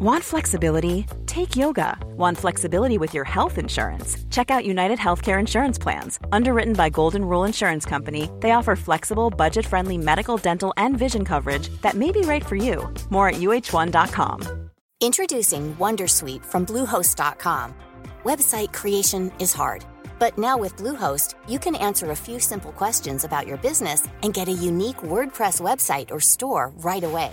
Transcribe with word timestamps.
Want 0.00 0.22
flexibility? 0.22 1.06
Take 1.26 1.56
yoga. 1.56 1.98
Want 2.16 2.38
flexibility 2.38 2.98
with 2.98 3.14
your 3.14 3.24
health 3.24 3.58
insurance? 3.58 4.16
Check 4.30 4.48
out 4.48 4.64
United 4.64 4.96
Healthcare 4.96 5.40
Insurance 5.40 5.76
Plans. 5.76 6.20
Underwritten 6.30 6.74
by 6.74 6.88
Golden 6.88 7.24
Rule 7.24 7.42
Insurance 7.42 7.84
Company, 7.84 8.30
they 8.38 8.52
offer 8.52 8.76
flexible, 8.76 9.28
budget 9.28 9.66
friendly 9.66 9.98
medical, 9.98 10.36
dental, 10.36 10.72
and 10.76 10.96
vision 10.96 11.24
coverage 11.24 11.68
that 11.82 11.94
may 11.96 12.12
be 12.12 12.20
right 12.20 12.46
for 12.46 12.54
you. 12.54 12.94
More 13.10 13.30
at 13.30 13.40
uh1.com. 13.40 14.70
Introducing 15.00 15.74
Wondersuite 15.74 16.44
from 16.44 16.64
Bluehost.com. 16.64 17.74
Website 18.22 18.72
creation 18.72 19.32
is 19.40 19.52
hard, 19.52 19.84
but 20.20 20.38
now 20.38 20.56
with 20.56 20.76
Bluehost, 20.76 21.34
you 21.48 21.58
can 21.58 21.74
answer 21.74 22.12
a 22.12 22.16
few 22.16 22.38
simple 22.38 22.70
questions 22.70 23.24
about 23.24 23.48
your 23.48 23.56
business 23.56 24.06
and 24.22 24.32
get 24.32 24.46
a 24.46 24.52
unique 24.52 24.98
WordPress 24.98 25.60
website 25.60 26.12
or 26.12 26.20
store 26.20 26.72
right 26.76 27.02
away. 27.02 27.32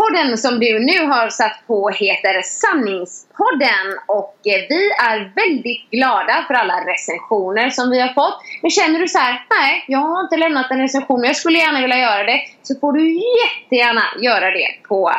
Podden 0.00 0.38
som 0.38 0.60
du 0.60 0.78
nu 0.78 1.06
har 1.06 1.28
satt 1.28 1.66
på 1.66 1.88
heter 1.88 2.42
Sanningspodden 2.42 3.86
och 4.06 4.36
eh, 4.44 4.66
vi 4.68 4.90
är 5.08 5.32
väldigt 5.34 5.90
glada 5.90 6.44
för 6.46 6.54
alla 6.54 6.74
recensioner 6.74 7.70
som 7.70 7.90
vi 7.90 8.00
har 8.00 8.08
fått. 8.08 8.38
Men 8.62 8.70
känner 8.70 8.98
du 8.98 9.08
så 9.08 9.18
här, 9.18 9.46
nej 9.50 9.84
jag 9.88 9.98
har 9.98 10.20
inte 10.20 10.36
lämnat 10.36 10.70
en 10.70 10.78
recension 10.78 11.20
men 11.20 11.26
jag 11.26 11.36
skulle 11.36 11.58
gärna 11.58 11.80
vilja 11.80 11.98
göra 11.98 12.24
det. 12.24 12.40
Så 12.62 12.74
får 12.80 12.92
du 12.92 13.14
jättegärna 13.14 14.02
göra 14.20 14.50
det 14.50 14.68
på 14.88 15.12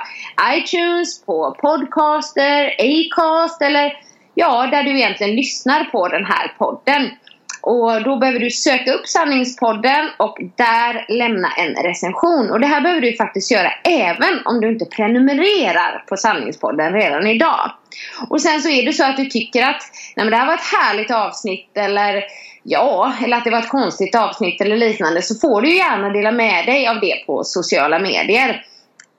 iTunes, 0.53 1.25
på 1.25 1.56
Podcaster, 1.61 2.75
Acast 2.80 3.61
eller 3.61 3.94
ja, 4.36 4.67
där 4.72 4.84
du 4.84 4.97
egentligen 4.97 5.36
lyssnar 5.36 5.84
på 5.84 6.08
den 6.08 6.25
här 6.25 6.56
podden. 6.58 7.09
Och 7.62 8.04
då 8.04 8.17
behöver 8.17 8.40
du 8.40 8.50
söka 8.50 8.94
upp 8.94 9.08
Sanningspodden 9.08 10.09
och 10.17 10.38
där 10.56 11.06
lämna 11.08 11.52
en 11.52 11.84
recension. 11.84 12.52
Och 12.52 12.59
det 12.59 12.68
här 12.68 12.81
behöver 12.81 13.02
du 13.02 13.16
faktiskt 13.16 13.52
göra 13.52 13.72
även 13.84 14.40
om 14.45 14.62
du 14.62 14.70
inte 14.70 14.86
prenumererar 14.86 16.03
på 16.08 16.18
Sanningspodden 16.18 16.94
redan 16.94 17.28
idag. 17.28 17.72
Och 18.30 18.42
sen 18.42 18.62
så 18.62 18.70
är 18.70 18.86
det 18.86 18.94
så 18.94 19.03
att 19.03 19.18
du 19.18 19.26
tycker 19.26 19.62
att 19.62 19.81
Nej, 20.16 20.26
men 20.26 20.31
det 20.31 20.38
här 20.38 20.48
var 20.48 20.53
ett 20.53 20.73
härligt 20.80 21.12
avsnitt 21.12 21.78
eller 21.78 22.23
ja, 22.64 23.14
eller 23.23 23.38
att 23.38 23.44
det 23.44 23.52
var 23.52 23.59
ett 23.59 23.70
konstigt 23.70 24.16
avsnitt 24.16 24.62
eller 24.62 24.78
liknande 24.78 25.22
så 25.22 25.36
får 25.36 25.62
du 25.62 25.75
gärna 25.75 26.09
dela 26.09 26.31
med 26.31 26.66
dig 26.66 26.88
av 26.88 27.00
det 27.00 27.25
på 27.25 27.44
sociala 27.44 28.00
medier. 28.00 28.66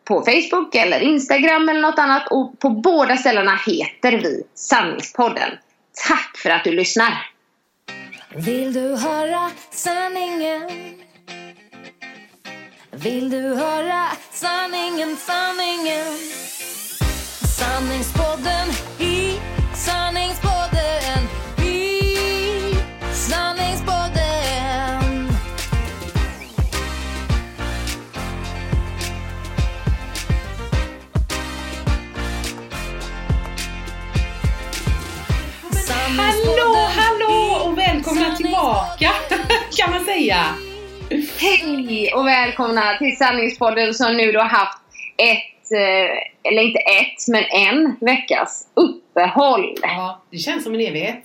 På 0.05 0.23
Facebook 0.23 0.75
eller 0.75 1.01
Instagram 1.01 1.69
eller 1.69 1.81
något 1.81 1.99
annat 1.99 2.29
och 2.31 2.59
på 2.59 2.71
båda 2.71 3.17
ställena 3.17 3.59
heter 3.67 4.12
vi 4.12 4.43
Sanningspodden. 4.55 5.51
Tack 6.09 6.37
för 6.37 6.51
att 6.51 6.65
du 6.65 6.73
lyssnar! 6.73 7.31
Vill 8.36 8.72
du 8.72 8.97
höra 8.97 9.50
sanningen? 9.70 10.70
Vill 12.91 13.30
du 13.30 13.55
höra 13.55 14.08
sanningen, 14.30 15.16
sanningen? 15.16 16.06
Sanningspodden 17.58 18.31
kan 39.82 39.91
man 39.91 40.04
säga. 40.04 40.44
Hej 41.38 42.12
och 42.15 42.26
välkomna 42.26 42.98
till 42.98 43.16
Sanningspodden 43.16 43.94
som 43.94 44.16
nu 44.16 44.32
då 44.32 44.41
haft 44.41 44.78
ett, 45.16 45.72
eh, 45.72 46.50
eller 46.50 46.62
inte 46.62 46.78
ett, 46.78 47.28
men 47.28 47.44
en 47.44 47.97
veckas 48.00 48.66
uppehåll. 48.75 49.75
Ja, 49.82 50.22
det 50.31 50.38
känns 50.38 50.65
som 50.65 50.75
en 50.75 50.81
evighet. 50.81 51.25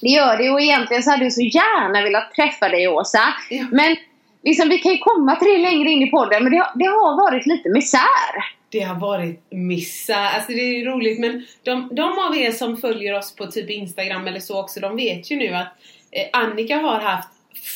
Det 0.00 0.08
gör 0.08 0.36
det 0.36 0.50
och 0.50 0.60
egentligen 0.60 1.02
så 1.02 1.10
hade 1.10 1.24
jag 1.24 1.32
så 1.32 1.40
gärna 1.40 2.02
velat 2.02 2.34
träffa 2.34 2.68
dig 2.68 2.88
Åsa. 2.88 3.34
Ja. 3.50 3.64
Men 3.72 3.96
liksom, 4.42 4.68
vi 4.68 4.78
kan 4.78 4.92
ju 4.92 4.98
komma 4.98 5.36
till 5.36 5.48
det 5.48 5.58
längre 5.58 5.90
in 5.90 6.02
i 6.02 6.10
podden 6.10 6.42
men 6.42 6.52
det 6.52 6.58
har, 6.58 6.70
det 6.74 6.84
har 6.84 7.16
varit 7.16 7.46
lite 7.46 7.68
misär. 7.68 8.56
Det 8.70 8.80
har 8.80 9.00
varit 9.00 9.46
missa, 9.50 10.16
alltså 10.16 10.52
det 10.52 10.60
är 10.60 10.84
roligt 10.84 11.20
men 11.20 11.46
de, 11.62 11.88
de 11.92 12.18
av 12.18 12.36
er 12.36 12.52
som 12.52 12.76
följer 12.76 13.18
oss 13.18 13.36
på 13.36 13.46
typ 13.46 13.70
Instagram 13.70 14.26
eller 14.26 14.40
så 14.40 14.60
också, 14.60 14.80
de 14.80 14.96
vet 14.96 15.30
ju 15.30 15.36
nu 15.36 15.54
att 15.54 15.68
Eh, 16.16 16.28
Annika 16.32 16.76
har 16.76 17.00
haft 17.00 17.28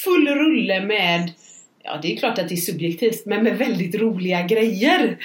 full 0.05 0.29
rulle 0.29 0.81
med, 0.81 1.33
ja 1.85 1.99
det 2.03 2.13
är 2.13 2.17
klart 2.17 2.39
att 2.39 2.49
det 2.49 2.55
är 2.55 2.57
subjektivt, 2.57 3.27
men 3.27 3.45
med 3.45 3.59
väldigt 3.59 3.95
roliga 3.95 4.43
grejer. 4.43 5.19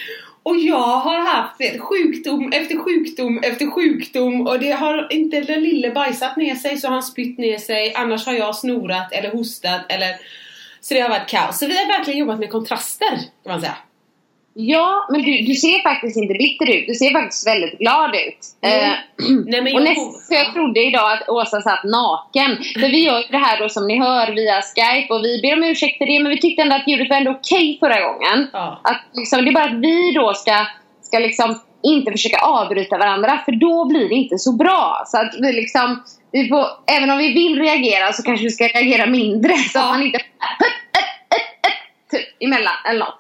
Och 0.44 0.58
jag 0.58 0.98
har 0.98 1.20
haft 1.20 1.80
sjukdom 1.80 2.52
efter 2.52 2.78
sjukdom 2.78 3.40
efter 3.44 3.72
sjukdom 3.72 4.48
och 4.48 4.60
det 4.60 4.72
har 4.72 5.14
inte 5.14 5.42
den 5.42 5.64
lille 5.64 5.92
bajsat 5.92 6.38
ner 6.38 6.56
sig 6.56 6.78
så 6.78 6.88
har 6.88 6.94
han 6.94 7.04
spytt 7.04 7.38
ner 7.38 7.58
sig, 7.58 7.94
annars 7.96 8.26
har 8.26 8.34
jag 8.34 8.56
snorat 8.56 9.12
eller 9.12 9.32
hostat 9.32 9.82
eller 9.90 10.16
så 10.82 10.94
det 10.94 11.00
har 11.00 11.10
varit 11.10 11.30
kaos. 11.30 11.60
Så 11.60 11.68
vi 11.68 11.78
har 11.78 11.98
verkligen 11.98 12.20
jobbat 12.20 12.40
med 12.40 12.50
kontraster 12.50 13.16
kan 13.44 13.52
man 13.52 13.62
säga. 13.62 13.78
Ja, 14.58 15.08
men 15.12 15.22
du, 15.22 15.42
du 15.42 15.54
ser 15.56 15.84
faktiskt 15.84 16.18
inte 16.18 16.34
bitter 16.34 16.70
ut. 16.76 16.88
Du 16.88 16.94
ser 16.94 17.12
faktiskt 17.12 17.48
väldigt 17.48 17.80
glad 17.80 18.16
ut. 18.16 18.40
Mm. 18.62 18.80
Eh, 18.92 18.96
Nej, 19.46 19.62
men 19.62 19.74
och 19.74 19.80
jag- 19.82 19.84
näst, 19.84 20.28
jag 20.32 20.54
trodde 20.54 20.80
idag 20.84 21.12
att 21.14 21.30
Åsa 21.30 21.62
satt 21.62 21.84
naken. 21.84 22.58
För 22.74 22.90
vi 22.90 23.04
gör 23.04 23.24
det 23.32 23.38
här 23.38 23.60
då 23.60 23.70
som 23.70 23.88
ni 23.88 24.00
hör 24.00 24.32
via 24.32 24.62
Skype 24.62 25.14
och 25.14 25.24
vi 25.24 25.42
ber 25.42 25.54
om 25.54 25.64
ursäkt 25.64 25.98
för 25.98 26.06
det 26.06 26.20
men 26.20 26.30
vi 26.30 26.40
tyckte 26.42 26.62
ändå 26.62 26.76
att 26.76 26.88
ljudet 26.88 27.10
var 27.10 27.18
ändå 27.18 27.32
okej 27.32 27.78
förra 27.80 28.02
gången. 28.02 28.48
Ja. 28.54 28.80
Att 28.84 29.02
liksom, 29.14 29.46
det 29.46 29.52
är 29.52 29.54
bara 29.54 29.64
att 29.66 29.80
vi 29.82 30.12
då 30.12 30.34
ska, 30.34 30.66
ska 31.02 31.20
liksom 31.20 31.60
inte 31.84 32.12
försöka 32.12 32.38
avbryta 32.38 32.98
varandra 32.98 33.40
för 33.46 33.52
då 33.52 33.86
blir 33.86 34.10
det 34.10 34.16
inte 34.16 34.38
så 34.38 34.52
bra. 34.52 35.04
Så 35.08 35.18
att 35.18 35.34
vi 35.42 35.54
liksom, 35.54 36.04
vi 36.32 36.48
får, 36.50 36.66
även 36.88 37.10
om 37.12 37.18
vi 37.18 37.34
vill 37.34 37.60
reagera 37.62 38.14
så 38.14 38.24
kanske 38.24 38.44
vi 38.44 38.52
ska 38.52 38.68
reagera 38.68 39.06
mindre 39.06 39.54
så 39.58 39.80
att 39.80 39.86
Ja. 39.86 39.92
man 39.92 40.02
inte 40.02 40.20
typ 42.12 42.28
emellan 42.40 42.74
eller 42.90 43.00
något. 43.00 43.18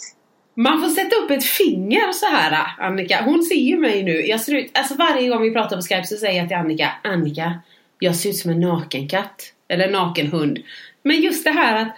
Man 0.55 0.81
får 0.81 0.89
sätta 0.89 1.15
upp 1.15 1.31
ett 1.31 1.43
finger 1.43 2.11
så 2.11 2.25
här 2.25 2.67
Annika. 2.79 3.21
Hon 3.23 3.43
ser 3.43 3.55
ju 3.55 3.77
mig 3.77 4.03
nu. 4.03 4.11
Jag 4.11 4.41
ser 4.41 4.55
ut, 4.55 4.77
alltså 4.77 4.95
varje 4.95 5.29
gång 5.29 5.41
vi 5.41 5.51
pratar 5.51 5.75
på 5.75 5.81
Skype 5.81 6.03
så 6.03 6.17
säger 6.17 6.39
jag 6.39 6.47
till 6.47 6.57
Annika 6.57 6.91
Annika, 7.03 7.59
jag 7.99 8.15
ser 8.15 8.29
ut 8.29 8.35
som 8.35 8.51
en 8.51 8.59
nakenkatt. 8.59 9.51
Eller 9.67 9.91
nakenhund. 9.91 10.59
Men 11.03 11.21
just 11.21 11.43
det 11.43 11.51
här 11.51 11.81
att 11.81 11.97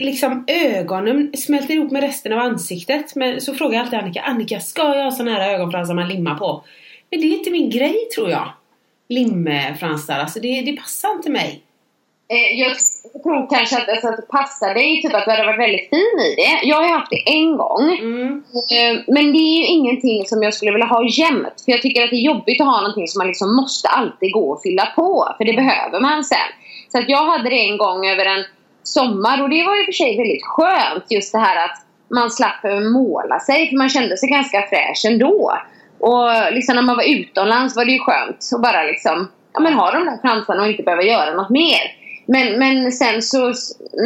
liksom 0.00 0.44
ögonen 0.46 1.32
smälter 1.36 1.74
ihop 1.74 1.90
med 1.92 2.02
resten 2.02 2.32
av 2.32 2.38
ansiktet. 2.38 3.14
Men 3.14 3.40
så 3.40 3.54
frågar 3.54 3.74
jag 3.74 3.84
alltid 3.84 3.98
Annika, 3.98 4.22
Annika 4.22 4.60
ska 4.60 4.94
jag 4.94 5.04
ha 5.04 5.10
såna 5.10 5.30
här 5.30 5.54
ögonfransar 5.54 5.94
man 5.94 6.08
limmar 6.08 6.34
på? 6.34 6.64
Men 7.10 7.20
det 7.20 7.26
är 7.26 7.38
inte 7.38 7.50
min 7.50 7.70
grej 7.70 7.96
tror 8.14 8.30
jag. 8.30 8.52
Limfransar, 9.08 10.18
alltså 10.18 10.40
det, 10.40 10.60
det 10.60 10.72
passar 10.72 11.12
inte 11.12 11.30
mig. 11.30 11.62
Eh, 12.28 12.60
jag 12.60 12.72
tror 13.22 13.50
kanske 13.50 13.76
att, 13.76 13.88
alltså, 13.88 14.08
att 14.08 14.16
det 14.16 14.28
passar 14.28 14.74
dig, 14.74 15.02
typ 15.02 15.14
att 15.14 15.24
du 15.24 15.30
hade 15.30 15.46
varit 15.46 15.60
väldigt 15.60 15.90
fin 15.90 16.20
i 16.28 16.34
det. 16.36 16.68
Jag 16.68 16.76
har 16.76 16.84
ju 16.84 16.92
haft 16.92 17.10
det 17.10 17.22
en 17.26 17.56
gång. 17.56 17.98
Mm. 17.98 18.42
Eh, 18.54 19.02
Men 19.06 19.32
det 19.32 19.38
är 19.38 19.58
ju 19.58 19.64
ingenting 19.66 20.26
som 20.26 20.42
jag 20.42 20.54
skulle 20.54 20.72
vilja 20.72 20.86
ha 20.86 21.08
jämt. 21.08 21.62
För 21.64 21.72
jag 21.72 21.82
tycker 21.82 22.04
att 22.04 22.10
det 22.10 22.16
är 22.16 22.30
jobbigt 22.32 22.60
att 22.60 22.66
ha 22.66 22.80
någonting 22.80 23.08
som 23.08 23.18
man 23.18 23.26
liksom 23.26 23.56
måste 23.56 23.88
alltid 23.88 24.32
gå 24.32 24.50
och 24.52 24.62
fylla 24.62 24.86
på. 24.96 25.34
För 25.38 25.44
det 25.44 25.52
behöver 25.52 26.00
man 26.00 26.24
sen. 26.24 26.50
Så 26.92 26.98
att 26.98 27.08
jag 27.08 27.24
hade 27.30 27.50
det 27.50 27.68
en 27.68 27.78
gång 27.78 28.06
över 28.06 28.26
en 28.26 28.44
sommar 28.82 29.42
och 29.42 29.50
det 29.50 29.62
var 29.62 29.76
ju 29.76 29.84
för 29.84 29.92
sig 29.92 30.16
väldigt 30.16 30.44
skönt. 30.44 31.04
Just 31.10 31.32
det 31.32 31.38
här 31.38 31.64
att 31.64 31.76
man 32.10 32.30
slapp 32.30 32.64
måla 32.92 33.40
sig. 33.40 33.68
För 33.68 33.76
man 33.76 33.88
kände 33.88 34.16
sig 34.16 34.28
ganska 34.28 34.62
fräsch 34.62 35.04
ändå. 35.06 35.52
Och 35.98 36.52
liksom 36.52 36.74
när 36.74 36.82
man 36.82 36.96
var 36.96 37.04
utomlands 37.04 37.76
var 37.76 37.84
det 37.84 37.92
ju 37.92 37.98
skönt 37.98 38.38
att 38.54 38.62
bara 38.62 38.82
liksom 38.82 39.28
ja, 39.54 39.60
men 39.60 39.74
ha 39.74 39.90
de 39.90 40.04
där 40.04 40.18
fransarna 40.22 40.62
och 40.62 40.68
inte 40.68 40.82
behöva 40.82 41.02
göra 41.02 41.34
något 41.34 41.50
mer. 41.50 42.05
Men, 42.28 42.58
men 42.58 42.92
sen 42.92 43.22
så, 43.22 43.52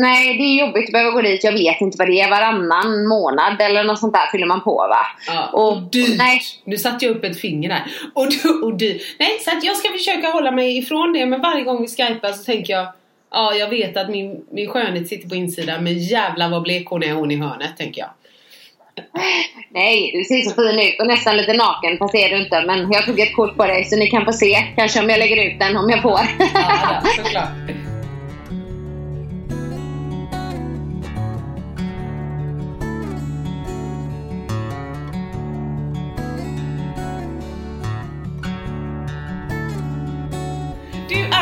nej 0.00 0.38
det 0.38 0.43
är 0.44 0.67
jobbigt 0.67 0.88
att 0.88 0.93
behöva 0.93 1.11
gå 1.11 1.20
dit. 1.22 1.44
Jag 1.44 1.52
vet 1.52 1.81
inte 1.81 1.96
vad 1.99 2.08
det 2.08 2.20
är. 2.20 2.31
Varannan 2.31 3.06
månad 3.08 3.61
eller 3.61 3.84
något 3.84 3.99
sånt 3.99 4.12
där 4.12 4.26
fyller 4.32 4.46
man 4.46 4.61
på 4.64 4.76
va. 4.76 5.06
Ja, 5.26 5.49
Och- 5.52 5.72
och 5.72 5.82
dyrt. 5.82 6.19
nej. 6.19 6.40
Nu 6.64 6.76
satte 6.76 7.05
jag 7.05 7.17
upp 7.17 7.25
ett 7.25 7.40
finger 7.40 7.69
där. 7.69 7.82
Och, 8.14 8.26
och 8.64 8.75
dyrt. 8.75 9.02
Nej, 9.19 9.38
så 9.44 9.50
att 9.56 9.64
jag 9.64 9.76
ska 9.76 9.88
försöka 9.93 10.28
hålla 10.31 10.50
mig 10.50 10.78
ifrån 10.78 11.12
det. 11.12 11.26
Men 11.26 11.40
varje 11.40 11.64
gång 11.64 11.82
vi 11.82 11.88
skypar 11.88 12.32
så 12.32 12.44
tänker 12.44 12.72
jag 12.72 12.87
Ja, 13.32 13.55
jag 13.55 13.69
vet 13.69 13.96
att 13.96 14.11
min, 14.11 14.44
min 14.52 14.69
skönhet 14.70 15.08
sitter 15.08 15.28
på 15.28 15.34
insidan. 15.34 15.84
Men 15.84 15.99
jävlar 15.99 16.49
vad 16.50 16.62
blek 16.62 16.87
hon 16.88 17.02
är 17.02 17.12
hon 17.12 17.31
i 17.31 17.37
hörnet, 17.37 17.76
tänker 17.78 18.00
jag. 18.00 18.11
Nej, 19.70 20.11
du 20.14 20.25
ser 20.25 20.43
så 20.50 20.55
fin 20.55 20.81
ut 20.81 21.00
och 21.00 21.06
nästan 21.06 21.37
lite 21.37 21.52
naken 21.52 21.99
fast 21.99 22.12
det 22.12 22.25
är 22.25 22.31
du 22.31 22.43
inte. 22.44 22.62
Men 22.66 22.93
jag 22.93 23.05
tog 23.06 23.20
ett 23.20 23.34
kort 23.37 23.56
på 23.56 23.66
dig 23.66 23.84
så 23.84 23.96
ni 23.96 24.06
kan 24.06 24.25
få 24.25 24.32
se. 24.32 24.66
Kanske 24.76 25.00
om 25.00 25.11
jag 25.11 25.19
lägger 25.19 25.44
ut 25.46 25.58
den 25.61 25.76
om 25.76 25.90
jag 25.90 26.02
får. 26.02 26.20
Ja, 26.55 27.00
då, 27.05 27.23
såklart. 27.25 27.49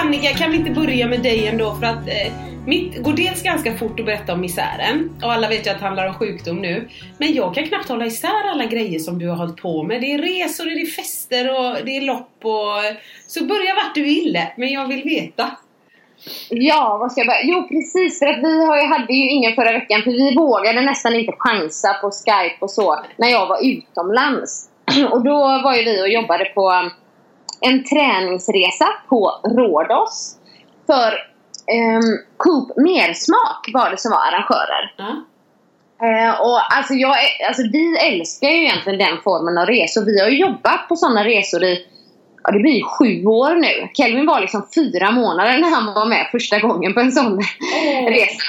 Annika, 0.08 0.28
kan 0.28 0.50
vi 0.50 0.56
inte 0.56 0.70
börja 0.70 1.06
med 1.06 1.22
dig 1.22 1.46
ändå 1.46 1.74
för 1.74 1.86
att 1.86 2.08
eh, 2.08 2.32
mitt 2.66 3.02
går 3.02 3.12
dels 3.12 3.42
ganska 3.42 3.76
fort 3.76 4.00
att 4.00 4.06
berätta 4.06 4.32
om 4.32 4.40
misären 4.40 5.10
och 5.22 5.32
alla 5.32 5.48
vet 5.48 5.66
ju 5.66 5.70
att 5.70 5.78
det 5.78 5.84
handlar 5.84 6.08
om 6.08 6.14
sjukdom 6.14 6.56
nu. 6.56 6.88
Men 7.18 7.34
jag 7.34 7.54
kan 7.54 7.66
knappt 7.66 7.88
hålla 7.88 8.06
isär 8.06 8.48
alla 8.50 8.64
grejer 8.64 8.98
som 8.98 9.18
du 9.18 9.28
har 9.28 9.36
hållit 9.36 9.56
på 9.56 9.82
med. 9.82 10.00
Det 10.00 10.12
är 10.12 10.18
resor, 10.18 10.64
det 10.64 10.70
är 10.82 10.86
fester 10.86 11.48
och 11.50 11.84
det 11.84 11.96
är 11.96 12.00
lopp 12.00 12.30
och... 12.42 12.96
Så 13.26 13.44
börja 13.44 13.74
vart 13.74 13.94
du 13.94 14.02
vill, 14.02 14.38
men 14.56 14.68
jag 14.68 14.86
vill 14.88 15.02
veta. 15.02 15.50
Ja, 16.50 16.96
vad 17.00 17.12
ska 17.12 17.20
jag 17.20 17.26
börja? 17.26 17.42
Jo, 17.44 17.68
precis. 17.68 18.18
För 18.18 18.26
att 18.26 18.38
vi 18.38 18.66
har, 18.66 18.76
ju- 18.76 18.88
hade 18.88 19.12
ju 19.14 19.30
ingen 19.30 19.54
förra 19.54 19.72
veckan. 19.72 20.02
För 20.02 20.10
vi 20.10 20.34
vågade 20.34 20.80
nästan 20.80 21.14
inte 21.14 21.32
chansa 21.38 21.94
på 21.94 22.10
Skype 22.10 22.56
och 22.60 22.70
så 22.70 23.04
när 23.16 23.28
jag 23.28 23.46
var 23.46 23.58
utomlands. 23.66 24.68
Och 25.12 25.24
då 25.24 25.38
var 25.64 25.74
ju 25.74 25.84
vi 25.84 26.02
och 26.02 26.08
jobbade 26.08 26.44
på 26.44 26.90
en 27.60 27.84
träningsresa 27.84 28.88
på 29.08 29.40
Rhodos. 29.44 30.36
För 30.86 31.12
um, 31.96 32.18
Coop 32.36 32.76
Mersmak 32.76 33.70
var 33.74 33.90
det 33.90 33.98
som 33.98 34.10
var 34.10 34.18
arrangörer. 34.18 34.94
Ja. 34.96 35.24
Eh, 36.06 36.40
och 36.40 36.76
alltså, 36.76 36.94
jag, 36.94 37.16
alltså 37.48 37.62
vi 37.72 37.96
älskar 37.96 38.48
ju 38.48 38.64
egentligen 38.64 38.98
den 38.98 39.22
formen 39.24 39.58
av 39.58 39.66
resor. 39.66 40.04
Vi 40.04 40.20
har 40.20 40.28
ju 40.28 40.38
jobbat 40.38 40.88
på 40.88 40.96
sådana 40.96 41.24
resor 41.24 41.64
i 41.64 41.86
Ja, 42.44 42.52
det 42.52 42.58
blir 42.58 42.72
ju 42.72 42.82
sju 42.82 43.24
år 43.26 43.54
nu. 43.54 43.88
Kelvin 43.94 44.26
var 44.26 44.40
liksom 44.40 44.66
fyra 44.74 45.10
månader 45.10 45.58
när 45.58 45.70
han 45.70 45.94
var 45.94 46.06
med 46.06 46.28
första 46.30 46.58
gången 46.58 46.94
på 46.94 47.00
en 47.00 47.12
sån 47.12 47.38
resa. 48.08 48.42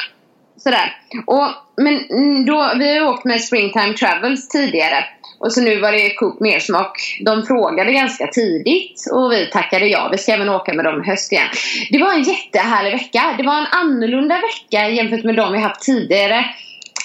Sådär. 0.60 0.98
Och, 1.26 1.48
men 1.78 2.06
då, 2.46 2.72
vi 2.78 2.88
har 2.88 2.96
ju 2.96 3.02
åkt 3.02 3.26
med 3.26 3.42
Springtime 3.42 3.94
Travels 3.94 4.48
tidigare. 4.48 5.06
Och 5.40 5.54
så 5.54 5.62
nu 5.62 5.80
var 5.80 5.92
det 5.92 6.16
Coop 6.16 6.40
Mersmak. 6.40 7.22
De 7.26 7.46
frågade 7.46 7.94
ganska 7.94 8.28
tidigt 8.28 9.10
och 9.12 9.32
vi 9.32 9.46
tackade 9.46 9.88
ja. 9.88 10.10
Vi 10.12 10.18
ska 10.18 10.32
även 10.32 10.50
åka 10.50 10.74
med 10.74 10.86
dem 10.86 11.04
i 11.04 11.08
höst 11.08 11.32
igen. 11.32 11.48
Det 11.92 11.98
var 11.98 12.14
en 12.14 12.24
jättehärlig 12.24 12.92
vecka. 12.92 13.36
Det 13.38 13.44
var 13.44 13.58
en 13.58 13.68
annorlunda 13.72 14.36
vecka 14.36 14.90
jämfört 14.90 15.24
med 15.24 15.36
de 15.36 15.54
vi 15.54 15.60
haft 15.60 15.82
tidigare. 15.82 16.46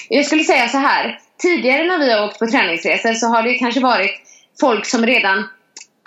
Jag 0.09 0.25
skulle 0.25 0.43
säga 0.43 0.67
så 0.67 0.77
här. 0.77 1.19
Tidigare 1.41 1.83
när 1.83 1.99
vi 1.99 2.11
har 2.11 2.25
åkt 2.25 2.39
på 2.39 2.47
träningsresor 2.47 3.13
så 3.13 3.27
har 3.27 3.43
det 3.43 3.53
kanske 3.53 3.79
varit 3.79 4.11
folk 4.59 4.85
som 4.85 5.05
redan 5.05 5.47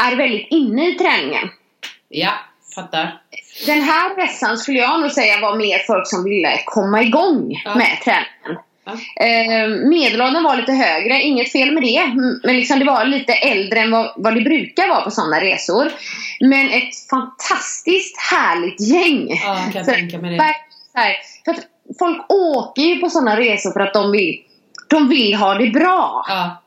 är 0.02 0.16
väldigt 0.16 0.46
inne 0.50 0.88
i 0.88 0.94
träningen. 0.94 1.48
Ja, 2.08 2.32
fattar. 2.74 3.20
Den 3.66 3.80
här 3.82 4.16
resan 4.16 4.58
skulle 4.58 4.78
jag 4.78 5.00
nog 5.00 5.10
säga 5.10 5.40
var 5.40 5.56
mer 5.56 5.78
folk 5.86 6.06
som 6.08 6.24
ville 6.24 6.60
komma 6.64 7.02
igång 7.02 7.62
Ja. 7.64 7.74
med 7.74 7.98
träningen. 8.04 8.62
Ja. 8.84 9.24
Eh, 9.24 9.68
medelåldern 9.68 10.42
var 10.44 10.56
lite 10.56 10.72
högre, 10.72 11.22
inget 11.22 11.52
fel 11.52 11.72
med 11.72 11.82
det. 11.82 12.06
Men 12.44 12.56
liksom 12.56 12.78
det 12.78 12.84
var 12.84 13.04
lite 13.04 13.32
äldre 13.32 13.80
än 13.80 13.90
vad, 13.90 14.12
vad 14.16 14.34
det 14.34 14.40
brukar 14.40 14.88
vara 14.88 15.00
på 15.00 15.10
sådana 15.10 15.40
resor. 15.40 15.92
Men 16.40 16.70
ett 16.70 17.08
fantastiskt 17.10 18.16
härligt 18.30 18.80
gäng. 18.80 19.28
Ja, 19.44 19.58
kan 19.72 19.84
Så- 19.84 19.90
tänka 19.90 20.18
mig 20.18 20.30
det. 20.36 20.54
för 21.44 21.50
att 21.50 21.58
folk 21.98 22.26
åker 22.32 22.82
ju 22.82 22.98
på 22.98 23.10
sådana 23.10 23.36
resor 23.40 23.70
för 23.72 23.80
att 23.80 23.94
de 23.94 24.12
vill, 24.12 24.36
de 24.88 25.08
vill 25.08 25.34
ha 25.34 25.54
det 25.54 25.66
bra. 25.70 26.24
Ja. 26.28 26.62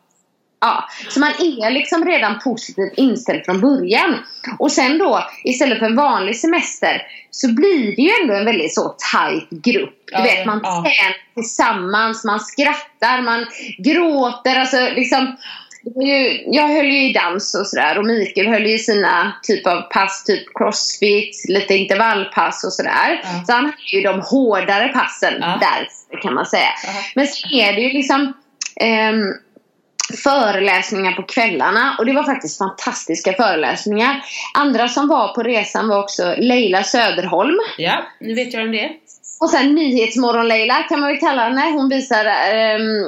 Ja, 0.61 0.89
så 1.09 1.19
man 1.19 1.29
är 1.29 1.71
liksom 1.71 2.05
redan 2.05 2.39
positivt 2.39 2.93
inställd 2.97 3.45
från 3.45 3.61
början. 3.61 4.17
Och 4.59 4.71
sen 4.71 4.97
då, 4.97 5.23
istället 5.43 5.79
för 5.79 5.85
en 5.85 5.95
vanlig 5.95 6.35
semester, 6.39 7.01
så 7.31 7.53
blir 7.53 7.95
det 7.95 8.01
ju 8.01 8.11
ändå 8.21 8.33
en 8.33 8.45
väldigt 8.45 8.73
så 8.75 8.95
tight 9.11 9.49
grupp. 9.63 9.93
Du 10.05 10.13
Ja, 10.13 10.21
vet, 10.23 10.45
man 10.45 10.59
ja. 10.63 10.69
tränar 10.83 11.15
tillsammans, 11.35 12.23
man 12.23 12.39
skrattar, 12.39 13.21
man 13.21 13.45
gråter. 13.77 14.55
Alltså 14.59 14.77
liksom, 14.95 15.35
ju, 16.03 16.43
jag 16.45 16.67
höll 16.67 16.85
ju 16.85 17.09
i 17.09 17.13
dans 17.13 17.55
och 17.55 17.67
sådär 17.67 17.97
och 17.97 18.05
Mikael 18.05 18.47
höll 18.47 18.65
ju 18.65 18.73
i 18.73 18.79
sina 18.79 19.33
typ 19.43 19.67
av 19.67 19.81
pass, 19.81 20.23
typ 20.23 20.43
crossfit, 20.57 21.45
lite 21.47 21.75
intervallpass 21.75 22.63
och 22.63 22.73
sådär. 22.73 23.21
Ja. 23.23 23.43
Så 23.47 23.53
han 23.53 23.65
hade 23.65 23.75
ju 23.93 24.01
de 24.01 24.21
hårdare 24.21 24.87
passen 24.87 25.33
Ja. 25.39 25.59
där 25.61 25.87
kan 26.21 26.33
man 26.33 26.45
säga. 26.45 26.69
Aha. 26.87 26.99
Men 27.15 27.27
sen 27.27 27.51
är 27.53 27.73
det 27.73 27.81
ju 27.81 27.93
liksom 27.93 28.33
ehm, 28.75 29.33
föreläsningar 30.11 31.11
på 31.11 31.23
kvällarna 31.23 31.95
och 31.99 32.05
det 32.05 32.13
var 32.13 32.23
faktiskt 32.23 32.57
fantastiska 32.57 33.33
föreläsningar. 33.33 34.21
Andra 34.53 34.87
som 34.87 35.07
var 35.07 35.33
på 35.33 35.43
resan 35.43 35.87
var 35.87 35.99
också 35.99 36.35
Leila 36.37 36.83
Söderholm. 36.83 37.59
ja, 37.77 38.05
nu 38.19 38.33
vet 38.33 38.53
jag 38.53 38.63
om 38.63 38.71
det. 38.71 38.91
Och 39.41 39.49
sen 39.49 39.75
Nyhetsmorgon-Leila 39.75 40.83
kan 40.89 40.99
man 40.99 41.09
väl 41.09 41.19
kalla 41.19 41.43
henne. 41.43 41.71
Hon 41.71 41.89
visar 41.89 42.25
ehm, 42.25 43.05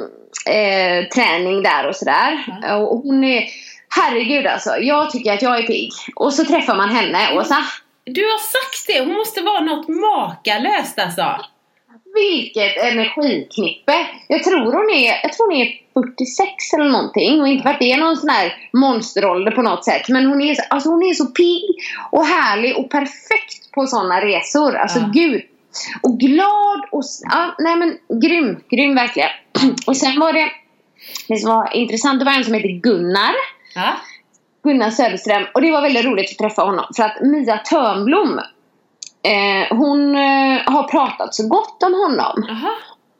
eh, 0.50 1.08
träning 1.08 1.62
där 1.62 1.88
och 1.88 1.96
sådär. 1.96 2.44
Och 2.76 2.98
hon 2.98 3.24
är, 3.24 3.44
herregud 3.88 4.46
alltså, 4.46 4.76
jag 4.76 5.10
tycker 5.10 5.32
att 5.32 5.42
jag 5.42 5.58
är 5.58 5.62
pigg. 5.62 5.92
Och 6.16 6.34
så 6.34 6.44
träffar 6.44 6.74
man 6.76 6.88
henne 6.88 7.44
så 7.44 7.54
Du 8.04 8.22
har 8.22 8.38
sagt 8.38 8.86
det, 8.86 9.00
hon 9.00 9.14
måste 9.14 9.40
vara 9.40 9.60
något 9.60 9.88
makalöst 9.88 10.98
alltså. 10.98 11.40
Vilket 12.14 12.76
energiknippe! 12.76 14.06
Jag 14.28 14.42
tror 14.42 14.72
hon 14.72 14.90
är, 14.90 15.20
jag 15.22 15.32
tror 15.32 15.46
hon 15.50 15.60
är 15.60 15.80
46 15.94 16.72
eller 16.74 16.90
någonting 16.90 17.40
och 17.40 17.48
inte 17.48 17.62
för 17.62 17.70
att 17.70 17.78
det 17.78 17.92
är 17.92 17.98
någon 17.98 18.16
sån 18.16 18.28
här 18.28 18.68
monsterålder 18.72 19.52
på 19.52 19.62
något 19.62 19.84
sätt 19.84 20.08
men 20.08 20.26
hon 20.26 20.40
är, 20.42 20.56
alltså 20.70 20.88
hon 20.88 21.02
är 21.02 21.14
så 21.14 21.26
pigg 21.26 21.62
och 22.10 22.24
härlig 22.26 22.76
och 22.76 22.90
perfekt 22.90 23.72
på 23.72 23.86
sådana 23.86 24.20
resor. 24.20 24.76
Alltså 24.76 24.98
Ja. 24.98 25.10
gud! 25.14 25.42
Och 26.02 26.18
glad 26.20 26.80
och 26.92 27.02
ja, 27.30 27.54
nej 27.58 27.76
men 27.76 27.98
grym, 28.20 28.56
grym 28.70 28.94
verkligen. 28.94 29.30
Och 29.86 29.96
sen 29.96 30.20
var 30.20 30.32
det, 30.32 30.48
det 31.28 31.36
som 31.36 31.50
var 31.50 31.76
intressant, 31.76 32.18
det 32.18 32.24
var 32.24 32.32
en 32.32 32.44
som 32.44 32.54
heter 32.54 32.68
Gunnar. 32.68 33.34
Ja. 33.74 33.92
Gunnar 34.62 34.90
Söderström. 34.90 35.46
Och 35.54 35.62
det 35.62 35.70
var 35.70 35.82
väldigt 35.82 36.04
roligt 36.04 36.30
att 36.30 36.38
träffa 36.38 36.62
honom. 36.62 36.84
För 36.96 37.02
att 37.02 37.20
Mia 37.20 37.58
Törnblom, 37.58 38.40
eh, 39.24 39.76
hon 39.76 40.14
eh, 40.14 40.72
har 40.72 40.88
pratat 40.88 41.34
så 41.34 41.48
gott 41.48 41.82
om 41.82 41.94
honom. 41.94 42.44
Aha. 42.50 42.70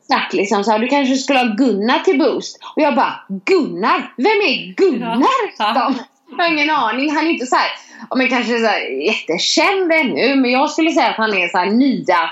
Sagt 0.08 0.32
liksom 0.32 0.64
så 0.64 0.70
här, 0.70 0.78
du 0.78 0.88
kanske 0.88 1.16
skulle 1.16 1.38
ha 1.38 1.46
Gunnar 1.46 1.98
till 1.98 2.18
Boost. 2.18 2.58
Och 2.76 2.82
jag 2.82 2.94
bara, 2.94 3.20
Gunnar? 3.28 4.12
Vem 4.16 4.26
är 4.26 4.74
Gunnar? 4.74 5.18
Ja. 5.58 5.72
Ja. 5.74 5.94
Jag 6.30 6.36
har 6.44 6.52
ingen 6.52 6.70
aning. 6.70 7.10
Han 7.10 7.26
är 7.26 7.30
inte 7.30 7.46
så 7.46 7.56
här, 7.56 7.70
men 8.16 8.28
kanske 8.28 8.58
så 8.58 8.66
här 8.66 9.06
jättekänd 9.06 9.92
ännu. 9.92 10.36
Men 10.36 10.50
jag 10.50 10.70
skulle 10.70 10.90
säga 10.90 11.08
att 11.08 11.16
han 11.16 11.34
är 11.34 11.48
så 11.48 11.58
här 11.58 11.70
nya 11.70 12.30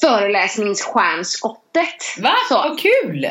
föreläsningsstjärnskottet. 0.00 2.18
Va? 2.22 2.32
Så. 2.48 2.54
Vad 2.54 2.78
kul! 2.78 3.28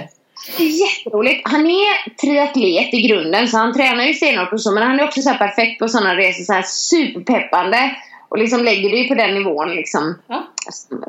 Det 0.58 0.64
är 0.64 0.88
jätteroligt. 0.88 1.48
Han 1.48 1.66
är 1.66 2.10
triatlet 2.22 2.94
i 2.94 3.08
grunden 3.08 3.48
så 3.48 3.58
han 3.58 3.74
tränar 3.74 4.04
ju 4.04 4.14
stenhårt 4.14 4.54
och 4.54 4.62
så 4.62 4.72
men 4.72 4.84
han 4.84 5.00
är 5.00 5.04
också 5.04 5.22
så 5.22 5.30
här 5.30 5.38
perfekt 5.38 5.80
på 5.80 5.88
sådana 5.88 6.16
resor. 6.16 6.44
Så 6.44 6.54
här 6.54 6.62
superpeppande. 6.62 7.96
Och 8.30 8.38
liksom 8.38 8.64
lägger 8.64 8.90
det 8.90 8.98
ju 8.98 9.08
på 9.08 9.16
den 9.16 9.34
nivån 9.34 9.70
liksom 9.76 10.20
Ja. 10.28 10.48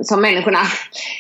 som 0.03 0.21
människorna 0.21 0.61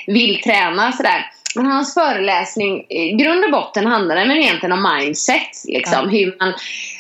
vill 0.07 0.43
träna 0.43 0.93
sådär. 0.93 1.31
Men 1.57 1.67
hans 1.67 1.95
föreläsning 1.95 2.85
i 2.88 3.12
grund 3.12 3.45
och 3.45 3.50
botten 3.50 3.87
handlar 3.87 4.17
den 4.17 4.31
egentligen 4.31 4.73
om 4.73 4.97
mindset. 4.97 5.65
Liksom, 5.65 6.09
hur 6.09 6.37
man, 6.41 6.55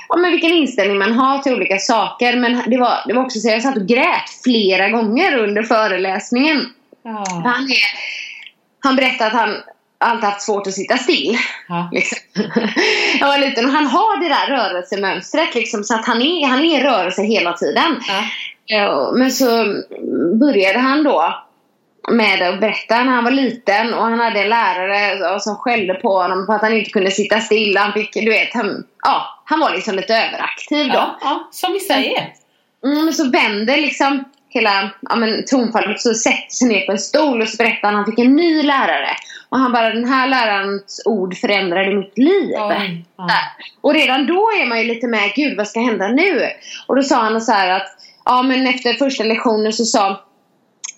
ja, 0.08 0.16
men 0.16 0.30
vilken 0.30 0.52
inställning 0.52 0.98
man 0.98 1.12
har 1.12 1.38
till 1.38 1.54
olika 1.54 1.78
saker. 1.78 2.36
Men 2.36 2.62
det 2.70 2.78
var, 2.78 2.98
det 3.06 3.14
var 3.14 3.24
också 3.24 3.38
så 3.38 3.48
jag 3.48 3.62
satt 3.62 3.76
och 3.76 3.88
grät 3.88 4.30
flera 4.44 4.88
gånger 4.88 5.36
under 5.36 5.62
föreläsningen. 5.62 6.66
Ja. 7.04 7.24
Han, 7.44 7.62
är, 7.62 7.78
han 8.80 8.96
berättade 8.96 9.26
att 9.26 9.36
han 9.36 9.56
alltid 9.98 10.24
haft 10.24 10.42
svårt 10.42 10.66
att 10.66 10.72
sitta 10.74 10.96
still. 10.98 11.38
Ja. 11.68 11.88
Liksom. 11.92 12.18
Jag 13.20 13.26
var 13.26 13.38
liten 13.38 13.64
och 13.64 13.72
han 13.72 13.86
har 13.86 14.20
det 14.22 14.28
där 14.28 14.46
rörelsemönstret 14.46 15.54
liksom, 15.54 15.84
så 15.84 15.94
att 15.94 16.06
han 16.06 16.22
är, 16.22 16.46
han 16.46 16.64
är 16.64 16.80
i 16.80 16.82
rörelse 16.82 17.22
hela 17.22 17.52
tiden. 17.52 18.02
Ja. 18.08 18.22
Ja, 18.66 19.12
Men 19.14 19.32
så 19.32 19.46
började 20.40 20.78
han 20.78 21.04
då 21.04 21.34
med 22.10 22.42
att 22.42 22.60
berätta 22.60 23.04
när 23.04 23.12
han 23.12 23.24
var 23.24 23.30
liten 23.30 23.94
och 23.94 24.02
han 24.02 24.20
hade 24.20 24.40
en 24.40 24.48
lärare 24.48 25.40
som 25.40 25.56
skällde 25.56 25.94
på 25.94 26.18
honom 26.18 26.46
på 26.46 26.52
att 26.52 26.62
han 26.62 26.72
inte 26.72 26.90
kunde 26.90 27.10
sitta 27.10 27.40
still. 27.40 27.76
Han 27.76 27.92
fick, 27.92 28.14
du 28.14 28.30
vet, 28.30 28.54
han, 28.54 28.84
ja, 29.02 29.42
han 29.44 29.60
var 29.60 29.70
liksom 29.70 29.94
lite 29.94 30.14
överaktiv 30.14 30.86
då. 30.86 30.94
Ja, 30.94 31.18
ja, 31.20 31.48
som 31.50 31.72
vi 31.72 31.80
säger. 31.80 32.32
Mm, 32.84 33.04
men 33.04 33.14
så 33.14 33.30
vände 33.30 33.76
liksom 33.76 34.24
hela 34.48 34.90
ja, 35.00 35.16
men, 35.16 35.44
tonfallet 35.44 36.00
så 36.00 36.14
sätter 36.14 36.50
sig 36.50 36.68
ner 36.68 36.86
på 36.86 36.92
en 36.92 36.98
stol 36.98 37.42
och 37.42 37.48
så 37.48 37.56
berättar 37.56 37.88
han 37.88 37.94
att 37.94 38.06
han 38.06 38.16
fick 38.16 38.24
en 38.24 38.36
ny 38.36 38.62
lärare. 38.62 39.10
Och 39.48 39.58
han 39.58 39.72
bara, 39.72 39.90
den 39.90 40.08
här 40.08 40.28
lärarens 40.28 41.02
ord 41.04 41.36
förändrade 41.36 41.96
mitt 41.96 42.18
liv. 42.18 42.54
Oj. 42.58 43.04
Ja. 43.16 43.28
Och 43.80 43.94
redan 43.94 44.26
då 44.26 44.50
är 44.62 44.66
man 44.66 44.78
ju 44.78 44.84
lite 44.84 45.06
med, 45.06 45.32
gud 45.36 45.56
vad 45.56 45.68
ska 45.68 45.80
hända 45.80 46.08
nu? 46.08 46.46
Och 46.86 46.96
då 46.96 47.02
sa 47.02 47.16
han 47.16 47.40
så 47.40 47.52
här 47.52 47.70
att, 47.70 47.86
ja 48.26 48.42
men 48.42 48.66
efter 48.66 48.94
första 48.94 49.24
lektionen 49.24 49.72
så 49.72 49.84
sa 49.84 50.20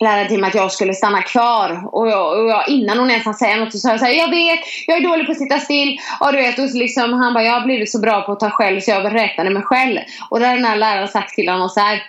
läraren 0.01 0.29
till 0.29 0.41
mig 0.41 0.49
att 0.49 0.55
jag 0.55 0.73
skulle 0.73 0.95
stanna 0.95 1.23
kvar. 1.23 1.89
Och, 1.93 2.09
jag, 2.09 2.39
och 2.39 2.51
jag, 2.51 2.69
innan 2.69 2.99
hon 2.99 3.11
ens 3.11 3.25
hann 3.25 3.35
säga 3.35 3.57
något 3.57 3.73
så 3.73 3.79
sa 3.79 3.91
jag 3.91 4.01
så 4.01 4.07
här, 4.07 4.13
jag 4.13 4.31
vet, 4.31 4.61
jag 4.87 4.97
är 4.97 5.09
dålig 5.09 5.27
på 5.27 5.33
att 5.33 5.39
sitta 5.39 5.59
still. 5.59 5.99
Och 6.21 6.33
du 6.33 6.39
vet, 6.39 6.59
och 6.59 6.75
liksom, 6.75 7.13
han 7.13 7.35
bara, 7.35 7.45
jag 7.45 7.53
har 7.53 7.67
blivit 7.67 7.91
så 7.91 7.99
bra 7.99 8.23
på 8.23 8.33
att 8.33 8.41
ta 8.41 8.51
själv 8.51 8.81
så 8.81 8.91
jag 8.91 9.15
räknade 9.15 9.51
mig 9.51 9.63
själv. 9.63 9.99
Och 10.31 10.41
då 10.41 10.47
har 10.47 10.55
den 10.55 10.65
här 10.65 10.77
läraren 10.77 11.09
sagt 11.09 11.35
till 11.35 11.49
honom 11.49 11.69
så 11.69 11.81
här, 11.81 12.03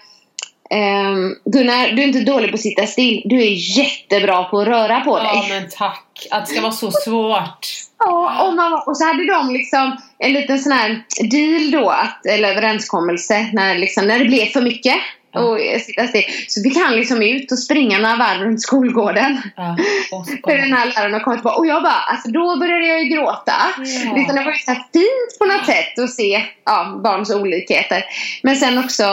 ehm, 0.70 1.36
Gunnar, 1.46 1.96
du 1.96 2.02
är 2.02 2.08
inte 2.08 2.20
dålig 2.20 2.50
på 2.50 2.56
att 2.56 2.62
sitta 2.62 2.86
still. 2.86 3.22
Du 3.26 3.42
är 3.42 3.78
jättebra 3.78 4.44
på 4.44 4.60
att 4.60 4.68
röra 4.68 5.00
på 5.00 5.18
dig. 5.18 5.32
ja, 5.34 5.46
men 5.50 5.70
tack. 5.70 6.28
Att 6.32 6.46
det 6.46 6.52
ska 6.52 6.62
vara 6.62 6.72
så 6.72 6.92
svårt. 6.92 7.89
Ja, 8.00 8.48
och, 8.48 8.56
man, 8.56 8.74
och 8.86 8.98
så 8.98 9.06
hade 9.06 9.26
de 9.26 9.50
liksom 9.54 9.98
en 10.18 10.34
liten 10.34 10.60
sån 10.60 10.72
här 10.72 11.04
deal 11.30 11.72
då, 11.72 11.90
att, 11.90 12.26
eller 12.26 12.50
överenskommelse, 12.50 13.50
när, 13.54 13.78
liksom, 13.78 14.08
när 14.08 14.20
det 14.20 14.26
blev 14.26 14.46
för 14.46 14.62
mycket. 14.62 14.96
Och 15.34 15.82
sitta 15.82 16.08
still. 16.08 16.24
Så 16.48 16.64
fick 16.64 16.78
han 16.78 16.96
liksom 16.96 17.22
ut 17.22 17.52
och 17.52 17.60
springa 17.60 18.00
några 18.00 18.16
varv 18.16 18.42
runt 18.42 18.62
skolgården. 18.62 19.42
Ja. 19.56 19.78
Och 20.18 20.28
För 20.28 20.58
den 20.58 20.74
här 20.74 20.86
läraren 20.86 21.14
och 21.14 21.22
kom 21.22 21.34
tillbaka. 21.34 21.58
Och 21.58 21.68
jag 21.68 21.84
bara, 21.84 21.94
alltså 21.94 22.32
då 22.32 22.60
började 22.60 22.86
jag 22.86 23.04
ju 23.04 23.10
gråta. 23.10 23.54
Ja. 23.78 23.84
Liksom, 24.16 24.36
det 24.36 24.44
var 24.44 24.52
ju 24.52 24.58
så 24.58 24.72
fint 24.72 25.40
på 25.40 25.46
något 25.46 25.66
sätt 25.66 26.00
att 26.00 26.10
se 26.10 26.44
ja, 26.66 27.00
barns 27.04 27.30
olikheter. 27.30 28.04
Men 28.44 28.56
sen 28.56 28.78
också, 28.78 29.04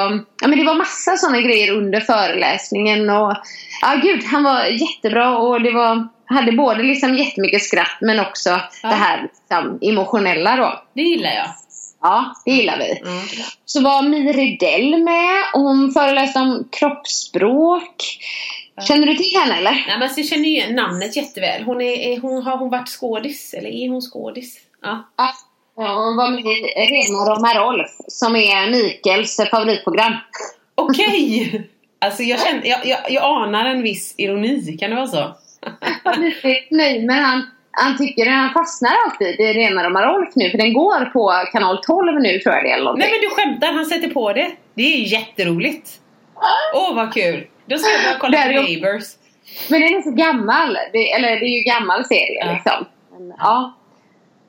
ja 0.42 0.48
men 0.48 0.58
det 0.58 0.64
var 0.64 0.74
massa 0.74 1.16
sådana 1.16 1.40
grejer 1.40 1.72
under 1.72 2.00
föreläsningen. 2.00 3.10
Och 3.10 3.36
ja 3.82 4.00
gud, 4.02 4.24
han 4.24 4.42
var 4.42 4.64
jättebra 4.64 5.38
och 5.38 5.62
det 5.62 5.70
var, 5.70 6.08
hade 6.26 6.52
både 6.52 6.83
liksom 6.83 7.14
jättemycket 7.14 7.62
skratt 7.62 7.99
men 8.00 8.21
också 8.21 8.50
Ja. 8.83 8.88
det 8.88 8.95
här 8.95 9.23
liksom, 9.23 9.78
emotionella 9.83 10.56
då. 10.56 10.83
Det 10.95 11.02
gillar 11.02 11.30
jag. 11.30 11.47
Ja, 12.02 12.35
det 12.45 12.50
gillar 12.50 12.78
vi. 12.78 12.99
Mm. 12.99 13.23
Så 13.64 13.80
var 13.83 14.02
Mi 14.02 14.33
Rydell 14.33 15.02
med 15.02 15.42
och 15.54 15.61
hon 15.61 15.92
föreläste 15.92 16.38
om 16.38 16.68
kroppsspråk. 16.73 18.18
Känner 18.88 19.06
du 19.06 19.14
till 19.14 19.40
henne 19.40 19.56
eller? 19.59 19.71
Nej, 19.71 19.99
men 19.99 20.11
jag 20.16 20.26
känner 20.26 20.49
ju 20.49 20.75
namnet 20.75 21.16
jätteväl. 21.16 21.62
Hon 21.62 21.80
är, 21.80 22.21
hon, 22.21 22.42
har 22.42 22.56
hon 22.56 22.71
varit 22.71 22.88
skådis? 22.88 23.54
Eller 23.54 23.71
är 23.71 23.88
hon 23.88 24.00
skådis? 24.00 24.59
Ja. 24.83 25.09
Ja, 25.76 25.95
hon 25.95 26.16
var 26.16 26.30
med 26.30 26.40
i 26.40 26.62
Rena 26.64 27.25
Roma 27.25 27.54
Rolf 27.54 27.90
som 28.09 28.37
är 28.37 28.71
Mikaels 28.71 29.37
favoritprogram. 29.50 30.12
Okej! 30.75 31.62
Alltså 31.99 32.23
jag, 32.23 32.40
känner, 32.40 32.66
jag, 32.66 32.87
jag, 32.87 32.99
jag 33.11 33.25
anar 33.25 33.64
en 33.64 33.83
viss 33.83 34.14
ironi, 34.18 34.76
kan 34.80 34.90
det 34.90 34.97
vara 34.97 35.06
så? 35.06 35.35
Jag 36.04 36.56
nöjd 36.70 37.04
men 37.04 37.25
han, 37.25 37.50
han 37.70 37.96
tycker 37.99 38.26
han 38.30 38.50
fastnar 38.52 38.92
alltid 39.06 39.40
i 39.40 39.52
Rena 39.52 39.85
Roma 39.85 40.06
Rolf 40.06 40.28
nu 40.35 40.50
för 40.50 40.58
den 40.58 40.73
går 40.73 41.04
på 41.04 41.32
kanal 41.52 41.78
12 41.87 42.20
nu 42.20 42.38
tror 42.38 42.54
jag 42.54 42.64
det 42.64 42.70
är 42.70 42.76
eller. 42.76 42.94
Nej 42.94 43.11
men 43.11 43.20
du 43.20 43.28
skämtar, 43.28 43.73
han 43.73 43.87
sätter 43.87 44.08
på 44.08 44.32
det. 44.32 44.50
Det 44.75 44.82
är 44.82 45.12
jätteroligt. 45.12 45.90
Åh 46.75 46.94
vad 46.94 47.14
kul! 47.14 47.46
Då 47.66 47.78
ska 47.78 47.90
jag 47.92 48.02
börja 48.02 48.18
kolla 48.18 48.42
på 48.42 48.49
Neighbours. 48.49 49.04
Men 49.70 49.80
den 49.80 49.94
är 49.94 50.02
så 50.02 50.11
gammal. 50.11 50.78
Det, 50.92 51.12
eller 51.12 51.28
det 51.28 51.46
är 51.46 51.58
ju 51.58 51.62
gammal 51.62 52.04
serie 52.04 52.44
Ja. 52.46 52.52
liksom. 52.52 52.87
Men, 53.12 53.35
ja. 53.38 53.73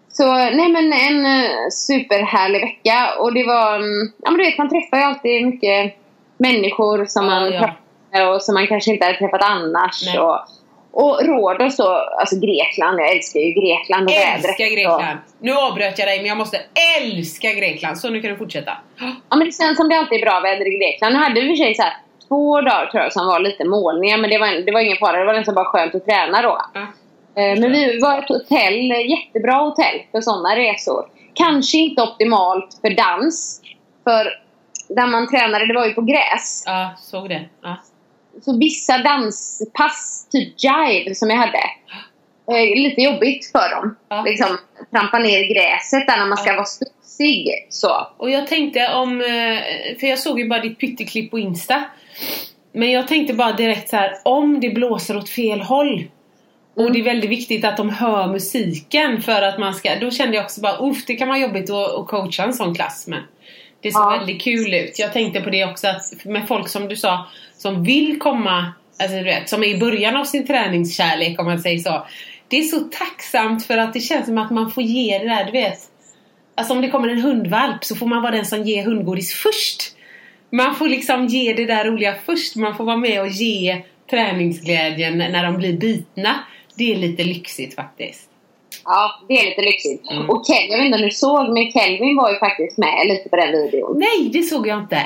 Så 0.10 0.34
nej 0.36 0.70
men 0.70 0.94
en 0.94 1.26
uh, 1.26 1.50
superhärlig 1.72 2.62
vecka 2.62 3.10
och 3.20 3.34
det 3.34 3.44
var, 3.44 3.76
mm, 3.76 4.12
ja 4.24 4.32
men 4.32 4.38
du 4.38 4.46
vet 4.46 4.58
man 4.58 4.70
träffar 4.70 4.98
ju 4.98 5.04
alltid 5.04 5.46
mycket 5.46 5.96
människor 6.38 7.06
som 7.06 7.26
Ja, 7.26 7.32
man 7.32 7.54
ja. 7.54 7.60
pratar 7.60 7.76
med 8.12 8.30
och 8.30 8.42
som 8.42 8.54
man 8.54 8.68
kanske 8.68 8.92
inte 8.92 9.06
hade 9.06 9.18
träffat 9.18 9.42
annars. 9.44 10.06
Nej. 10.06 10.20
Och, 10.20 10.40
och 11.04 11.20
Rhodos 11.28 11.78
då, 11.78 11.90
alltså 12.20 12.36
Grekland, 12.36 13.00
jag 13.00 13.12
älskar 13.16 13.40
ju 13.40 13.52
Grekland 13.52 14.04
och 14.10 14.14
vädret. 14.16 14.36
Älskar 14.46 14.66
Så- 14.66 14.76
Grekland! 14.76 15.20
Nu 15.40 15.54
avbröt 15.54 16.00
jag 16.00 16.08
dig 16.08 16.18
men 16.18 16.26
jag 16.28 16.38
måste 16.38 16.60
älska 17.02 17.52
Grekland. 17.54 17.98
Så 17.98 18.10
nu 18.10 18.22
kan 18.22 18.32
du 18.32 18.38
fortsätta. 18.38 18.72
Ja 19.30 19.36
men 19.36 19.46
det 19.48 19.52
känns 19.52 19.78
som 19.78 19.90
det 19.90 19.96
alltid 19.98 20.18
är 20.22 20.26
bra 20.26 20.40
väder 20.40 20.68
i 20.74 20.78
Grekland. 20.78 21.14
Nu 21.16 21.20
hade 21.24 21.42
vi 21.42 21.48
i 21.50 21.54
och 21.54 21.58
för 21.58 21.64
sig 21.64 21.76
så 21.76 21.82
här, 21.82 21.94
två 22.28 22.62
dagar 22.62 22.86
tror 22.86 23.04
jag 23.04 23.14
som 23.14 23.26
var 23.28 23.40
lite 23.40 23.66
molniga 23.66 24.18
men 24.18 24.30
det 24.30 24.38
var, 24.38 24.66
det 24.66 24.72
var 24.72 24.80
ingen 24.80 24.98
fara. 24.98 25.18
Det 25.20 25.26
var 25.26 25.34
nästan 25.34 25.56
bara 25.56 25.66
skönt 25.66 25.96
att 25.96 26.06
träna 26.06 26.42
då. 26.42 26.62
Eh, 26.76 27.60
Men 27.60 27.72
vi 27.72 28.00
var 28.00 28.20
ett 28.20 28.30
hotell, 28.30 28.92
jättebra 29.10 29.54
hotell 29.56 30.02
för 30.12 30.22
sådana 30.22 30.56
resor. 30.56 31.06
Kanske 31.34 31.78
inte 31.78 32.02
optimalt 32.02 32.78
för 32.82 32.90
dans. 32.90 33.62
För 34.04 34.24
där 34.96 35.08
man 35.08 35.28
tränade, 35.30 35.68
det 35.68 35.74
var 35.74 35.86
ju 35.86 35.94
på 35.94 36.02
gräs. 36.02 36.64
Ja, 36.66 36.90
såg 37.00 37.30
det. 37.30 37.46
Ja. 37.64 37.76
Så 38.42 38.60
vissa 38.60 38.98
danspass, 38.98 40.17
typ 40.32 40.54
jive 40.64 41.16
som 41.16 41.30
jag 41.30 41.38
hade. 41.38 41.58
eh, 42.52 42.76
Lite 42.82 43.02
jobbigt 43.02 43.52
för 43.52 43.76
dem. 43.76 43.96
Ja. 44.10 44.22
Liksom 44.22 44.58
trampa 44.92 45.20
ner 45.20 45.40
i 45.44 45.54
gräset 45.54 46.08
där 46.08 46.18
när 46.18 46.26
man 46.26 46.38
ska 46.38 46.50
Ja. 46.50 46.56
vara 46.56 46.66
studsig. 46.66 47.68
Så. 47.70 48.08
Och 48.18 48.30
jag 48.30 48.48
tänkte 48.48 48.94
om, 48.94 49.22
eh, 49.22 49.98
för 50.00 50.08
jag 50.08 50.20
såg 50.20 50.40
ju 50.40 50.48
bara 50.50 50.62
ditt 50.62 50.80
pytteklipp 50.80 51.32
på 51.32 51.40
Insta. 51.40 51.84
Men 52.72 52.92
jag 52.92 53.08
tänkte 53.08 53.34
bara 53.34 53.52
direkt 53.54 53.90
så 53.90 53.96
här, 53.96 54.14
om 54.24 54.60
det 54.60 54.70
blåser 54.70 55.18
åt 55.18 55.30
fel 55.30 55.62
håll. 55.62 56.04
Och 56.76 56.92
det 56.92 57.00
är 57.00 57.04
väldigt 57.04 57.30
viktigt 57.30 57.66
att 57.66 57.78
de 57.78 57.90
hör 57.90 58.28
musiken 58.28 59.22
för 59.22 59.42
att 59.42 59.60
man 59.60 59.74
ska, 59.74 59.96
då 59.96 60.12
kände 60.12 60.36
jag 60.36 60.46
också 60.46 60.62
bara 60.62 60.78
uff 60.90 61.06
det 61.06 61.16
kan 61.16 61.28
vara 61.28 61.38
jobbigt 61.38 61.70
att, 61.70 61.96
att 61.96 62.08
coacha 62.08 62.44
en 62.44 62.54
sån 62.54 62.76
klass 62.76 63.08
men 63.08 63.20
det 63.82 63.92
såg 63.92 64.02
Ja. 64.02 64.10
väldigt 64.18 64.42
kul 64.42 64.74
ut. 64.74 65.00
Jag 65.00 65.14
tänkte 65.14 65.42
på 65.42 65.50
det 65.50 65.66
också 65.66 65.88
att 65.88 66.26
med 66.26 66.48
folk 66.48 66.68
som 66.70 66.88
du 66.88 66.96
sa 66.96 67.26
som 67.58 67.84
vill 67.84 68.20
komma, 68.20 68.74
alltså 69.00 69.18
du 69.18 69.24
vet, 69.24 69.50
som 69.50 69.64
är 69.64 69.68
i 69.68 69.80
början 69.80 70.16
av 70.16 70.26
sin 70.26 70.48
träningskärlek 70.48 71.40
om 71.40 71.46
man 71.46 71.60
säger 71.60 71.80
så. 71.80 72.08
Det 72.48 72.58
är 72.58 72.64
så 72.64 72.80
tacksamt 72.80 73.66
för 73.66 73.78
att 73.78 73.94
det 73.94 74.00
känns 74.00 74.26
som 74.26 74.38
att 74.38 74.52
man 74.52 74.72
får 74.72 74.84
ge 74.84 75.20
det 75.20 75.26
där, 75.26 75.46
du 75.46 75.52
vet. 75.52 75.80
Alltså 76.56 76.74
om 76.74 76.82
det 76.82 76.90
kommer 76.90 77.08
en 77.08 77.22
hundvalp 77.22 77.84
så 77.84 77.96
får 77.96 78.08
man 78.08 78.22
vara 78.22 78.36
den 78.36 78.46
som 78.46 78.64
ger 78.64 78.84
hundgodis 78.84 79.34
först. 79.34 79.96
Man 80.50 80.76
får 80.76 80.90
liksom 80.90 81.28
ge 81.28 81.54
det 81.54 81.66
där 81.66 81.86
roliga 81.86 82.16
först. 82.26 82.56
Man 82.56 82.78
får 82.78 82.84
vara 82.84 82.98
med 82.98 83.22
och 83.22 83.28
ge 83.28 83.82
träningsglädjen 84.10 85.18
när 85.18 85.44
de 85.44 85.58
blir 85.58 85.78
bitna. 85.78 86.36
Det 86.76 86.94
är 86.94 86.96
lite 86.96 87.24
lyxigt 87.24 87.76
faktiskt. 87.76 88.30
Ja, 88.90 89.20
det 89.28 89.34
är 89.42 89.46
lite 89.46 89.62
lyxigt. 89.62 90.12
Mm. 90.12 90.30
Och 90.30 90.46
Kel, 90.48 90.70
jag 90.70 90.78
vet 90.78 90.86
inte 90.86 90.96
om 90.98 91.02
du 91.02 91.12
såg, 91.12 91.54
men 91.54 91.72
Kelvin 91.72 92.18
var 92.18 92.30
ju 92.32 92.38
faktiskt 92.40 92.78
med 92.78 93.08
lite 93.08 93.30
på 93.30 93.36
den 93.36 93.52
videon. 93.52 93.96
Nej, 94.00 94.30
det 94.34 94.42
såg 94.44 94.68
jag 94.68 94.80
inte. 94.80 95.02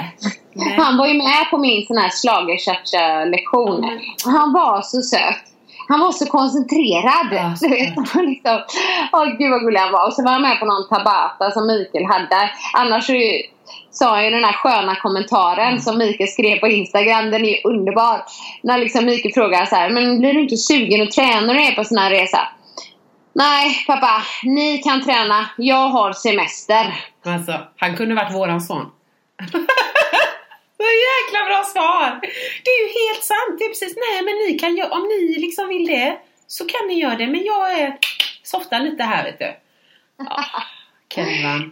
Nej. 0.54 0.76
Han 0.78 0.98
var 0.98 1.08
ju 1.08 1.14
med 1.14 1.50
på 1.52 1.58
min 1.58 1.86
sån 1.88 1.98
här 1.98 2.10
schlager-cha-cha-lektion. 2.10 3.84
Mm. 3.84 4.00
Han 4.26 4.54
var 4.54 4.82
så 4.82 5.02
söt. 5.02 5.42
Han 5.88 6.00
var 6.00 6.12
så 6.12 6.26
koncentrerad. 6.26 7.28
Ja, 7.32 7.56
så 7.56 7.66
han 8.14 8.26
liksom, 8.26 8.60
åh 9.14 9.26
gud 9.38 9.52
vad 9.52 9.62
gullig 9.62 9.80
han 9.80 9.92
var. 9.92 10.08
Och 10.08 10.14
så 10.14 10.24
var 10.24 10.32
han 10.32 10.42
med 10.42 10.60
på 10.60 10.66
någon 10.66 10.88
tabata 10.90 11.52
som 11.52 11.68
Mikael 11.68 12.06
hade. 12.06 12.50
Annars 12.74 13.06
så 13.08 13.14
sa 13.92 14.10
han 14.16 14.24
ju 14.26 14.30
den 14.30 14.44
här 14.44 14.54
sköna 14.54 14.96
kommentaren 14.96 15.68
Mm. 15.68 15.80
som 15.80 15.98
Mikael 15.98 16.30
skrev 16.30 16.60
på 16.60 16.68
Instagram. 16.68 17.32
Den 17.32 17.46
är 17.46 17.68
underbar. 17.68 18.22
När 18.64 18.78
liksom 18.78 19.06
Mikael 19.06 19.34
frågar 19.34 19.66
så 19.66 19.76
här, 19.76 19.90
men 19.90 20.20
blir 20.20 20.34
du 20.34 20.42
inte 20.42 20.58
sugen 20.58 21.02
att 21.02 21.12
träna 21.12 21.42
när 21.42 21.54
du 21.54 21.62
är 21.62 21.72
på 21.76 21.84
sån 21.84 21.98
här 21.98 22.10
resa? 22.10 22.40
Nej 23.34 23.84
pappa, 23.88 24.24
ni 24.44 24.78
kan 24.78 25.04
träna. 25.04 25.50
Jag 25.58 25.88
har 25.90 26.14
semester. 26.14 27.06
Alltså, 27.26 27.60
han 27.78 27.96
kunde 27.98 28.16
varit 28.16 28.36
våran 28.36 28.62
son. 28.62 28.92
Så 30.78 30.88
jäkla 31.10 31.46
bra 31.46 31.64
svar! 31.64 32.20
Det 32.64 32.70
är 32.70 32.82
ju 32.84 33.08
helt 33.08 33.24
sant. 33.24 33.60
Det 33.60 33.64
är 33.66 33.70
precis, 33.70 33.96
nej 33.96 34.26
men 34.26 34.36
ni 34.36 34.60
kan 34.60 34.76
göra, 34.76 34.90
om 34.90 35.04
ni 35.04 35.40
liksom 35.40 35.68
vill 35.68 35.88
det 35.88 36.18
så 36.48 36.66
kan 36.66 36.88
ni 36.88 36.94
göra 36.94 37.16
det. 37.16 37.28
Men 37.28 37.44
jag 37.44 37.80
är 37.80 37.98
softar 38.44 38.80
lite 38.80 39.04
här 39.04 39.24
vet 39.24 39.40
du. 39.40 39.54
Ja, 40.18 40.44
Kelvan. 41.14 41.72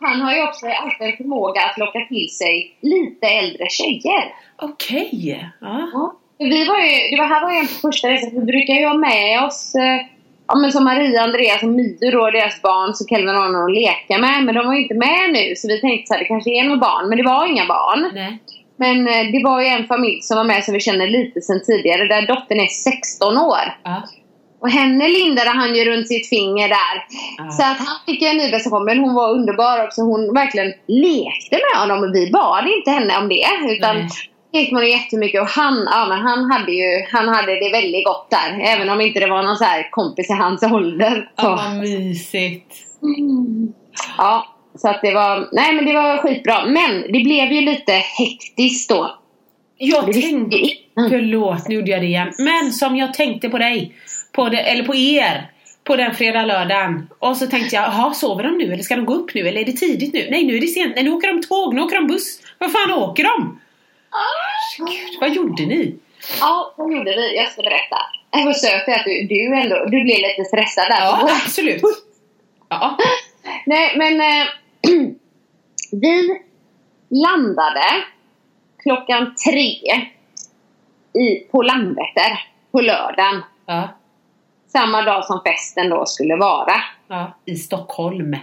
Han 0.00 0.20
har 0.20 0.34
ju 0.34 0.42
också 0.42 0.66
alltid 0.66 1.06
en 1.06 1.16
förmåga 1.16 1.60
att 1.62 1.78
locka 1.78 2.06
till 2.08 2.28
sig 2.28 2.76
lite 2.80 3.26
äldre 3.26 3.66
tjejer. 3.70 4.34
Okej. 4.56 5.10
Ja. 5.60 5.90
Ja. 5.92 6.14
Vi 6.38 6.64
var 6.64 6.78
ju, 6.78 7.10
det 7.10 7.16
var 7.18 7.26
här 7.26 7.42
var 7.42 7.52
ju 7.52 7.58
en 7.58 7.66
på 7.66 7.72
första 7.72 8.08
resan. 8.08 8.30
Vi 8.32 8.40
brukar 8.40 8.74
ju 8.74 8.86
ha 8.86 8.94
med 8.94 9.44
oss 9.44 9.74
eh, 9.74 10.06
ja, 10.48 10.58
men 10.58 10.72
som 10.72 10.84
Maria, 10.84 11.22
Andreas 11.22 11.62
och 11.62 11.68
Mio 11.68 12.10
då, 12.10 12.30
deras 12.30 12.62
barn, 12.62 12.94
så 12.94 13.06
Kelvin 13.06 13.34
har 13.34 13.48
någon 13.48 13.64
att 13.64 13.74
leka 13.74 14.18
med. 14.18 14.44
Men 14.44 14.54
de 14.54 14.66
var 14.66 14.74
ju 14.74 14.82
inte 14.82 14.94
med 14.94 15.32
nu 15.32 15.54
så 15.56 15.68
vi 15.68 15.80
tänkte 15.80 16.06
så 16.06 16.14
här, 16.14 16.20
det 16.20 16.26
kanske 16.26 16.50
är 16.50 16.64
några 16.64 16.80
barn. 16.80 17.08
Men 17.08 17.18
det 17.18 17.24
var 17.24 17.46
inga 17.46 17.66
barn. 17.66 18.10
Nej. 18.14 18.38
Men 18.76 19.08
eh, 19.08 19.32
det 19.32 19.44
var 19.44 19.60
ju 19.60 19.66
en 19.66 19.86
familj 19.86 20.22
som 20.22 20.36
var 20.36 20.44
med 20.44 20.64
som 20.64 20.74
vi 20.74 20.80
känner 20.80 21.06
lite 21.06 21.40
sen 21.40 21.62
tidigare. 21.66 22.08
Där 22.08 22.26
dottern 22.26 22.60
är 22.60 22.66
16 22.66 23.38
år. 23.38 23.64
Ja. 23.84 24.02
Och 24.60 24.70
henne 24.70 25.08
lindade 25.08 25.50
han 25.50 25.74
ju 25.74 25.84
runt 25.84 26.08
sitt 26.08 26.28
finger 26.28 26.68
där. 26.68 27.04
Ja. 27.38 27.50
Så 27.50 27.62
att 27.62 27.78
han 27.78 27.96
fick 28.06 28.22
en 28.22 28.36
ny 28.36 28.50
bästa 28.50 28.70
kompis. 28.70 28.94
Men 28.94 29.04
hon 29.04 29.14
var 29.14 29.30
underbar 29.30 29.84
också. 29.84 30.02
Hon 30.02 30.34
verkligen 30.34 30.72
lekte 30.86 31.56
med 31.66 31.80
honom. 31.80 31.98
Och 32.04 32.14
vi 32.14 32.30
bad 32.30 32.68
inte 32.76 32.90
henne 32.90 33.18
om 33.18 33.28
det. 33.28 33.46
Utan 33.76 33.96
Nej. 33.96 34.08
Med 34.62 34.70
honom 34.70 34.88
jättemycket. 34.88 35.40
Och 35.42 35.48
han, 35.48 35.88
ja, 35.90 36.06
men 36.08 36.18
han, 36.18 36.50
hade 36.50 36.72
ju, 36.72 37.04
han 37.12 37.28
hade 37.28 37.52
det 37.60 37.70
väldigt 37.72 38.04
gott 38.04 38.30
där. 38.30 38.60
Även 38.60 38.90
om 38.90 39.00
inte 39.00 39.20
det 39.20 39.26
var 39.26 39.42
någon 39.42 39.56
så 39.56 39.64
här 39.64 39.90
kompis 39.90 40.30
i 40.30 40.32
hans 40.32 40.62
ålder. 40.62 41.30
Ja, 41.36 41.42
Så. 41.42 41.48
vad 41.50 41.76
mysigt. 41.76 42.74
Ja, 44.18 44.46
så 44.74 44.88
att 44.88 45.00
det 45.02 45.14
var, 45.14 45.48
nej 45.52 45.74
men 45.74 45.84
det 45.84 45.92
var 45.92 46.18
skitbra. 46.18 46.66
Men 46.66 47.02
det 47.02 47.24
blev 47.24 47.52
ju 47.52 47.60
lite 47.60 47.92
hektiskt 47.92 48.88
då. 48.88 49.18
Jag 49.78 50.12
tänkte, 50.12 50.56
innan. 50.56 51.10
förlåt 51.10 51.68
nu 51.68 51.74
gjorde 51.74 51.90
jag 51.90 52.00
det 52.00 52.06
igen. 52.06 52.32
Men 52.38 52.72
som 52.72 52.96
jag 52.96 53.14
tänkte 53.14 53.48
på 53.48 53.58
dig, 53.58 53.92
på 54.32 54.48
det, 54.48 54.58
eller 54.58 54.82
på 54.84 54.94
er, 54.94 55.50
på 55.84 55.96
den 55.96 56.14
fredag 56.14 56.44
lördagen. 56.44 57.06
Och 57.18 57.36
så 57.36 57.46
tänkte 57.46 57.76
jag, 57.76 57.84
jaha 57.84 58.14
sover 58.14 58.42
de 58.44 58.58
nu 58.58 58.72
eller 58.72 58.82
ska 58.82 58.96
de 58.96 59.04
gå 59.06 59.14
upp 59.14 59.34
nu 59.34 59.48
eller 59.48 59.60
är 59.60 59.64
det 59.64 59.72
tidigt 59.72 60.14
nu? 60.14 60.26
Nej 60.30 60.44
nu 60.44 60.56
är 60.56 60.60
det 60.60 60.66
sent, 60.66 60.92
nej 60.94 61.04
nu 61.04 61.10
åker 61.10 61.28
de 61.28 61.42
tåg, 61.42 61.74
nu 61.74 61.80
åker 61.80 61.96
de 61.96 62.06
buss. 62.06 62.40
Vad 62.58 62.72
fan 62.72 62.92
åker 62.92 63.24
de? 63.24 63.60
Gud, 64.78 65.20
vad 65.20 65.30
gjorde 65.34 65.66
ni? 65.66 65.96
Ja, 66.40 66.74
vad 66.76 66.92
gjorde 66.92 67.10
vi? 67.10 67.36
Jag 67.36 67.52
ska 67.52 67.62
berätta. 67.62 67.96
Var 68.44 68.52
söt 68.52 68.88
att 68.88 69.04
du, 69.04 69.26
du 69.26 69.54
ändå, 69.60 69.84
du 69.84 70.02
blev 70.04 70.18
lite 70.20 70.44
stressad 70.44 70.84
där. 70.90 71.00
Ja, 71.00 71.28
absolut. 71.44 71.82
Ja. 72.68 72.96
Nej, 73.66 73.94
men 73.96 74.20
eh, 74.20 74.46
vi 75.92 76.40
landade 77.08 78.04
klockan 78.82 79.34
tre 79.34 79.70
i, 81.22 81.38
på 81.50 81.62
Landvetter 81.62 82.44
på 82.72 82.80
lördagen. 82.80 83.42
Ja. 83.66 83.88
Samma 84.68 85.02
dag 85.02 85.24
som 85.24 85.40
festen 85.46 85.90
då 85.90 86.06
skulle 86.06 86.36
vara. 86.36 86.74
ja. 87.08 87.32
I 87.44 87.56
Stockholm. 87.56 88.36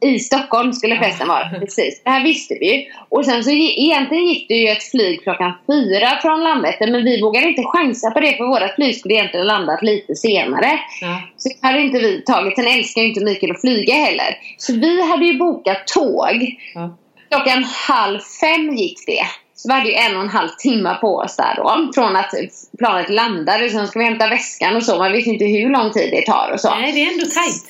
I 0.00 0.18
Stockholm 0.18 0.72
skulle 0.72 0.98
festen 0.98 1.28
vara. 1.28 1.50
Precis. 1.60 2.02
Det 2.04 2.10
här 2.10 2.24
visste 2.24 2.56
vi 2.60 2.74
ju. 2.74 2.84
Och 3.08 3.24
sen 3.24 3.44
så 3.44 3.50
egentligen 3.50 4.26
gick 4.26 4.48
det 4.48 4.54
ju 4.54 4.68
ett 4.68 4.82
flyg 4.82 5.22
klockan 5.22 5.52
fyra 5.66 6.08
från 6.22 6.44
Landvetter. 6.44 6.90
Men 6.90 7.04
vi 7.04 7.22
vågade 7.22 7.48
inte 7.48 7.62
chansa 7.62 8.10
på 8.10 8.20
det 8.20 8.36
för 8.36 8.44
vårt 8.44 8.74
flyg 8.74 8.96
skulle 8.96 9.14
egentligen 9.14 9.46
landat 9.46 9.82
lite 9.82 10.14
senare. 10.16 10.80
Ja. 11.00 11.22
Så 11.36 11.50
hade 11.62 11.80
inte 11.80 11.98
vi 11.98 12.22
tagit. 12.22 12.54
Sen 12.56 12.66
älskar 12.66 13.02
ju 13.02 13.08
inte 13.08 13.24
Mikael 13.24 13.52
att 13.52 13.60
flyga 13.60 13.94
heller. 13.94 14.38
Så 14.58 14.72
vi 14.72 15.10
hade 15.10 15.26
ju 15.26 15.38
bokat 15.38 15.86
tåg. 15.86 16.56
Ja. 16.74 16.96
Klockan 17.30 17.64
halv 17.64 18.18
fem 18.40 18.76
gick 18.76 19.06
det. 19.06 19.24
Så 19.54 19.68
vi 19.68 19.74
hade 19.74 19.88
ju 19.88 19.94
en 19.94 20.16
och 20.16 20.22
en 20.22 20.28
halv 20.28 20.48
timme 20.48 20.96
på 21.00 21.16
oss 21.16 21.36
där 21.36 21.54
då. 21.56 21.90
Från 21.94 22.16
att 22.16 22.34
planet 22.78 23.10
landade. 23.10 23.70
Sen 23.70 23.88
ska 23.88 23.98
vi 23.98 24.04
hämta 24.04 24.28
väskan 24.28 24.76
och 24.76 24.82
så. 24.82 24.98
Man 24.98 25.12
vet 25.12 25.26
ju 25.26 25.32
inte 25.32 25.44
hur 25.44 25.70
lång 25.70 25.92
tid 25.92 26.10
det 26.10 26.22
tar 26.22 26.50
och 26.52 26.60
så. 26.60 26.74
Nej, 26.74 26.92
det 26.92 27.02
är 27.02 27.12
ändå 27.12 27.24
tajt. 27.24 27.64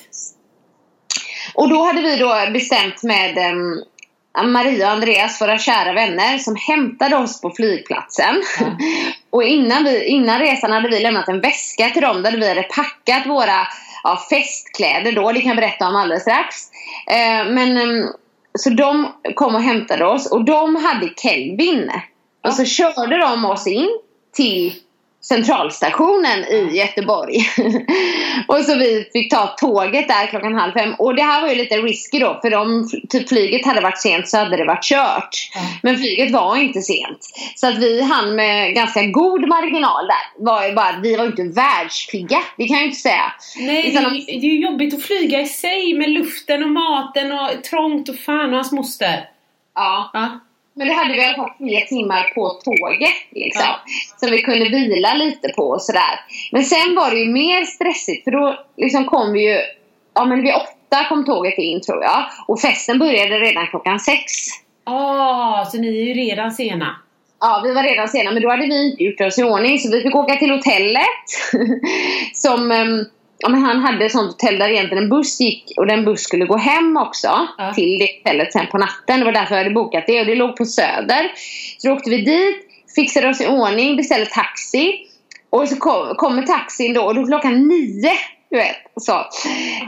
Och 1.53 1.69
då 1.69 1.85
hade 1.85 2.01
vi 2.01 2.15
då 2.15 2.35
bestämt 2.53 3.03
med 3.03 3.37
Maria 4.45 4.87
och 4.87 4.93
Andreas, 4.93 5.41
våra 5.41 5.57
kära 5.57 5.93
vänner, 5.93 6.37
som 6.37 6.55
hämtade 6.55 7.17
oss 7.17 7.41
på 7.41 7.51
flygplatsen. 7.55 8.43
Ja. 8.59 8.65
och 9.29 9.43
innan, 9.43 9.83
vi, 9.83 10.05
innan 10.05 10.39
resan 10.39 10.71
hade 10.71 10.89
vi 10.89 10.99
lämnat 10.99 11.27
en 11.27 11.41
väska 11.41 11.89
till 11.89 12.01
dem 12.01 12.21
där 12.21 12.37
vi 12.37 12.47
hade 12.47 12.63
packat 12.63 13.25
våra 13.25 13.67
ja, 14.03 14.21
festkläder 14.29 15.11
då. 15.11 15.31
Det 15.31 15.41
kan 15.41 15.47
jag 15.47 15.57
berätta 15.57 15.87
om 15.87 15.95
alldeles 15.95 16.21
strax. 16.21 16.55
Eh, 17.07 17.51
men, 17.51 18.07
så 18.59 18.69
de 18.69 19.07
kom 19.35 19.55
och 19.55 19.61
hämtade 19.61 20.05
oss 20.05 20.31
och 20.31 20.45
de 20.45 20.75
hade 20.75 21.09
Kelvin. 21.17 21.91
Och 22.43 22.53
så 22.53 22.65
körde 22.65 23.17
de 23.17 23.45
oss 23.45 23.67
in 23.67 23.89
till 24.33 24.73
centralstationen 25.21 26.39
i 26.39 26.77
Göteborg. 26.77 27.37
och 28.47 28.57
så 28.57 28.75
vi 28.75 29.09
fick 29.13 29.31
ta 29.31 29.47
tåget 29.47 30.07
där 30.07 30.27
klockan 30.27 30.55
halv 30.55 30.73
fem. 30.73 30.93
Och 30.97 31.15
det 31.15 31.21
här 31.21 31.41
var 31.41 31.49
ju 31.49 31.55
lite 31.55 31.75
risky 31.75 32.19
då 32.19 32.39
för 32.41 32.55
om 32.55 32.89
typ 33.09 33.29
flyget 33.29 33.65
hade 33.65 33.81
varit 33.81 34.01
sent 34.01 34.27
så 34.27 34.37
hade 34.37 34.57
det 34.57 34.65
varit 34.65 34.83
kört. 34.83 35.49
Men 35.83 35.97
flyget 35.97 36.31
var 36.31 36.55
inte 36.55 36.81
sent. 36.81 37.19
Så 37.55 37.67
att 37.67 37.77
vi 37.77 38.01
hann 38.01 38.35
med 38.35 38.73
ganska 38.73 39.05
god 39.05 39.47
marginal 39.47 40.07
där. 40.07 40.45
Var 40.45 40.73
bara, 40.75 40.99
vi 41.03 41.15
var 41.15 41.23
ju 41.23 41.29
inte 41.29 41.43
världspigga, 41.43 42.39
det 42.57 42.67
kan 42.67 42.75
jag 42.75 42.81
ju 42.81 42.87
inte 42.87 43.01
säga. 43.01 43.33
Nej, 43.59 43.81
det 43.81 43.89
Utan 43.89 44.13
det 44.13 44.31
är 44.31 44.39
ju 44.39 44.59
jobbigt 44.59 44.93
att 44.93 45.03
flyga 45.03 45.41
i 45.41 45.45
sig 45.45 45.93
med 45.93 46.09
luften 46.09 46.63
och 46.63 46.69
maten 46.69 47.31
och 47.31 47.63
trångt 47.63 48.09
och 48.09 48.15
fan 48.15 48.49
och 48.49 48.55
hans 48.55 48.71
moster. 48.71 49.25
Ja. 49.75 50.09
Ja. 50.13 50.39
Men 50.73 50.87
det 50.87 50.93
hade 50.93 51.13
vi 51.13 51.19
i 51.19 51.25
alla 51.25 51.35
fall 51.35 51.57
tre 51.57 51.81
timmar 51.85 52.31
på 52.35 52.49
tåget 52.49 53.13
liksom. 53.31 53.63
Ja. 53.65 53.79
Som 54.17 54.31
vi 54.31 54.41
kunde 54.41 54.69
vila 54.69 55.13
lite 55.13 55.49
på 55.49 55.63
och 55.63 55.81
sådär. 55.81 56.19
Men 56.51 56.63
sen 56.63 56.95
var 56.95 57.11
det 57.11 57.19
ju 57.19 57.31
mer 57.31 57.63
stressigt 57.65 58.23
för 58.23 58.31
då 58.31 58.59
liksom 58.77 59.05
kom 59.05 59.33
vi 59.33 59.51
ju, 59.51 59.59
ja 60.13 60.25
men 60.25 60.41
vid 60.41 60.53
åtta 60.53 61.05
kom 61.09 61.25
tåget 61.25 61.57
in 61.57 61.81
tror 61.81 62.03
jag. 62.03 62.25
Och 62.47 62.59
festen 62.59 62.99
började 62.99 63.39
redan 63.39 63.67
klockan 63.67 63.99
sex. 63.99 64.31
Ah, 64.83 65.65
så 65.65 65.77
ni 65.77 65.87
är 65.87 66.05
ju 66.05 66.13
redan 66.13 66.51
sena. 66.51 66.95
Ja, 67.39 67.61
vi 67.63 67.73
var 67.73 67.83
redan 67.83 68.07
sena 68.07 68.31
men 68.31 68.41
då 68.41 68.49
hade 68.49 68.67
vi 68.67 68.91
inte 68.91 69.03
gjort 69.03 69.21
oss 69.21 69.39
i 69.39 69.43
ordning 69.43 69.79
så 69.79 69.91
vi 69.91 70.01
fick 70.01 70.15
åka 70.15 70.35
till 70.35 70.51
hotellet. 70.51 71.25
som, 72.33 72.71
ehm, 72.71 73.05
ja 73.41 73.49
men 73.49 73.61
han 73.61 73.79
hade 73.79 74.05
ett 74.05 74.11
sånt 74.11 74.31
hotell 74.31 74.59
där 74.59 74.69
egentligen 74.69 75.03
en 75.03 75.09
buss 75.09 75.39
gick 75.39 75.73
och 75.77 75.87
den 75.87 76.05
buss 76.05 76.23
skulle 76.23 76.45
gå 76.45 76.57
hem 76.57 76.97
också. 76.97 77.47
Ja. 77.57 77.73
Till 77.73 77.99
det 77.99 78.09
hotellet 78.17 78.53
sen 78.53 78.67
på 78.67 78.77
natten. 78.77 79.19
Det 79.19 79.25
var 79.25 79.31
därför 79.31 79.55
jag 79.55 79.63
hade 79.63 79.75
bokat 79.75 80.03
det 80.07 80.19
och 80.19 80.25
det 80.25 80.35
låg 80.35 80.55
på 80.55 80.65
Söder. 80.65 81.31
Så 81.77 81.87
då 81.87 81.93
åkte 81.93 82.09
vi 82.09 82.21
dit, 82.21 82.55
fixade 82.95 83.29
oss 83.29 83.41
i 83.41 83.47
ordning, 83.47 83.97
beställde 83.97 84.25
taxi. 84.25 85.07
Och 85.49 85.69
så 85.69 85.75
kom, 85.75 86.15
kommer 86.15 86.43
taxin 86.43 86.93
då 86.93 87.01
och 87.01 87.15
då 87.15 87.25
klockan 87.25 87.67
nio. 87.67 88.11
Du 88.49 88.57
vet, 88.57 88.75
så. 89.01 89.15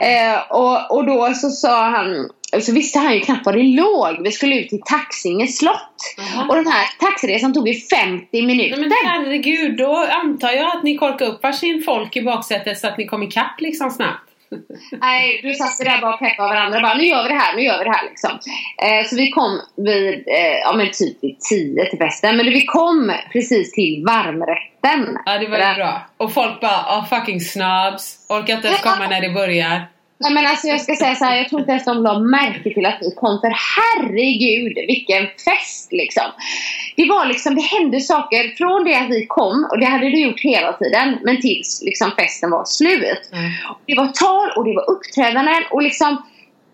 Eh, 0.02 0.40
och, 0.50 0.98
och 0.98 1.06
då 1.06 1.34
så 1.34 1.50
sa 1.50 1.90
han, 1.90 2.30
så 2.62 2.74
visste 2.74 3.00
han 3.00 3.14
ju 3.14 3.20
knappt 3.20 3.46
var 3.46 3.54
det 3.54 3.64
låg. 3.64 4.24
Vi 4.24 4.32
skulle 4.32 4.56
ut 4.56 4.70
till 4.70 4.82
Taxinge 4.86 5.48
slott. 5.48 6.16
Jaha. 6.18 6.48
Och 6.50 6.56
den 6.56 6.68
här 6.68 6.88
taxiresan 7.00 7.54
tog 7.54 7.68
ju 7.68 7.74
50 7.74 8.42
minuter. 8.42 8.78
Nej 8.78 8.90
men 8.90 8.92
herregud, 9.04 9.78
då 9.78 9.96
antar 9.96 10.52
jag 10.52 10.78
att 10.78 10.84
ni 10.84 10.98
korkade 10.98 11.32
upp 11.32 11.44
varsin 11.44 11.84
folk 11.86 12.16
i 12.16 12.22
baksätet 12.22 12.80
så 12.80 12.88
att 12.88 12.98
ni 12.98 13.06
kom 13.06 13.24
ikapp 13.24 13.62
liksom 13.62 13.92
snabbt. 13.92 14.30
Nej, 15.02 15.40
du 15.44 15.54
satt 15.54 15.78
där 15.78 16.02
bara 16.02 16.14
och 16.14 16.20
peppade 16.20 16.50
varandra. 16.50 16.82
Bara, 16.82 16.94
nu 16.94 17.06
gör 17.06 17.24
vi 17.24 17.30
det 17.30 17.36
här, 17.36 17.56
nu 17.56 17.62
gör 17.62 17.78
vi 17.78 17.84
det 17.84 17.92
här 17.92 18.10
liksom. 18.10 18.32
Eh, 18.78 19.08
så 19.10 19.16
vi 19.16 19.30
kom 19.30 19.62
vid, 19.76 20.14
eh, 20.14 20.60
ja 20.64 20.74
men 20.74 20.92
typ 20.92 21.24
vid 21.24 21.40
10 21.40 21.86
till 21.86 22.00
festen. 22.00 22.38
Men 22.38 22.46
vi 22.46 22.66
kom 22.66 23.14
precis 23.32 23.72
till 23.72 24.04
varmrätten. 24.08 25.18
Ja, 25.26 25.38
det 25.38 25.48
var 25.48 25.58
ju 25.58 25.76
bra. 25.76 26.02
Och 26.18 26.34
folk 26.34 26.62
bara, 26.62 27.00
oh, 27.00 27.06
fucking 27.06 27.42
snobs. 27.42 28.26
Orkar 28.30 28.56
inte 28.56 28.68
ens 28.68 28.82
komma 28.82 29.08
när 29.08 29.22
det 29.22 29.30
börjar. 29.30 29.82
Nej 30.24 30.34
men 30.34 30.46
alltså 30.46 30.68
jag 30.68 30.82
ska 30.82 30.96
säga 30.96 31.16
så 31.16 31.26
här, 31.26 31.38
jag 31.38 31.50
tror 31.50 31.62
inte 31.62 31.72
ens 31.72 31.86
de 31.86 32.04
la 32.04 32.20
märke 32.20 32.74
till 32.74 32.86
att 32.86 32.98
vi 33.02 33.12
kom 33.16 33.40
för 33.42 33.54
herregud 33.76 34.76
vilken 34.88 35.28
fest 35.28 35.92
liksom. 35.92 36.24
Det 36.96 37.10
var 37.10 37.26
liksom, 37.26 37.56
det 37.56 37.62
hände 37.62 38.00
saker 38.00 38.56
från 38.58 38.84
det 38.84 38.96
att 38.96 39.10
vi 39.10 39.26
kom 39.26 39.68
och 39.72 39.80
det 39.80 39.86
hade 39.86 40.10
det 40.10 40.20
gjort 40.20 40.40
hela 40.40 40.74
tiden 40.74 41.18
men 41.24 41.42
tills 41.42 41.82
liksom 41.86 42.12
festen 42.12 42.52
var 42.52 42.66
slut. 42.66 43.30
Mm. 43.32 43.52
Det 43.88 43.96
var 43.96 44.08
tal 44.08 44.50
och 44.58 44.66
det 44.66 44.76
var 44.76 44.90
uppträdanden 44.90 45.64
och 45.72 45.82
liksom 45.82 46.22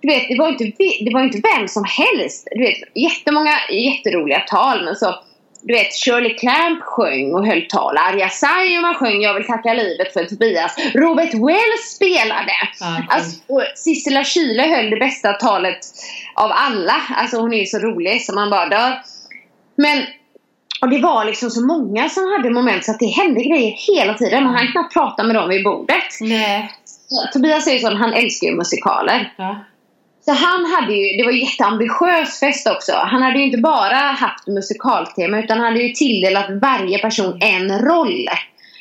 du 0.01 0.07
vet, 0.07 0.27
det 0.27 0.37
var 0.39 0.49
inte, 0.49 0.63
det 1.05 1.13
var 1.13 1.23
inte 1.23 1.41
vem 1.55 1.67
som 1.67 1.83
helst. 1.83 2.47
Du 2.51 2.63
vet, 2.63 2.77
jättemånga 2.95 3.53
jätteroliga 3.69 4.39
tal 4.39 4.85
men 4.85 4.95
så 4.95 5.15
du 5.61 5.73
vet, 5.73 5.93
Shirley 5.93 6.33
Clamp 6.37 6.81
sjöng 6.81 7.33
och 7.33 7.45
höll 7.45 7.61
tal. 7.61 7.97
Arja 7.97 8.29
Saijonmaa 8.29 8.93
sjöng 8.93 9.21
Jag 9.21 9.33
vill 9.33 9.47
tacka 9.47 9.73
livet 9.73 10.13
för 10.13 10.25
Tobias. 10.25 10.75
Robert 10.95 11.33
Wells 11.33 11.95
spelade. 11.95 12.53
Okej. 12.81 13.05
Alltså, 13.09 13.41
och 13.47 13.63
Sissela 13.75 14.23
Kyle 14.23 14.61
höll 14.61 14.89
det 14.89 14.97
bästa 14.99 15.33
talet 15.33 15.79
av 16.33 16.51
alla. 16.53 16.95
Alltså 17.15 17.37
hon 17.37 17.53
är 17.53 17.65
så 17.65 17.79
rolig 17.79 18.21
så 18.21 18.33
man 18.33 18.49
bara 18.49 18.69
dör. 18.69 18.93
Men 19.75 20.05
och 20.81 20.89
det 20.89 20.99
var 20.99 21.25
liksom 21.25 21.49
så 21.49 21.65
många 21.65 22.09
som 22.09 22.31
hade 22.31 22.49
moment 22.49 22.85
så 22.85 22.91
att 22.91 22.99
det 22.99 23.05
hände 23.05 23.43
grejer 23.43 23.75
hela 23.95 24.13
tiden. 24.13 24.43
Man 24.43 24.55
hann 24.55 24.71
knappt 24.71 24.93
prata 24.93 25.23
med 25.23 25.35
dem 25.35 25.49
vid 25.49 25.63
bordet. 25.63 26.21
Nej. 26.21 26.71
Tobias 27.33 27.67
är 27.67 27.71
ju 27.71 27.79
sån, 27.79 27.95
han 27.95 28.13
älskar 28.13 28.47
ju 28.47 28.55
musikaler. 28.55 29.33
Ja. 29.37 29.55
Så 30.29 30.35
han 30.35 30.65
hade 30.65 30.93
ju, 30.93 31.17
det 31.17 31.23
var 31.23 31.31
ju 31.31 31.39
jätteambitiös 31.39 32.39
fest 32.39 32.67
också. 32.67 32.91
Han 32.95 33.21
hade 33.21 33.39
ju 33.39 33.45
inte 33.45 33.57
bara 33.57 33.95
haft 33.95 34.47
musikaltema 34.47 35.39
utan 35.39 35.57
han 35.57 35.67
hade 35.67 35.83
ju 35.83 35.93
tilldelat 35.93 36.45
varje 36.49 36.99
person 36.99 37.37
en 37.41 37.79
roll. 37.79 38.25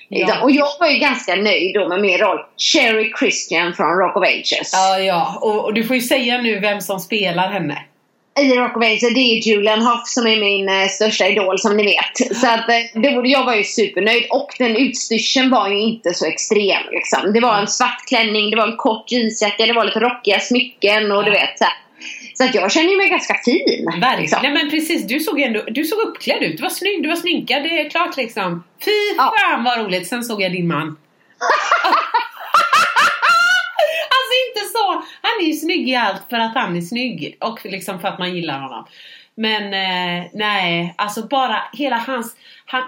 Ja. 0.08 0.42
Och 0.42 0.50
jag 0.50 0.68
var 0.80 0.88
ju 0.88 0.98
ganska 0.98 1.34
nöjd 1.34 1.74
då 1.74 1.88
med 1.88 2.00
min 2.00 2.18
roll. 2.18 2.38
Sherry 2.72 3.12
Christian 3.18 3.74
från 3.74 3.98
Rock 3.98 4.16
of 4.16 4.22
Ages. 4.22 4.70
Ja, 4.72 4.98
ja. 4.98 5.38
Och, 5.42 5.64
och 5.64 5.74
du 5.74 5.84
får 5.84 5.96
ju 5.96 6.02
säga 6.02 6.40
nu 6.40 6.58
vem 6.60 6.80
som 6.80 7.00
spelar 7.00 7.52
henne. 7.52 7.78
I 8.40 8.52
Rock 8.56 8.76
Ages, 8.84 9.00
det 9.14 9.20
är 9.20 9.48
Julian 9.48 9.80
Hough 9.80 10.02
som 10.04 10.26
är 10.26 10.36
min 10.40 10.68
eh, 10.68 10.88
största 10.88 11.26
idol 11.28 11.58
som 11.58 11.76
ni 11.76 11.82
vet. 11.82 12.36
Så 12.36 12.46
att, 12.46 12.68
eh, 12.68 13.00
det, 13.02 13.28
jag 13.28 13.44
var 13.44 13.54
ju 13.54 13.64
supernöjd 13.64 14.26
och 14.30 14.50
den 14.58 14.76
utstyrseln 14.76 15.50
var 15.50 15.68
ju 15.68 15.78
inte 15.80 16.14
så 16.14 16.26
extrem. 16.26 16.82
Liksom. 16.92 17.32
Det 17.32 17.40
var 17.40 17.58
en 17.58 17.66
svart 17.68 18.02
klänning, 18.08 18.50
det 18.50 18.56
var 18.56 18.66
en 18.68 18.76
kort 18.76 19.12
jeansjacka, 19.12 19.66
det 19.66 19.72
var 19.72 19.84
lite 19.84 20.00
rockiga 20.00 20.40
smycken 20.40 21.12
och 21.12 21.24
du 21.24 21.30
Ja. 21.30 21.40
vet 21.40 21.58
så 21.58 21.64
här. 21.64 21.74
Så 22.34 22.44
att 22.44 22.54
jag 22.54 22.72
känner 22.72 22.96
mig 22.96 23.08
ganska 23.08 23.34
fin. 23.44 23.84
Verkligen. 23.86 24.20
liksom. 24.20 24.38
Nej 24.42 24.52
men 24.52 24.70
precis, 24.70 25.06
du 25.06 25.20
såg 25.20 25.40
ändå, 25.40 25.62
du 25.68 25.84
såg 25.84 25.98
uppklädd 25.98 26.42
ut. 26.42 26.56
Du 26.56 26.62
var 26.62 26.70
snygg, 26.70 27.02
du 27.02 27.08
var 27.08 27.16
sminkad. 27.16 27.62
Det 27.62 27.68
är 27.80 27.90
klart 27.90 28.16
liksom. 28.16 28.64
Fy 28.84 28.90
Ja. 29.16 29.34
fan 29.40 29.64
vad 29.64 29.78
roligt. 29.78 30.06
Sen 30.08 30.22
såg 30.24 30.42
jag 30.42 30.52
din 30.52 30.66
man. 30.68 30.96
alltså 34.16 34.32
inte 34.48 34.62
så. 34.74 34.84
Han 35.38 35.44
är 35.44 35.50
ju 35.50 35.56
snygg 35.56 35.88
i 35.88 35.94
allt 35.94 36.22
för 36.30 36.36
att 36.36 36.54
han 36.54 36.76
är 36.76 36.80
snygg. 36.80 37.36
Och 37.40 37.64
liksom 37.64 38.00
för 38.00 38.08
att 38.08 38.18
man 38.18 38.34
gillar 38.34 38.60
honom. 38.60 38.84
Men 39.34 39.64
eh, 39.64 40.26
nej, 40.32 40.94
alltså 40.96 41.26
bara 41.26 41.62
hela 41.72 41.96
hans... 41.96 42.36
Han, 42.66 42.82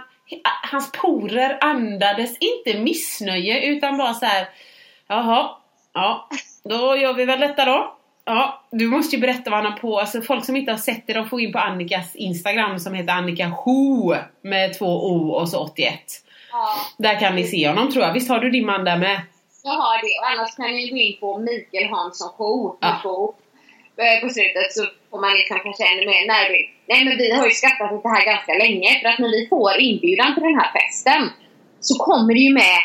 hans 0.71 0.93
porer 0.93 1.59
andades 1.61 2.37
inte 2.39 2.81
missnöje 2.81 3.67
utan 3.67 3.99
bara 3.99 4.15
så 4.15 4.27
här. 4.27 4.49
Jaha, 5.09 5.51
ja, 5.95 6.29
då 6.65 6.97
gör 6.97 7.15
vi 7.15 7.25
väl 7.25 7.41
detta 7.41 7.65
då. 7.65 7.97
Ja, 8.25 8.65
du 8.71 8.87
måste 8.87 9.17
ju 9.17 9.23
berätta 9.23 9.51
vad 9.51 9.63
han 9.63 9.73
har 9.73 9.79
på. 9.79 10.01
Alltså 10.01 10.21
folk 10.21 10.45
som 10.45 10.57
inte 10.57 10.73
har 10.73 10.79
sett 10.79 11.07
det, 11.07 11.13
de 11.13 11.29
får 11.29 11.41
in 11.41 11.53
på 11.53 11.59
Annikas 11.59 12.17
Instagram 12.17 12.79
som 12.79 12.95
heter 12.95 13.13
Annika 13.13 13.47
Ho 13.47 14.15
med 14.43 14.79
två 14.79 14.87
O 14.87 15.31
och 15.31 15.49
så 15.49 15.59
81. 15.59 16.01
Ja, 16.53 16.69
Där 16.99 17.21
kan 17.21 17.35
ni 17.35 17.45
se 17.45 17.69
honom 17.69 17.93
tror 17.93 18.05
jag. 18.05 18.13
Visst 18.13 18.29
har 18.29 18.39
du 18.39 18.51
din 18.51 18.67
man 18.67 18.85
där 18.85 18.99
med? 18.99 19.21
Jag 19.65 19.77
har 19.85 19.97
det. 20.07 20.15
Och 20.21 20.29
annars 20.33 20.57
kan 20.57 20.71
ni 20.77 20.91
gå 20.91 20.97
in 20.97 21.17
på 21.21 21.39
Mikael 21.39 21.89
Hansson 21.95 22.31
Show. 22.37 22.77
Ja. 22.81 22.89
Eh, 24.05 24.17
På 24.23 24.29
slutet 24.29 24.69
så 24.77 24.83
får 25.11 25.21
man 25.21 25.33
liksom 25.41 25.59
kanske 25.65 25.85
ännu 25.93 26.05
mer 26.13 26.27
närbild. 26.35 26.69
Nej 26.91 27.05
men 27.05 27.15
vi 27.23 27.27
har 27.37 27.45
ju 27.47 27.51
skrattat 27.51 27.93
åt 27.93 28.03
det 28.03 28.09
här 28.17 28.25
ganska 28.33 28.53
länge. 28.65 28.91
För 29.01 29.09
att 29.09 29.19
när 29.19 29.29
vi 29.39 29.47
får 29.53 29.73
inbjudan 29.89 30.35
till 30.35 30.43
den 30.43 30.59
här 30.61 30.71
festen 30.79 31.23
så 31.81 31.95
kommer 32.05 32.35
det 32.35 32.41
ju 32.49 32.53
med 32.55 32.79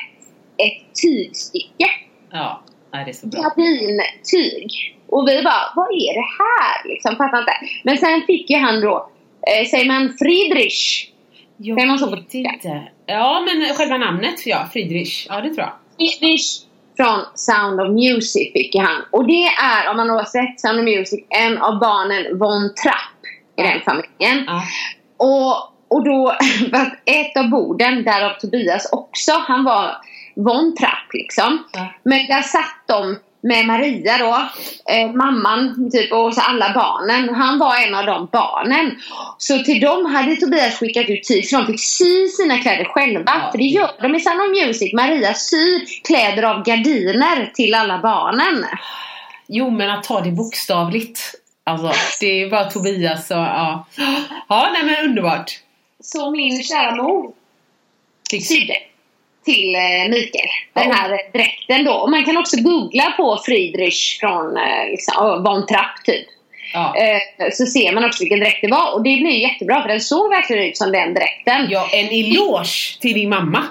ett 0.66 0.82
tygstycke. 1.02 1.88
Ja, 2.32 2.62
det 2.92 3.12
är 3.12 3.14
så 3.14 3.28
bra. 3.28 3.42
Kabintyg. 3.44 4.70
Och 5.08 5.28
vi 5.28 5.44
bara, 5.44 5.64
vad 5.76 5.88
är 5.88 6.14
det 6.14 6.28
här? 6.44 6.90
Liksom, 6.90 7.16
fattar 7.16 7.40
inte. 7.40 7.54
Men 7.84 7.98
sen 7.98 8.22
fick 8.28 8.50
ju 8.50 8.58
han 8.58 8.82
då, 8.82 9.10
eh, 9.48 9.66
säger 9.68 9.86
man 9.86 10.14
Friedrich? 10.20 11.10
Jag 11.58 11.76
vet 11.76 12.34
inte. 12.34 12.84
Ja, 13.06 13.46
men 13.46 13.76
själva 13.76 13.98
namnet, 13.98 14.46
ja. 14.46 14.70
Friedrich. 14.74 15.28
Ja, 15.30 15.42
det 15.42 15.50
tror 15.54 15.60
jag. 15.68 15.74
Friedrich 15.98 16.65
från 16.98 17.20
Sound 17.36 17.82
of 17.82 17.90
Music 17.90 18.54
fick 18.54 18.76
han. 18.76 19.04
Och 19.12 19.28
det 19.28 19.46
är, 19.46 19.90
om 19.90 19.98
man 19.98 20.10
har 20.10 20.24
sett 20.24 20.60
Sound 20.60 20.80
of 20.80 20.86
Music, 20.86 21.26
en 21.30 21.58
av 21.58 21.80
barnen 21.80 22.40
Von 22.40 22.74
Trapp 22.84 23.20
i 23.58 23.62
den 23.62 23.82
familjen. 23.82 24.46
Ja. 24.48 24.64
Och, 25.18 25.74
och 25.88 26.04
då, 26.04 26.36
ett 27.06 27.38
av 27.38 27.50
borden, 27.50 28.04
därav 28.04 28.40
Tobias 28.40 28.90
också, 28.92 29.32
han 29.32 29.64
var 29.64 29.98
Von 30.36 30.76
Trapp 30.76 31.14
liksom. 31.14 31.64
Ja. 31.74 31.94
Men 32.04 32.28
där 32.28 32.42
satt 32.42 32.84
de 32.88 33.18
med 33.46 33.66
Maria 33.66 34.18
då, 34.18 34.50
eh, 34.94 35.12
mamman 35.12 35.90
typ, 35.92 36.12
och 36.14 36.34
så 36.34 36.42
alla 36.42 36.74
barnen. 36.74 37.36
Han 37.36 37.60
var 37.60 37.76
en 37.88 37.96
av 37.96 38.06
de 38.06 38.30
barnen. 38.32 38.92
Så 39.38 39.64
till 39.64 39.80
dem 39.82 40.06
hade 40.06 40.36
Tobias 40.36 40.80
skickat 40.80 41.10
ut 41.10 41.24
tid 41.24 41.50
så 41.50 41.58
de 41.58 41.66
fick 41.68 41.84
sy 41.84 42.28
sina 42.28 42.58
kläder 42.58 42.86
själva. 42.86 43.24
Ja. 43.26 43.52
För 43.52 43.58
det 43.58 43.64
gör 43.64 43.92
de 44.02 44.16
i 44.16 44.20
Sound 44.20 44.42
of 44.42 44.66
Music. 44.66 44.94
Maria 44.94 45.34
syr 45.34 45.82
kläder 46.08 46.44
av 46.44 46.64
gardiner 46.64 47.52
till 47.54 47.74
alla 47.76 47.98
barnen. 47.98 48.66
Jo, 49.48 49.70
men 49.70 49.90
att 49.90 50.04
ta 50.04 50.22
det 50.22 50.32
bokstavligt. 50.32 51.20
Alltså, 51.64 51.92
det 52.20 52.46
var 52.46 52.64
Tobias 52.66 53.32
och 53.32 53.38
ja. 53.38 53.86
Ja, 54.50 54.70
nej 54.74 54.84
men 54.86 55.06
underbart. 55.10 55.52
Så 56.04 56.32
min 56.32 56.64
kära 56.64 56.96
mor 56.96 57.34
Fick- 58.32 58.46
sydde 58.48 58.74
till 59.46 59.76
eh, 59.76 60.10
Mikael. 60.10 60.50
Den 60.74 60.92
här 60.92 61.10
dräkten 61.34 61.86
då. 61.86 62.08
Man 62.08 62.26
kan 62.26 62.38
också 62.38 62.58
googla 62.62 63.14
på 63.18 63.40
Friedrich 63.46 64.20
från 64.20 64.58
eh, 64.58 64.90
liksom, 64.90 65.44
Von 65.44 65.68
Trapp 65.68 66.06
typ. 66.06 66.26
Ja. 66.74 66.96
Eh, 66.98 67.50
så 67.52 67.66
ser 67.66 67.92
man 67.92 68.06
också 68.06 68.24
vilken 68.24 68.40
dräkt 68.40 68.62
det 68.62 68.68
var. 68.68 68.94
Och 68.94 69.04
det 69.04 69.18
blir 69.18 69.32
jättebra 69.32 69.82
för 69.82 69.90
den 69.90 70.02
såg 70.02 70.30
verkligen 70.30 70.64
ut 70.64 70.78
som 70.78 70.92
den 70.92 71.14
dräkten. 71.14 71.68
ja, 71.70 71.90
en 71.94 72.08
eloge 72.08 73.00
till 73.02 73.14
din 73.14 73.30
mamma. 73.30 73.64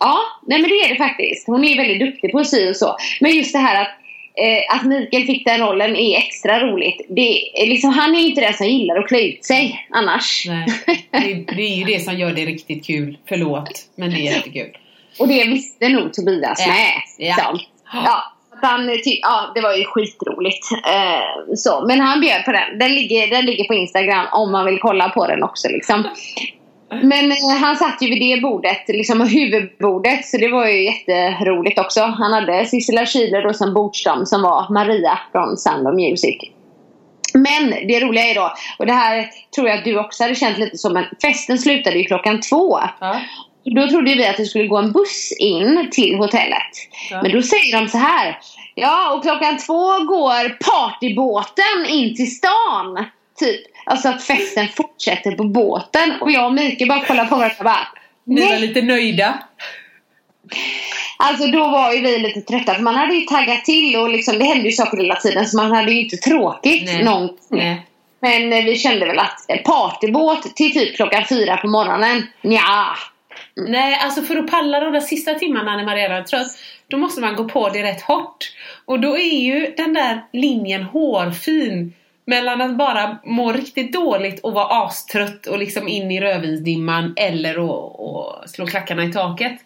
Ja, 0.00 0.18
nej 0.46 0.60
men 0.60 0.70
det 0.70 0.76
är 0.76 0.88
det 0.88 0.96
faktiskt. 0.96 1.46
Hon 1.46 1.64
är 1.64 1.76
väldigt 1.76 2.00
duktig 2.00 2.32
på 2.32 2.38
att 2.38 2.48
sy 2.48 2.70
och 2.70 2.76
så. 2.76 2.96
Men 3.20 3.30
just 3.30 3.52
det 3.52 3.58
här 3.58 3.82
att, 3.82 3.88
eh, 4.34 4.76
att 4.76 4.86
Mikael 4.86 5.24
fick 5.24 5.44
den 5.44 5.60
rollen 5.60 5.96
är 5.96 6.18
extra 6.18 6.60
roligt. 6.60 7.06
Det 7.08 7.62
är 7.62 7.66
liksom, 7.66 7.90
han 7.90 8.14
är 8.14 8.18
inte 8.18 8.40
den 8.40 8.54
som 8.54 8.66
gillar 8.66 8.96
att 8.96 9.08
klä 9.08 9.20
ut 9.20 9.44
sig 9.44 9.86
annars. 9.90 10.44
Nej, 10.46 10.66
det, 11.10 11.54
det 11.56 11.62
är 11.62 11.76
ju 11.76 11.84
det 11.84 12.00
som 12.00 12.18
gör 12.18 12.32
det 12.32 12.44
riktigt 12.44 12.86
kul. 12.86 13.18
Förlåt, 13.28 13.70
men 13.96 14.10
det 14.10 14.16
är 14.16 14.34
jättekul. 14.34 14.76
Och 15.18 15.28
det 15.28 15.44
visste 15.44 15.88
nog 15.88 16.12
Tobias 16.12 16.60
Ja. 16.66 16.72
med. 16.72 16.92
Ja. 17.28 17.34
Så. 17.34 17.60
Ja, 17.92 18.22
han, 18.62 18.86
ty- 18.86 19.18
ja, 19.22 19.52
det 19.54 19.60
var 19.60 19.74
ju 19.74 19.84
skitroligt. 19.84 20.66
Eh, 20.72 21.54
så. 21.56 21.84
Men 21.86 22.00
han 22.00 22.20
bjöd 22.20 22.44
på 22.44 22.52
den. 22.52 22.78
Den 22.78 22.94
ligger, 22.94 23.26
den 23.30 23.44
ligger 23.46 23.64
på 23.64 23.74
Instagram 23.74 24.26
om 24.32 24.52
man 24.52 24.66
vill 24.66 24.78
kolla 24.80 25.08
på 25.08 25.26
den 25.26 25.42
också. 25.42 25.68
Liksom. 25.68 26.04
Men 27.02 27.30
eh, 27.32 27.36
han 27.60 27.76
satt 27.76 28.02
ju 28.02 28.08
vid 28.08 28.20
det 28.36 28.40
bordet, 28.42 28.82
liksom 28.88 29.20
huvudbordet, 29.20 30.26
så 30.26 30.36
det 30.36 30.48
var 30.48 30.66
ju 30.66 30.84
jätteroligt 30.84 31.78
också. 31.78 32.00
Han 32.00 32.32
hade 32.32 32.66
Sissela 32.66 33.04
Schüler 33.04 33.42
då 33.42 33.52
som 33.54 33.74
bordsdam 33.74 34.26
som 34.26 34.42
var 34.42 34.72
Maria 34.72 35.18
från 35.32 35.56
Sound 35.56 35.88
of 35.88 35.94
Music. 35.94 36.36
Men 37.34 37.70
det 37.70 38.00
roliga 38.00 38.24
är 38.24 38.34
då, 38.34 38.52
och 38.78 38.86
det 38.86 38.92
här 38.92 39.30
tror 39.54 39.68
jag 39.68 39.78
att 39.78 39.84
du 39.84 39.98
också 39.98 40.22
hade 40.24 40.34
känt 40.34 40.58
lite 40.58 40.78
som, 40.78 40.92
men 40.92 41.04
festen 41.22 41.58
slutade 41.58 41.98
ju 41.98 42.04
klockan 42.04 42.40
två. 42.40 42.78
Ja. 43.00 43.20
Då 43.64 43.88
trodde 43.88 44.14
vi 44.14 44.26
att 44.26 44.36
det 44.36 44.44
skulle 44.44 44.66
gå 44.66 44.76
en 44.76 44.92
buss 44.92 45.32
in 45.38 45.88
till 45.92 46.16
hotellet. 46.16 46.72
Ja. 47.10 47.22
Men 47.22 47.32
då 47.32 47.42
säger 47.42 47.80
de 47.80 47.88
så 47.88 47.98
här. 47.98 48.38
Ja, 48.74 49.14
och 49.14 49.22
klockan 49.22 49.58
två 49.58 50.04
går 50.04 50.48
partybåten 50.48 51.86
in 51.88 52.16
till 52.16 52.36
stan. 52.36 53.04
Typ. 53.38 53.60
Alltså 53.84 54.08
att 54.08 54.22
festen 54.22 54.68
fortsätter 54.68 55.32
på 55.32 55.44
båten. 55.44 56.12
Och 56.20 56.30
jag 56.30 56.46
och 56.46 56.52
Mikael 56.52 56.88
bara 56.88 57.04
kollar 57.04 57.24
på 57.24 57.36
varandra 57.36 57.56
och 57.58 57.64
bara. 57.64 57.88
Ni 58.24 58.46
var 58.46 58.58
lite 58.58 58.82
nöjda. 58.82 59.38
Alltså 61.16 61.46
då 61.46 61.68
var 61.68 61.92
ju 61.92 62.00
vi 62.00 62.18
lite 62.18 62.40
trötta 62.40 62.74
för 62.74 62.82
man 62.82 62.94
hade 62.94 63.14
ju 63.14 63.20
taggat 63.20 63.64
till 63.64 63.96
och 63.96 64.08
liksom, 64.08 64.38
det 64.38 64.44
hände 64.44 64.64
ju 64.64 64.72
saker 64.72 64.96
hela 64.96 65.16
tiden 65.16 65.46
så 65.46 65.56
man 65.56 65.72
hade 65.72 65.92
ju 65.92 66.00
inte 66.00 66.16
tråkigt 66.16 66.84
Nej. 66.84 67.04
någon 67.04 67.28
Nej. 67.48 67.86
Men 68.20 68.52
eh, 68.52 68.64
vi 68.64 68.78
kände 68.78 69.06
väl 69.06 69.18
att 69.18 69.44
eh, 69.48 69.56
partybåt 69.56 70.56
till 70.56 70.72
typ 70.72 70.96
klockan 70.96 71.24
fyra 71.28 71.56
på 71.56 71.68
morgonen, 71.68 72.26
ja. 72.40 72.86
Nej, 73.54 73.98
alltså 74.00 74.22
för 74.22 74.36
att 74.36 74.50
palla 74.50 74.80
de 74.80 74.92
där 74.92 75.00
sista 75.00 75.34
timmarna 75.34 75.76
när 75.76 75.84
man 75.84 75.94
redan 75.94 76.16
är 76.16 76.22
trött, 76.22 76.58
då 76.88 76.96
måste 76.96 77.20
man 77.20 77.36
gå 77.36 77.44
på 77.44 77.68
det 77.68 77.82
rätt 77.82 78.02
hårt. 78.02 78.52
Och 78.84 79.00
då 79.00 79.18
är 79.18 79.38
ju 79.38 79.74
den 79.76 79.94
där 79.94 80.24
linjen 80.32 80.82
hårfin 80.82 81.94
mellan 82.24 82.60
att 82.60 82.76
bara 82.76 83.18
må 83.24 83.52
riktigt 83.52 83.92
dåligt 83.92 84.40
och 84.40 84.52
vara 84.52 84.84
astrött 84.84 85.46
och 85.46 85.58
liksom 85.58 85.88
in 85.88 86.10
i 86.10 86.20
rödvinsdimman 86.20 87.14
eller 87.16 87.54
att 87.54 88.50
slå 88.50 88.66
klackarna 88.66 89.04
i 89.04 89.12
taket. 89.12 89.60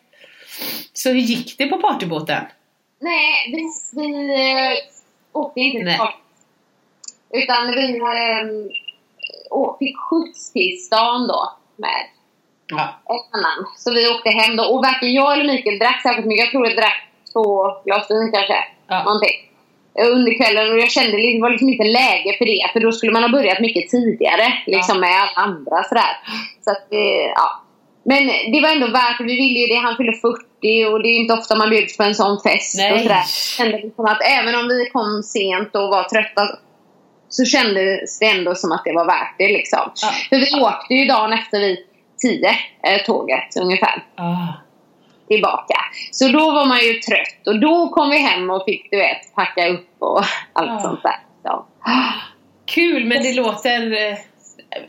Så 0.92 1.08
hur 1.08 1.20
gick 1.20 1.58
det 1.58 1.66
på 1.66 1.78
partybåten? 1.78 2.44
Nej, 2.98 3.52
vi, 3.52 3.64
vi 4.00 4.34
äh, 4.34 4.78
åkte 5.32 5.60
inte 5.60 5.78
till. 5.78 6.00
Utan 7.42 7.70
vi 7.70 7.98
äh, 9.50 9.78
fick 9.78 9.96
skjuts 9.96 10.52
till 10.52 10.84
stan 10.86 11.28
då 11.28 11.52
med 11.76 12.15
Ja. 12.68 13.00
en 13.34 13.38
annan. 13.38 13.66
Så 13.76 13.94
vi 13.94 14.08
åkte 14.08 14.30
hem 14.30 14.56
då. 14.56 14.64
Och 14.64 14.82
varken 14.84 15.12
jag 15.12 15.32
eller 15.32 15.52
Mikael 15.52 15.78
drack 15.78 16.02
särskilt 16.02 16.26
mycket. 16.26 16.44
Jag 16.44 16.50
tror 16.50 16.66
jag 16.68 16.76
drack 16.76 16.98
två 17.32 17.46
glas 17.84 18.10
vin 18.10 18.30
kanske. 18.34 18.58
Ja. 18.88 19.02
Någonting. 19.04 19.36
Eh, 19.98 20.06
Under 20.16 20.32
kvällen 20.38 20.72
och 20.72 20.78
jag 20.78 20.90
kände 20.90 21.16
liksom- 21.16 21.34
det 21.38 21.42
var 21.42 21.50
liksom 21.50 21.68
inte 21.68 21.84
läge 21.84 22.30
för 22.38 22.44
det. 22.44 22.70
För 22.72 22.80
då 22.80 22.92
skulle 22.92 23.12
man 23.12 23.22
ha 23.22 23.28
börjat 23.30 23.60
mycket 23.60 23.90
tidigare. 23.90 24.46
Liksom 24.66 25.00
med 25.00 25.10
alla 25.22 25.46
andra 25.46 25.84
sådär. 25.84 26.12
Så 26.64 26.70
att, 26.70 26.92
eh, 26.92 27.26
ja. 27.34 27.62
Men 28.04 28.26
det 28.52 28.60
var 28.62 28.68
ändå 28.68 28.86
värt 28.86 29.18
det. 29.18 29.24
Vi 29.24 29.36
ville 29.36 29.58
ju 29.60 29.66
det. 29.66 29.74
Han 29.86 29.96
fyllde 29.96 30.12
40 30.12 30.84
och 30.84 31.02
det 31.02 31.08
är 31.08 31.16
inte 31.20 31.34
ofta 31.34 31.56
man 31.56 31.70
bjuds 31.70 31.96
på 31.96 32.02
en 32.02 32.14
sån 32.14 32.40
fest. 32.46 32.74
Nej. 32.78 32.92
Och 32.92 33.00
sådär. 33.00 33.24
Kände 33.58 33.78
liksom 33.78 34.04
att 34.04 34.22
även 34.38 34.54
om 34.54 34.68
vi 34.68 34.90
kom 34.92 35.22
sent 35.22 35.74
och 35.74 35.88
var 35.88 36.04
trötta 36.04 36.42
så 37.28 37.44
kändes 37.44 38.18
det 38.18 38.26
ändå 38.26 38.54
som 38.54 38.72
att 38.72 38.84
det 38.84 38.92
var 38.92 39.04
värt 39.04 39.34
det 39.38 39.48
liksom. 39.48 39.90
Ja. 40.02 40.10
För 40.28 40.36
vi 40.36 40.60
åkte 40.64 40.94
ju 40.94 41.04
dagen 41.04 41.32
efter 41.32 41.60
vid 41.60 41.78
10, 42.22 42.48
eh, 42.82 43.02
tåget 43.06 43.56
ungefär, 43.60 44.04
Ah. 44.16 44.52
tillbaka. 45.28 45.74
Så 46.12 46.28
då 46.28 46.50
var 46.52 46.66
man 46.66 46.78
ju 46.80 46.92
trött 46.92 47.46
och 47.46 47.60
då 47.60 47.88
kom 47.88 48.10
vi 48.10 48.18
hem 48.18 48.50
och 48.50 48.64
fick 48.64 48.90
du 48.90 48.96
vet 48.96 49.34
packa 49.34 49.68
upp 49.68 49.88
och 49.98 50.18
allt 50.52 50.70
Ja. 50.70 50.80
sånt 50.80 51.02
där. 51.02 51.16
Så. 51.42 51.66
Kul, 52.66 53.04
men 53.04 53.22
det 53.22 53.32
låter... 53.34 53.92
eh, 54.10 54.16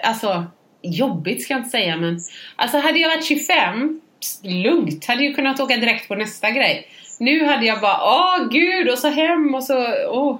Alltså, 0.03 0.45
jobbigt 0.81 1.41
ska 1.43 1.53
jag 1.53 1.59
inte 1.59 1.69
säga, 1.69 1.97
men... 1.97 2.19
Alltså, 2.55 2.77
hade 2.77 2.99
jag 2.99 3.09
varit 3.09 3.25
25, 3.25 4.01
pss, 4.19 4.39
lugnt. 4.43 5.05
Hade 5.07 5.23
jag 5.25 5.35
kunnat 5.35 5.59
åka 5.59 5.75
direkt 5.77 6.07
på 6.07 6.15
nästa 6.15 6.49
grej. 6.51 6.87
Nu 7.19 7.45
hade 7.45 7.65
jag 7.65 7.81
bara, 7.81 7.99
åh 8.03 8.47
gud, 8.51 8.89
och 8.89 8.97
så 8.97 9.07
hem 9.09 9.55
och 9.55 9.63
så... 9.63 9.85
Åh. 10.09 10.37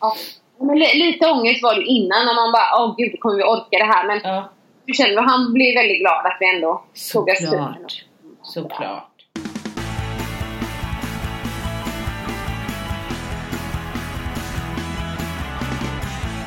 Ja. 0.00 0.16
Men 0.60 0.78
li- 0.78 0.94
lite 0.94 1.26
ångest 1.30 1.62
var 1.62 1.74
det 1.74 1.82
innan 1.82 2.26
när 2.26 2.34
man 2.34 2.52
bara, 2.52 2.82
åh 2.84 2.94
gud 2.98 3.20
kommer 3.20 3.36
vi 3.36 3.42
orka 3.42 3.78
det 3.78 3.84
här? 3.84 4.06
Men 4.06 4.20
Ja, 4.24 4.50
du 4.92 4.96
känner, 4.96 5.22
han 5.22 5.52
blev 5.52 5.74
väldigt 5.74 6.00
glad 6.00 6.26
att 6.26 6.36
vi 6.40 6.54
ändå 6.54 6.84
tog 7.12 7.28
oss 7.28 7.38
såklart. 7.38 8.04
Såklart. 8.42 9.08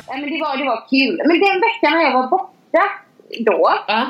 Nej, 0.08 0.20
men 0.20 0.30
det, 0.30 0.40
var, 0.40 0.56
det 0.56 0.64
var 0.64 0.86
kul. 0.90 1.16
Men 1.26 1.40
den 1.40 1.60
veckan 1.60 1.92
när 1.98 2.02
jag 2.02 2.12
var 2.12 2.28
borta 2.28 2.84
då, 3.40 3.74
Ja. 3.88 4.06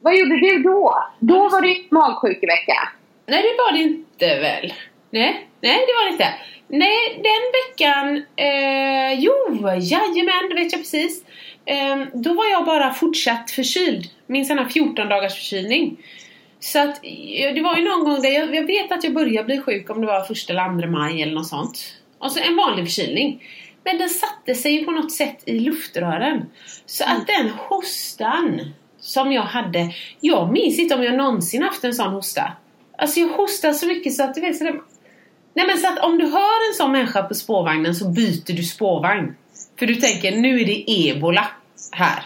vad 0.00 0.16
gjorde 0.16 0.36
du 0.40 0.62
då? 0.62 1.04
Då 1.18 1.48
var 1.48 1.60
det 1.62 1.68
ju 1.68 1.84
magsjukevecka. 1.90 2.88
Nej, 3.26 3.42
det 3.42 3.62
var 3.62 3.72
det 3.72 3.78
inte 3.78 4.26
väl? 4.40 4.72
Nej, 5.10 5.48
nej 5.60 5.78
det 5.86 5.92
var 5.98 6.04
det 6.06 6.12
inte. 6.12 6.34
Nej, 6.68 7.20
den 7.22 7.42
veckan... 7.58 8.24
Eh, 8.36 9.12
jo, 9.20 9.34
jajamän, 9.80 10.48
det 10.48 10.54
vet 10.54 10.72
jag 10.72 10.80
precis. 10.80 11.24
Eh, 11.68 12.06
då 12.14 12.34
var 12.34 12.46
jag 12.46 12.64
bara 12.64 12.94
fortsatt 12.94 13.50
förkyld. 13.50 14.10
Min 14.26 14.44
sån 14.44 14.58
här 14.58 14.68
14 14.68 15.08
dagars 15.08 15.34
förkylning. 15.34 15.96
Så 16.60 16.78
att 16.78 17.04
eh, 17.04 17.54
det 17.54 17.62
var 17.62 17.76
ju 17.76 17.84
någon 17.84 18.04
gång 18.04 18.22
där 18.22 18.30
jag, 18.30 18.54
jag 18.54 18.66
vet 18.66 18.92
att 18.92 19.04
jag 19.04 19.14
började 19.14 19.44
bli 19.44 19.60
sjuk 19.60 19.90
om 19.90 20.00
det 20.00 20.06
var 20.06 20.24
första 20.24 20.52
eller 20.52 20.62
andra 20.62 20.86
maj 20.86 21.22
eller 21.22 21.34
något 21.34 21.46
sånt. 21.46 21.94
Alltså 22.18 22.40
en 22.40 22.56
vanlig 22.56 22.86
förkylning. 22.86 23.42
Men 23.84 23.98
den 23.98 24.08
satte 24.08 24.54
sig 24.54 24.84
på 24.84 24.90
något 24.90 25.12
sätt 25.12 25.42
i 25.44 25.58
luftrören. 25.58 26.46
Så 26.86 27.04
att 27.04 27.26
den 27.26 27.50
hostan 27.50 28.60
som 29.00 29.32
jag 29.32 29.42
hade, 29.42 29.92
jag 30.20 30.52
minns 30.52 30.78
inte 30.78 30.94
om 30.94 31.02
jag 31.02 31.16
någonsin 31.16 31.62
haft 31.62 31.84
en 31.84 31.94
sån 31.94 32.12
hosta. 32.12 32.52
Alltså 32.98 33.20
jag 33.20 33.28
hostar 33.28 33.72
så 33.72 33.86
mycket 33.86 34.14
så 34.14 34.24
att 34.24 34.34
du 34.34 34.40
vet 34.40 34.56
så 34.56 34.64
det, 34.64 34.80
Nej 35.54 35.66
men 35.66 35.78
så 35.78 35.86
att 35.86 35.98
om 35.98 36.18
du 36.18 36.24
hör 36.26 36.70
en 36.70 36.74
sån 36.74 36.92
människa 36.92 37.22
på 37.22 37.34
spårvagnen 37.34 37.94
så 37.94 38.08
byter 38.08 38.52
du 38.52 38.62
spårvagn. 38.62 39.34
För 39.78 39.86
du 39.86 39.94
tänker 39.94 40.36
nu 40.36 40.60
är 40.60 40.66
det 40.66 40.84
ebola 40.88 41.48
här. 41.92 42.22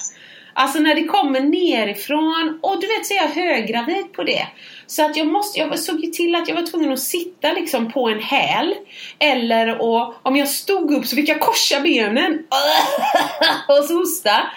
Alltså 0.54 0.78
när 0.78 0.94
det 0.94 1.04
kommer 1.04 1.40
nerifrån 1.40 2.58
och 2.62 2.80
du 2.80 2.86
vet 2.86 3.06
så 3.06 3.14
är 3.14 3.18
jag 3.18 3.28
höggravid 3.28 4.12
på 4.12 4.22
det. 4.24 4.46
Så 4.86 5.04
att 5.04 5.16
jag 5.16 5.26
måste, 5.26 5.58
jag 5.58 5.78
såg 5.78 6.04
ju 6.04 6.10
till 6.10 6.34
att 6.34 6.48
jag 6.48 6.54
var 6.54 6.66
tvungen 6.66 6.92
att 6.92 7.00
sitta 7.00 7.52
liksom 7.52 7.92
på 7.92 8.08
en 8.08 8.20
häl. 8.20 8.74
Eller 9.18 9.82
och, 9.82 10.14
om 10.22 10.36
jag 10.36 10.48
stod 10.48 10.92
upp 10.92 11.06
så 11.06 11.16
fick 11.16 11.28
jag 11.28 11.40
korsa 11.40 11.80
benen 11.80 12.32
och 13.68 13.84
så 13.84 13.94
hosta. 13.94 14.50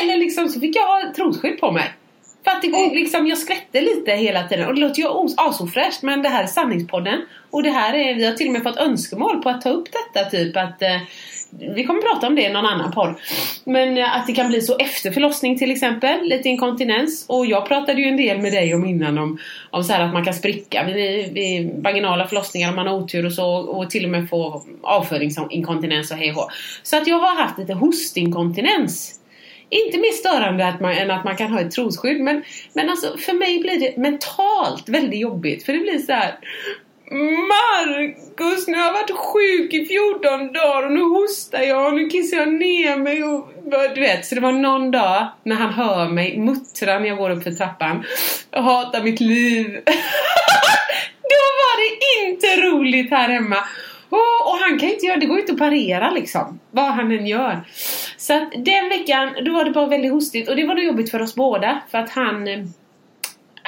Eller 0.00 0.16
liksom 0.16 0.48
så 0.48 0.60
fick 0.60 0.76
jag 0.76 0.86
ha 0.86 1.12
trosskydd 1.16 1.60
på 1.60 1.72
mig. 1.72 1.92
För 2.44 2.50
att 2.50 2.62
det, 2.62 2.68
liksom, 2.94 3.26
jag 3.26 3.38
skvätter 3.38 3.80
lite 3.80 4.12
hela 4.12 4.48
tiden 4.48 4.66
och 4.66 4.74
det 4.74 4.80
låter 4.80 5.02
ju 5.02 5.08
asofräscht 5.36 6.02
men 6.02 6.22
det 6.22 6.28
här 6.28 6.42
är 6.42 6.46
sanningspodden 6.46 7.20
och 7.50 7.62
det 7.62 7.70
här 7.70 7.94
är, 7.94 8.14
vi 8.14 8.24
har 8.24 8.32
till 8.32 8.46
och 8.46 8.52
med 8.52 8.62
fått 8.62 8.76
önskemål 8.76 9.42
på 9.42 9.48
att 9.48 9.60
ta 9.60 9.70
upp 9.70 9.88
detta 9.92 10.30
typ 10.30 10.56
att 10.56 10.82
eh, 10.82 11.00
vi 11.58 11.84
kommer 11.84 12.02
prata 12.02 12.26
om 12.26 12.34
det 12.34 12.42
i 12.42 12.52
någon 12.52 12.66
annan 12.66 12.92
podd. 12.92 13.14
Men 13.64 13.98
eh, 13.98 14.16
att 14.16 14.26
det 14.26 14.32
kan 14.32 14.48
bli 14.48 14.60
så 14.60 14.76
efter 14.76 15.10
förlossning 15.10 15.58
till 15.58 15.70
exempel, 15.70 16.22
lite 16.22 16.48
inkontinens. 16.48 17.24
Och 17.28 17.46
jag 17.46 17.68
pratade 17.68 18.00
ju 18.00 18.08
en 18.08 18.16
del 18.16 18.38
med 18.38 18.52
dig 18.52 18.74
om 18.74 18.86
innan 18.86 19.18
om, 19.18 19.38
om 19.70 19.84
så 19.84 19.92
här 19.92 20.00
att 20.00 20.12
man 20.12 20.24
kan 20.24 20.34
spricka 20.34 20.84
vid, 20.84 21.32
vid 21.32 21.82
vaginala 21.82 22.26
förlossningar 22.26 22.68
om 22.68 22.76
man 22.76 22.86
har 22.86 22.94
otur 22.94 23.26
och 23.26 23.32
så 23.32 23.46
och 23.54 23.90
till 23.90 24.04
och 24.04 24.10
med 24.10 24.28
få 24.28 24.62
avföringsinkontinens 24.82 26.10
och 26.10 26.16
hej 26.16 26.30
och 26.30 26.36
hå. 26.36 26.48
Så 26.82 26.96
att 26.96 27.06
jag 27.06 27.18
har 27.18 27.42
haft 27.42 27.58
lite 27.58 27.74
hostinkontinens. 27.74 29.18
Inte 29.68 29.98
mer 29.98 30.12
störande 30.12 30.66
att 30.66 30.80
man, 30.80 30.92
än 30.92 31.10
att 31.10 31.24
man 31.24 31.36
kan 31.36 31.52
ha 31.52 31.60
ett 31.60 31.70
trosskydd 31.70 32.20
men, 32.20 32.42
men 32.72 32.90
alltså 32.90 33.16
för 33.18 33.32
mig 33.32 33.60
blir 33.60 33.80
det 33.80 33.96
mentalt 33.96 34.88
väldigt 34.88 35.20
jobbigt 35.20 35.64
för 35.66 35.72
det 35.72 35.78
blir 35.78 35.98
så 35.98 36.12
här. 36.12 36.34
Marcus, 37.12 38.68
nu 38.68 38.78
har 38.78 38.84
jag 38.84 38.92
varit 38.92 39.10
sjuk 39.10 39.74
i 39.74 39.86
14 39.86 40.52
dagar 40.52 40.86
och 40.86 40.92
nu 40.92 41.02
hostar 41.02 41.60
jag 41.60 41.86
och 41.86 41.94
nu 41.94 42.08
kissar 42.08 42.36
jag 42.36 42.52
ner 42.52 42.96
mig 42.96 43.24
och 43.24 43.48
du 43.94 44.00
vet, 44.00 44.26
så 44.26 44.34
det 44.34 44.40
var 44.40 44.52
någon 44.52 44.90
dag 44.90 45.28
när 45.44 45.56
han 45.56 45.72
hör 45.72 46.08
mig 46.08 46.38
muttra 46.38 46.98
när 46.98 47.08
jag 47.08 47.18
går 47.18 47.30
upp 47.30 47.42
för 47.42 47.50
trappan. 47.50 48.04
Jag 48.50 48.62
hatar 48.62 49.02
mitt 49.02 49.20
liv. 49.20 49.66
Då 51.32 51.42
var 51.62 51.76
det 51.80 52.26
inte 52.26 52.46
roligt 52.66 53.10
här 53.10 53.28
hemma. 53.28 53.56
Och, 54.08 54.50
och 54.50 54.58
han 54.60 54.78
kan 54.78 54.88
inte 54.88 55.06
göra 55.06 55.16
det, 55.16 55.26
går 55.26 55.38
inte 55.38 55.52
att 55.52 55.58
parera 55.58 56.10
liksom. 56.10 56.60
Vad 56.70 56.84
han 56.84 57.12
än 57.12 57.26
gör. 57.26 57.60
Så 58.16 58.34
att 58.34 58.52
den 58.64 58.88
veckan, 58.88 59.30
då 59.44 59.52
var 59.52 59.64
det 59.64 59.70
bara 59.70 59.86
väldigt 59.86 60.12
hostigt 60.12 60.48
och 60.48 60.56
det 60.56 60.66
var 60.66 60.74
då 60.74 60.82
jobbigt 60.82 61.10
för 61.10 61.22
oss 61.22 61.34
båda 61.34 61.80
för 61.90 61.98
att 61.98 62.10
han 62.10 62.48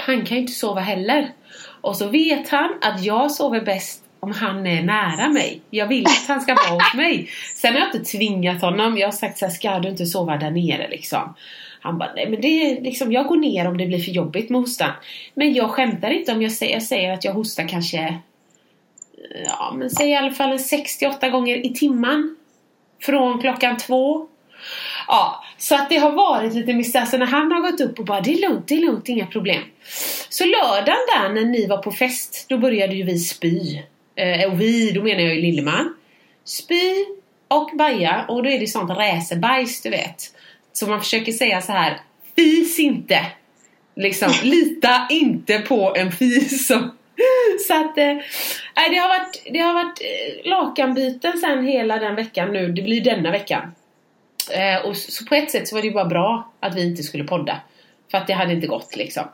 han 0.07 0.25
kan 0.25 0.37
ju 0.37 0.41
inte 0.41 0.53
sova 0.53 0.81
heller. 0.81 1.33
Och 1.81 1.97
så 1.97 2.09
vet 2.09 2.49
han 2.49 2.71
att 2.81 3.05
jag 3.05 3.31
sover 3.31 3.61
bäst 3.61 4.05
om 4.21 4.33
han 4.33 4.67
är 4.67 4.83
nära 4.83 5.29
mig. 5.29 5.61
Jag 5.71 5.87
vill 5.87 6.07
att 6.07 6.29
han 6.29 6.41
ska 6.41 6.55
vara 6.55 6.75
hos 6.75 6.95
mig. 6.95 7.29
Sen 7.55 7.73
har 7.73 7.81
jag 7.81 7.95
inte 7.95 8.11
tvingat 8.11 8.63
honom. 8.63 8.99
Jag 8.99 9.07
har 9.07 9.13
sagt 9.13 9.39
så 9.39 9.47
här, 9.47 9.53
ska 9.53 9.79
du 9.79 9.89
inte 9.89 10.07
sova 10.07 10.37
där 10.37 10.51
nere 10.51 10.89
liksom? 10.89 11.35
Han 11.81 11.99
bara, 11.99 12.13
nej 12.17 12.31
men 12.31 12.41
det 12.41 12.47
är 12.49 12.81
liksom, 12.81 13.13
jag 13.13 13.27
går 13.27 13.37
ner 13.37 13.69
om 13.69 13.79
det 13.79 13.87
blir 13.87 13.99
för 13.99 14.11
jobbigt 14.11 14.51
med 14.51 14.61
hostan. 14.61 14.91
Men 15.35 15.55
jag 15.55 15.71
skämtar 15.71 16.11
inte 16.11 16.33
om 16.33 16.43
jag 16.43 16.53
säger, 16.53 16.75
jag 16.75 16.83
säger 16.83 17.13
att 17.13 17.25
jag 17.25 17.33
hostar 17.33 17.69
kanske, 17.69 18.19
ja 19.45 19.75
men 19.77 19.91
säg 19.91 20.11
i 20.11 20.17
alla 20.17 20.31
fall 20.31 20.53
en 20.53 20.59
68 20.59 21.29
gånger 21.29 21.67
i 21.67 21.75
timman. 21.75 22.37
Från 23.03 23.41
klockan 23.41 23.77
två. 23.77 24.27
Ja, 25.07 25.44
så 25.65 25.75
att 25.75 25.89
det 25.89 25.97
har 25.97 26.13
varit 26.13 26.55
lite 26.55 26.75
misär. 26.75 26.93
Så 26.93 26.99
alltså, 26.99 27.17
när 27.17 27.27
han 27.27 27.53
har 27.53 27.61
gått 27.61 27.81
upp 27.81 27.99
och 27.99 28.05
bara, 28.05 28.21
det 28.21 28.33
är 28.33 28.49
lugnt, 28.49 28.69
det 28.69 28.75
är 28.75 28.81
lugnt, 28.81 29.09
inga 29.09 29.27
problem. 29.27 29.63
Så 30.29 30.45
lördagen 30.45 30.97
där 31.15 31.29
när 31.29 31.45
ni 31.45 31.67
var 31.67 31.79
på 31.79 31.93
fest, 31.93 32.47
då 32.49 32.59
började 32.59 32.95
ju 32.95 33.03
vi 33.03 33.19
spy. 33.19 33.83
Eh, 34.17 34.53
och 34.53 34.61
vi, 34.61 34.91
då 34.91 35.03
menar 35.03 35.21
jag 35.21 35.35
ju 35.35 35.41
Lilleman. 35.41 35.95
Spy 36.45 37.05
och 37.49 37.71
baja 37.79 38.25
och 38.29 38.43
då 38.43 38.51
är 38.51 38.59
det 38.59 38.67
sånt 38.67 38.91
räsebajs 38.91 39.83
du 39.83 39.91
vet. 39.91 40.35
Så 40.73 40.87
man 40.87 41.01
försöker 41.01 41.33
säga 41.33 41.63
så 41.63 41.73
här, 41.73 42.01
fis 42.37 42.79
inte. 42.79 43.27
Liksom, 43.97 44.33
lita 44.43 45.07
inte 45.11 45.59
på 45.59 45.95
en 45.97 46.13
fis. 46.13 46.67
Så, 47.69 47.75
att, 47.75 47.99
eh, 47.99 48.15
nej, 48.77 48.91
det 48.91 48.97
har 48.97 49.09
varit, 49.09 49.43
det 49.53 49.59
har 49.59 49.75
varit 49.75 50.01
eh, 50.01 50.51
lakanbyten 50.51 51.39
sen 51.39 51.65
hela 51.65 51.99
den 51.99 52.15
veckan 52.15 52.53
nu. 52.53 52.73
Det 52.73 52.83
blir 52.83 53.05
denna 53.05 53.31
veckan. 53.31 53.73
Eh, 54.51 54.87
och 54.87 54.97
så 54.97 55.25
på 55.25 55.35
ett 55.35 55.51
sätt 55.51 55.69
så 55.69 55.75
var 55.75 55.83
det 55.83 55.89
ju 55.89 55.95
bara 55.95 56.05
bra 56.05 56.53
att 56.61 56.75
vi 56.75 56.87
inte 56.87 57.03
skulle 57.03 57.25
podda. 57.25 57.61
För 58.11 58.19
att 58.19 58.27
det 58.27 58.33
hade 58.33 58.53
inte 58.53 58.67
gått 58.67 58.97
liksom. 58.97 59.25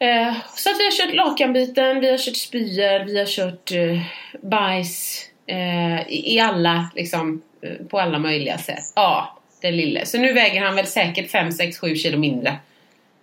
Eh, 0.00 0.34
så 0.54 0.70
att 0.70 0.78
vi 0.78 0.84
har 0.84 1.06
kört 1.06 1.14
lakanbyten, 1.14 2.00
vi 2.00 2.10
har 2.10 2.18
kört 2.18 2.36
spyor, 2.36 3.04
vi 3.04 3.18
har 3.18 3.26
kört 3.26 3.72
eh, 3.72 4.00
bajs. 4.42 5.24
Eh, 5.46 6.08
i, 6.08 6.40
alla, 6.40 6.90
liksom, 6.94 7.42
eh, 7.62 7.86
på 7.86 8.00
alla 8.00 8.18
möjliga 8.18 8.58
sätt. 8.58 8.92
Ja, 8.94 9.38
den 9.62 9.76
lille. 9.76 10.06
Så 10.06 10.18
nu 10.18 10.32
väger 10.32 10.60
han 10.60 10.74
väl 10.76 10.86
säkert 10.86 11.30
5, 11.30 11.52
6, 11.52 11.78
7 11.78 11.96
kilo 11.96 12.18
mindre. 12.18 12.56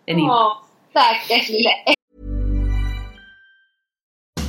Än 0.05 0.19
innan. 0.19 0.27
Ja, 0.27 0.63
stackars 0.89 1.49
lille 1.49 1.69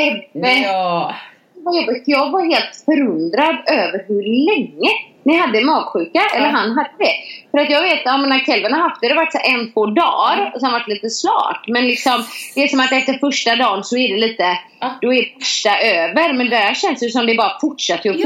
Sebbe. 0.00 0.52
Ja. 0.58 1.14
Vad 1.54 1.76
jobbigt. 1.76 2.02
Jag 2.06 2.30
var 2.30 2.44
helt 2.44 2.84
förundrad 2.84 3.56
över 3.70 4.04
hur 4.08 4.22
länge 4.50 4.90
ni 5.22 5.36
hade 5.36 5.64
magsjuka. 5.64 6.20
Eller 6.36 6.46
han 6.48 6.70
hade 6.70 6.90
det. 6.98 7.12
För 7.50 7.58
att 7.58 7.70
jag 7.70 7.82
vet, 7.82 8.00
ja, 8.04 8.16
men 8.16 8.28
när 8.28 8.38
Kelvin 8.38 8.72
har 8.72 8.80
haft 8.80 9.00
det, 9.00 9.08
det 9.08 9.14
har 9.14 9.22
varit 9.22 9.32
så 9.32 9.38
en, 9.44 9.72
två 9.72 9.86
dagar. 9.86 10.50
Och 10.54 10.60
sen 10.60 10.72
varit 10.72 10.88
lite 10.88 11.10
slart. 11.10 11.64
Men 11.68 11.86
liksom, 11.86 12.24
det 12.54 12.62
är 12.62 12.68
som 12.68 12.80
att 12.80 12.92
efter 12.92 13.12
första 13.12 13.56
dagen 13.56 13.84
så 13.84 13.96
är 13.96 14.08
det 14.08 14.20
lite, 14.20 14.58
Ja. 14.80 14.90
då 15.00 15.14
är 15.14 15.38
första 15.38 15.78
över. 15.78 16.32
Men 16.32 16.50
där 16.50 16.74
känns 16.74 17.00
det 17.00 17.08
som 17.10 17.26
det 17.26 17.34
bara 17.34 17.58
fortsatte 17.60 18.10
och 18.10 18.16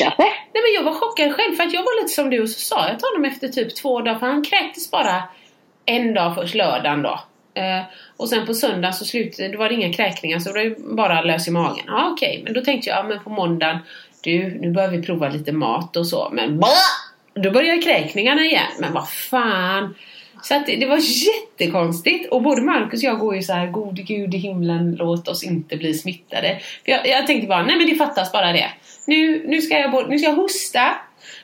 Ja. 0.00 0.12
Nej 0.18 0.30
men 0.52 0.74
jag 0.74 0.82
var 0.82 0.92
chockad 0.92 1.34
själv 1.34 1.54
för 1.54 1.62
att 1.64 1.72
jag 1.72 1.82
var 1.82 2.02
lite 2.02 2.14
som 2.14 2.30
du 2.30 2.42
och 2.42 2.50
så 2.50 2.60
sa 2.60 2.88
jag 2.88 2.98
till 2.98 3.08
honom 3.14 3.24
efter 3.32 3.48
typ 3.48 3.76
två 3.76 4.00
dagar 4.00 4.18
för 4.18 4.26
han 4.26 4.44
kräktes 4.44 4.90
bara 4.90 5.22
en 5.86 6.14
dag 6.14 6.34
först, 6.34 6.54
lördagen 6.54 7.02
då. 7.02 7.20
Eh, 7.54 7.82
och 8.18 8.28
sen 8.28 8.46
på 8.46 8.54
söndag 8.54 8.92
så 8.92 9.04
slut, 9.04 9.36
då 9.52 9.58
var 9.58 9.68
det 9.68 9.74
inga 9.74 9.92
kräkningar 9.92 10.38
så 10.38 10.52
det 10.52 10.58
var 10.58 10.64
det 10.64 10.76
bara 10.96 11.22
lös 11.22 11.48
i 11.48 11.50
magen. 11.50 11.84
Ja 11.86 12.10
okej, 12.12 12.40
men 12.44 12.52
då 12.52 12.60
tänkte 12.60 12.90
jag 12.90 12.98
ja, 12.98 13.02
men 13.02 13.24
på 13.24 13.30
måndagen 13.30 13.78
du, 14.22 14.58
nu 14.60 14.70
börjar 14.70 14.90
vi 14.90 15.02
prova 15.02 15.28
lite 15.28 15.52
mat 15.52 15.96
och 15.96 16.06
så 16.06 16.28
men 16.32 16.58
bah! 16.60 16.68
Då 17.34 17.50
började 17.50 17.82
kräkningarna 17.82 18.44
igen. 18.44 18.72
Men 18.80 18.92
vad 18.92 19.08
fan. 19.10 19.94
Så 20.42 20.54
att 20.54 20.66
det, 20.66 20.76
det 20.76 20.86
var 20.86 20.98
jättekonstigt. 20.98 22.32
Och 22.32 22.42
både 22.42 22.62
Marcus 22.62 23.02
och 23.02 23.08
jag 23.08 23.18
går 23.18 23.36
ju 23.36 23.42
så 23.42 23.52
här, 23.52 23.66
gode 23.66 24.02
gud 24.02 24.34
i 24.34 24.38
himlen, 24.38 24.96
låt 24.98 25.28
oss 25.28 25.44
inte 25.44 25.76
bli 25.76 25.94
smittade. 25.94 26.60
För 26.84 26.92
jag, 26.92 27.06
jag 27.06 27.26
tänkte 27.26 27.48
bara, 27.48 27.62
nej 27.62 27.76
men 27.76 27.86
det 27.86 27.94
fattas 27.94 28.32
bara 28.32 28.52
det. 28.52 28.70
Nu, 29.06 29.48
nu, 29.48 29.62
ska 29.62 29.78
jag, 29.78 30.08
nu 30.08 30.18
ska 30.18 30.28
jag 30.28 30.36
hosta, 30.36 30.94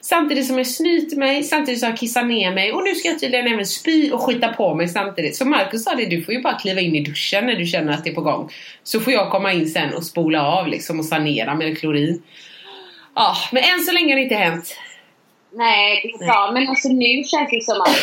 samtidigt 0.05 0.47
som 0.47 0.59
jag 0.59 0.67
snyter 0.67 1.17
mig, 1.17 1.43
samtidigt 1.43 1.81
som 1.81 1.89
jag 1.89 1.99
kissar 1.99 2.23
ner 2.23 2.55
mig 2.55 2.73
och 2.73 2.85
nu 2.85 2.95
ska 2.95 3.09
jag 3.09 3.21
tydligen 3.21 3.47
även 3.47 3.67
spy 3.67 4.11
och 4.13 4.21
skita 4.21 4.53
på 4.53 4.75
mig 4.75 4.89
samtidigt. 4.89 5.37
Så 5.37 5.45
Marcus 5.45 5.85
sa 5.85 5.95
det, 5.95 6.07
du 6.07 6.23
får 6.23 6.35
ju 6.35 6.43
bara 6.43 6.59
kliva 6.59 6.81
in 6.81 6.95
i 6.95 7.01
duschen 7.01 7.47
när 7.47 7.55
du 7.55 7.67
känner 7.67 7.93
att 7.93 8.05
det 8.05 8.11
är 8.11 8.15
på 8.15 8.21
gång. 8.21 8.51
Så 8.83 9.01
får 9.01 9.13
jag 9.13 9.31
komma 9.31 9.53
in 9.53 9.69
sen 9.69 9.95
och 9.95 10.05
spola 10.05 10.47
av 10.47 10.69
liksom 10.69 10.99
och 10.99 11.05
sanera 11.05 11.55
med 11.55 11.79
klorin. 11.79 12.23
Ja, 13.15 13.35
men 13.53 13.63
än 13.63 13.81
så 13.81 13.93
länge 13.93 14.13
har 14.13 14.17
det 14.17 14.23
inte 14.23 14.35
hänt. 14.35 14.77
Nej, 15.53 16.01
det 16.03 16.25
är 16.25 16.27
bra. 16.27 16.51
Men 16.55 16.69
alltså 16.69 16.89
nu 16.89 17.25
känns 17.25 17.51
det 17.51 17.65
som 17.65 17.81
att 17.81 17.97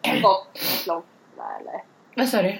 det 0.00 0.10
har 0.10 0.20
gått 0.20 0.50
så 0.54 0.92
lång 0.92 1.02
tid. 1.02 1.44
Eller? 1.60 1.80
Vad 2.14 2.28
sa 2.28 2.42
du? 2.42 2.58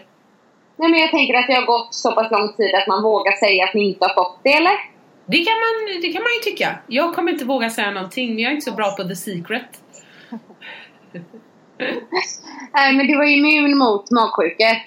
Nej, 0.77 0.91
men 0.91 1.01
jag 1.01 1.11
tänker 1.11 1.35
att 1.35 1.47
det 1.47 1.55
har 1.55 1.67
gått 1.67 1.95
så 1.95 2.13
pass 2.13 2.31
lång 2.31 2.53
tid 2.53 2.75
att 2.75 2.87
man 2.87 3.03
vågar 3.03 3.33
säga 3.33 3.65
att 3.65 3.75
ni 3.75 3.89
inte 3.89 4.07
har 4.07 4.15
fått 4.15 4.41
det, 4.43 4.53
eller? 4.53 4.94
Det 5.27 5.37
kan, 5.37 5.55
man, 5.55 6.01
det 6.03 6.13
kan 6.13 6.23
man 6.23 6.33
ju 6.33 6.51
tycka. 6.51 6.79
Jag 6.87 7.15
kommer 7.15 7.33
inte 7.33 7.45
våga 7.45 7.71
säga 7.71 7.91
någonting, 7.91 8.35
men 8.35 8.39
jag 8.39 8.51
är 8.51 8.55
inte 8.55 8.71
så 8.71 8.77
bra 8.77 8.97
på 8.97 9.05
the 9.05 9.17
secret. 9.17 9.83
Nej, 12.75 12.93
men 12.93 13.07
du 13.07 13.17
var 13.17 13.25
ju 13.25 13.37
immun 13.37 13.79
mot 13.79 14.11
magsjuka. 14.11 14.83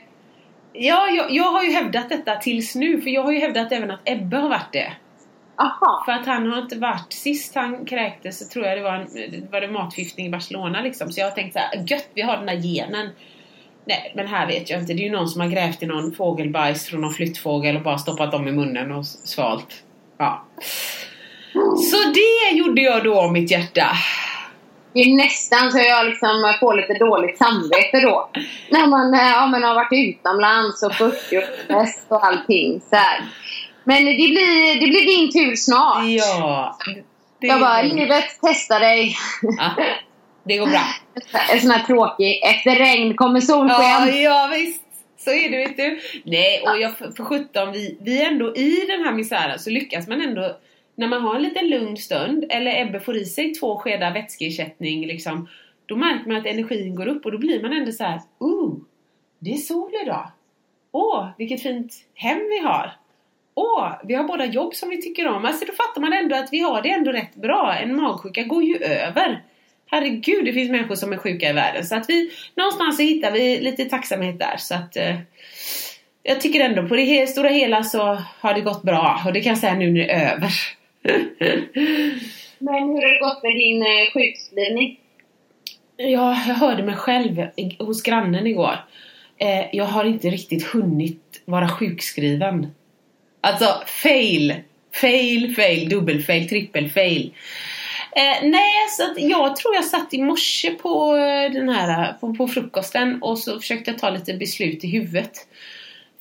Ja, 0.74 1.08
jag, 1.08 1.32
jag 1.32 1.52
har 1.52 1.64
ju 1.64 1.72
hävdat 1.72 2.10
detta 2.10 2.36
tills 2.36 2.76
nu, 2.76 3.02
för 3.02 3.10
jag 3.10 3.24
har 3.24 3.32
ju 3.32 3.40
hävdat 3.40 3.72
även 3.72 3.92
att 3.92 4.00
Ebbe 4.06 4.38
har 4.38 4.50
varit 4.50 4.74
det. 4.74 4.94
Aha. 5.58 6.04
För 6.06 6.12
att 6.12 6.26
han 6.26 6.52
har 6.52 6.62
inte 6.62 6.76
varit, 6.76 7.14
sist 7.14 7.56
han 7.56 7.86
kräktes 7.86 8.40
så 8.40 8.54
tror 8.54 8.66
jag 8.66 8.78
det 8.78 8.84
var, 8.84 8.94
en, 8.94 9.08
var 9.52 9.62
det 9.62 9.68
matförgiftning 9.68 10.28
i 10.28 10.30
Barcelona 10.30 10.82
liksom. 10.82 11.12
Så 11.12 11.20
jag 11.20 11.26
har 11.26 11.32
tänkt 11.32 11.54
så 11.54 11.60
här, 11.60 11.84
gött 11.88 12.10
vi 12.14 12.22
har 12.22 12.38
den 12.38 12.48
här 12.48 12.56
genen. 12.56 13.10
Nej, 13.86 14.12
men 14.16 14.28
här 14.28 14.48
vet 14.48 14.70
jag 14.70 14.80
inte. 14.80 14.94
Det 14.94 15.02
är 15.02 15.06
ju 15.06 15.12
någon 15.12 15.28
som 15.28 15.42
har 15.42 15.48
grävt 15.48 15.84
i 15.84 15.86
någon 15.86 16.12
fågelbajs 16.12 16.86
från 16.86 17.02
någon 17.02 17.14
flyttfågel 17.14 17.76
och 17.76 17.84
bara 17.84 17.98
stoppat 17.98 18.32
dem 18.32 18.48
i 18.48 18.52
munnen 18.52 18.92
och 18.92 19.06
svalt. 19.06 19.84
Ja. 20.18 20.46
Så 21.92 21.98
det 22.14 22.58
gjorde 22.58 22.82
jag 22.82 23.04
då, 23.04 23.30
mitt 23.30 23.52
hjärta. 23.52 23.88
Det 24.94 25.00
är 25.00 25.16
nästan 25.16 25.72
så 25.72 25.78
jag 25.78 26.06
liksom 26.06 26.54
får 26.60 26.76
lite 26.76 26.94
dåligt 26.94 27.38
samvete 27.38 28.00
då. 28.02 28.30
När 28.70 28.88
man 28.88 29.14
eh, 29.14 29.28
ja, 29.28 29.48
men 29.48 29.64
har 29.64 29.76
varit 29.76 29.92
utomlands 29.92 30.84
och 30.84 30.92
40-årsfest 30.92 32.06
och 32.08 32.26
allting. 32.26 32.82
Så 32.90 32.96
här. 32.96 33.26
Men 33.84 34.06
det 34.06 34.14
blir, 34.14 34.80
det 34.80 34.88
blir 34.88 35.06
din 35.06 35.32
tur 35.32 35.56
snart. 35.56 36.04
Ja. 36.06 36.78
Det, 37.40 37.48
jag 37.48 37.60
bara, 37.60 37.82
livet 37.82 38.26
testar 38.42 38.80
dig. 38.80 39.16
ja, 39.42 39.72
det 40.44 40.58
går 40.58 40.68
bra. 40.68 40.84
En 41.52 41.62
sån 41.62 41.72
här 41.72 41.84
tråkig, 41.84 42.42
efter 42.44 42.76
regn 42.76 43.18
kommer 43.18 43.42
solsken. 43.42 43.82
Ja, 43.82 44.08
ja 44.08 44.50
visst. 44.52 44.87
Så 45.28 45.34
är 45.34 45.50
det 45.50 45.58
vet 45.58 45.78
du. 45.78 46.00
Nej, 46.24 46.62
och 46.62 46.82
jag 46.82 46.98
för, 46.98 47.12
för 47.12 47.24
17, 47.24 47.72
vi, 47.72 47.98
vi 48.02 48.22
är 48.22 48.28
ändå 48.28 48.56
i 48.56 48.86
den 48.88 49.04
här 49.04 49.14
misären 49.14 49.60
så 49.60 49.70
lyckas 49.70 50.08
man 50.08 50.22
ändå 50.22 50.58
när 50.96 51.08
man 51.08 51.22
har 51.22 51.36
en 51.36 51.42
liten 51.42 51.70
lugn 51.70 51.98
stund 51.98 52.46
eller 52.50 52.82
Ebbe 52.82 53.00
får 53.00 53.18
i 53.18 53.26
sig 53.26 53.54
två 53.54 53.78
skedar 53.78 54.14
vätskeersättning 54.14 55.08
liksom. 55.08 55.48
Då 55.86 55.96
märker 55.96 56.28
man 56.28 56.38
att 56.38 56.46
energin 56.46 56.96
går 56.96 57.08
upp 57.08 57.26
och 57.26 57.32
då 57.32 57.38
blir 57.38 57.62
man 57.62 57.74
ändå 57.74 57.92
så 57.92 58.04
här, 58.04 58.22
oh, 58.40 58.76
det 59.40 59.52
är 59.52 59.58
sol 59.58 59.92
idag. 60.04 60.32
Åh, 60.92 61.28
vilket 61.38 61.62
fint 61.62 61.94
hem 62.14 62.40
vi 62.50 62.60
har. 62.60 62.92
Åh, 63.54 63.94
vi 64.04 64.14
har 64.14 64.24
båda 64.24 64.46
jobb 64.46 64.76
som 64.76 64.90
vi 64.90 65.02
tycker 65.02 65.28
om. 65.28 65.46
Alltså 65.46 65.66
då 65.66 65.74
fattar 65.74 66.02
man 66.02 66.14
ändå 66.14 66.36
att 66.36 66.50
vi 66.52 66.60
har 66.60 66.82
det 66.82 66.92
ändå 66.92 67.12
rätt 67.12 67.36
bra. 67.36 67.74
En 67.74 67.96
magsjuka 67.96 68.44
går 68.44 68.64
ju 68.64 68.78
över. 68.78 69.44
Herregud, 69.92 70.46
det 70.46 70.54
finns 70.54 70.72
människor 70.72 70.96
som 70.96 71.14
är 71.14 71.18
sjuka 71.18 71.50
i 71.50 71.54
världen. 71.54 71.86
Så 71.86 71.96
att 71.96 72.10
vi, 72.10 72.32
någonstans 72.56 72.98
så 72.98 73.04
hittar 73.04 73.32
vi 73.32 73.60
lite 73.60 73.86
tacksamhet 73.86 74.40
där. 74.40 74.58
Så 74.58 74.76
att 74.76 74.98
eh, 74.98 75.16
jag 76.24 76.42
tycker 76.42 76.60
ändå 76.60 76.88
på 76.88 76.96
det 76.96 77.28
stora 77.28 77.50
hela 77.50 77.84
så 77.84 78.22
har 78.40 78.54
det 78.54 78.62
gått 78.62 78.84
bra. 78.84 79.22
Och 79.26 79.34
det 79.34 79.42
kan 79.42 79.50
jag 79.50 79.60
säga 79.60 79.76
nu 79.76 79.92
när 79.92 80.00
det 80.00 80.12
är 80.12 80.36
över. 80.36 80.52
Men 82.60 82.74
hur 82.74 83.02
har 83.02 83.14
det 83.14 83.20
gått 83.20 83.44
med 83.44 83.56
din 83.56 83.82
eh, 83.82 84.14
sjukskrivning? 84.14 85.00
Ja, 85.98 86.44
jag 86.48 86.56
hörde 86.56 86.84
mig 86.84 86.96
själv 86.96 87.48
hos 87.80 88.04
grannen 88.04 88.48
igår. 88.48 88.76
Eh, 89.38 89.66
jag 89.72 89.86
har 89.86 90.06
inte 90.06 90.30
riktigt 90.30 90.64
hunnit 90.64 91.42
vara 91.46 91.70
sjukskriven. 91.70 92.68
Alltså, 93.42 93.84
fail! 94.04 94.56
Fail, 94.92 95.56
fail, 95.56 95.90
dubbelfail, 95.90 96.50
trippelfail. 96.50 97.34
Eh, 98.18 98.50
nej, 98.50 98.72
så 98.90 99.04
att 99.04 99.18
jag 99.18 99.56
tror 99.56 99.76
jag 99.76 99.86
satt 99.86 100.14
i 100.14 100.22
morse 100.22 100.72
på 100.72 101.16
eh, 101.16 101.52
den 101.52 101.70
här 101.70 102.10
eh, 102.10 102.14
på, 102.20 102.34
på 102.34 102.48
frukosten 102.48 103.22
och 103.22 103.40
så 103.40 103.60
försökte 103.60 103.92
jag 103.92 104.00
ta 104.00 104.10
lite 104.10 104.34
beslut 104.34 104.84
i 104.84 104.88
huvudet. 104.88 105.32